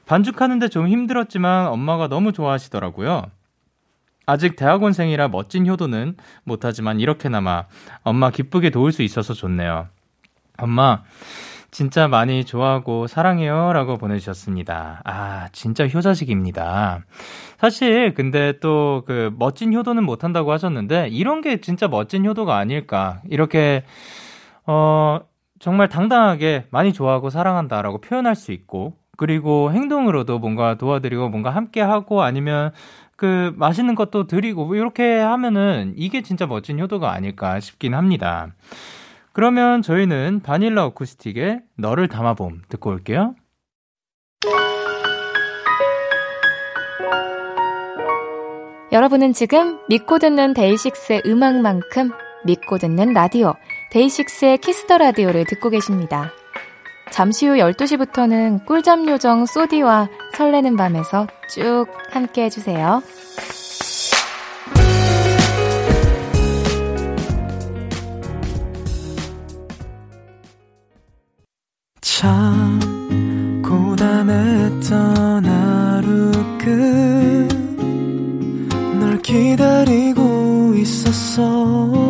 반죽하는데 0.07 0.69
좀 0.69 0.87
힘들었지만 0.87 1.67
엄마가 1.67 2.07
너무 2.07 2.33
좋아하시더라고요. 2.33 3.27
아직 4.31 4.57
대학원생이라 4.57 5.29
멋진 5.29 5.67
효도는 5.67 6.17
못하지만 6.45 7.01
이렇게나마 7.01 7.65
엄마 8.03 8.31
기쁘게 8.31 8.71
도울 8.71 8.93
수 8.93 9.03
있어서 9.03 9.35
좋네요. 9.35 9.89
엄마, 10.59 11.03
진짜 11.71 12.09
많이 12.09 12.45
좋아하고 12.45 13.07
사랑해요. 13.07 13.73
라고 13.73 13.97
보내주셨습니다. 13.97 15.03
아, 15.05 15.49
진짜 15.53 15.87
효자식입니다. 15.87 17.05
사실, 17.59 18.15
근데 18.15 18.59
또 18.61 19.03
그 19.07 19.31
멋진 19.39 19.73
효도는 19.73 20.05
못한다고 20.05 20.53
하셨는데, 20.53 21.09
이런 21.09 21.41
게 21.41 21.61
진짜 21.61 21.89
멋진 21.89 22.27
효도가 22.27 22.57
아닐까. 22.57 23.23
이렇게, 23.29 23.85
어, 24.67 25.21
정말 25.59 25.89
당당하게 25.89 26.67
많이 26.71 26.93
좋아하고 26.93 27.31
사랑한다라고 27.31 28.01
표현할 28.01 28.35
수 28.35 28.53
있고, 28.53 28.97
그리고 29.17 29.71
행동으로도 29.71 30.39
뭔가 30.39 30.77
도와드리고 30.77 31.29
뭔가 31.29 31.51
함께하고 31.51 32.23
아니면 32.23 32.73
그 33.21 33.53
맛있는 33.57 33.97
것도 33.97 34.27
드리고 34.27 34.65
뭐 34.65 34.77
이렇게 34.77 35.19
하면은 35.19 35.93
이게 35.95 36.23
진짜 36.23 36.47
멋진 36.47 36.81
효도가 36.81 37.13
아닐까 37.13 37.61
싶긴 37.61 37.93
합니다. 37.93 38.55
그러면 39.35 39.83
저희는 39.83 40.41
바닐라 40.43 40.87
어쿠스틱의 40.87 41.61
너를 41.77 42.09
담아봄 42.09 42.63
듣고 42.71 42.89
올게요. 42.89 43.35
여러분은 48.91 49.35
지금 49.35 49.79
믿고 49.91 50.19
듣는 50.19 50.55
데이식스의 50.55 51.25
음악만큼 51.27 52.13
믿고 52.47 52.79
듣는 52.79 53.13
라디오 53.13 53.53
데이식스의 53.91 54.59
키스 54.59 54.82
더 54.82 54.97
라디오를 54.97 55.45
듣고 55.45 55.69
계십니다. 55.69 56.33
잠시 57.11 57.47
후 57.47 57.55
12시부터는 57.55 58.65
꿀잠 58.67 59.09
요정 59.09 59.47
소디와 59.47 60.09
설레는 60.35 60.77
밤에서 60.77 61.27
쭉 61.49 61.87
함께 62.11 62.45
해주세요. 62.45 63.03
참 72.01 72.79
고단했던 73.63 75.45
하루 75.45 76.33
끝 76.59 77.61
널 79.11 79.19
기다리고 79.23 80.75
있었어 80.77 82.10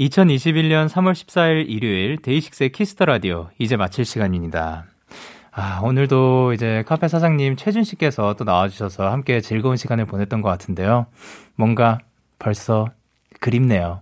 2021년 0.00 0.88
3월 0.88 1.12
14일 1.12 1.64
일요일 1.68 2.18
데이식스의 2.18 2.70
키스 2.70 2.92
더 2.92 3.06
라디오 3.06 3.48
이제 3.58 3.76
마칠 3.76 4.04
시간입니다. 4.04 4.84
아, 5.52 5.80
오늘도 5.82 6.52
이제 6.52 6.84
카페 6.86 7.08
사장님 7.08 7.56
최준 7.56 7.82
씨께서 7.82 8.34
또 8.34 8.44
나와주셔서 8.44 9.10
함께 9.10 9.40
즐거운 9.40 9.76
시간을 9.76 10.04
보냈던 10.04 10.42
것 10.42 10.50
같은데요. 10.50 11.06
뭔가 11.54 11.98
벌써 12.38 12.88
그립네요. 13.40 14.00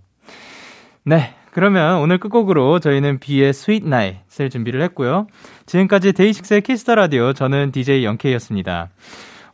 네. 1.05 1.35
그러면 1.53 2.01
오늘 2.01 2.19
끝곡으로 2.19 2.81
저희는 2.81 3.21
뷔의 3.21 3.53
Sweet 3.53 3.87
Night을 3.87 4.51
준비를 4.51 4.83
했고요. 4.83 5.29
지금까지 5.67 6.13
데이식스의 6.13 6.63
키스 6.63 6.84
더 6.84 6.97
라디오 6.97 7.33
저는 7.33 7.71
DJ 7.71 8.05
영케이였습니다. 8.05 8.91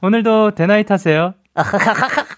오늘도 0.00 0.52
데나잇 0.52 0.90
하세요. 0.90 1.34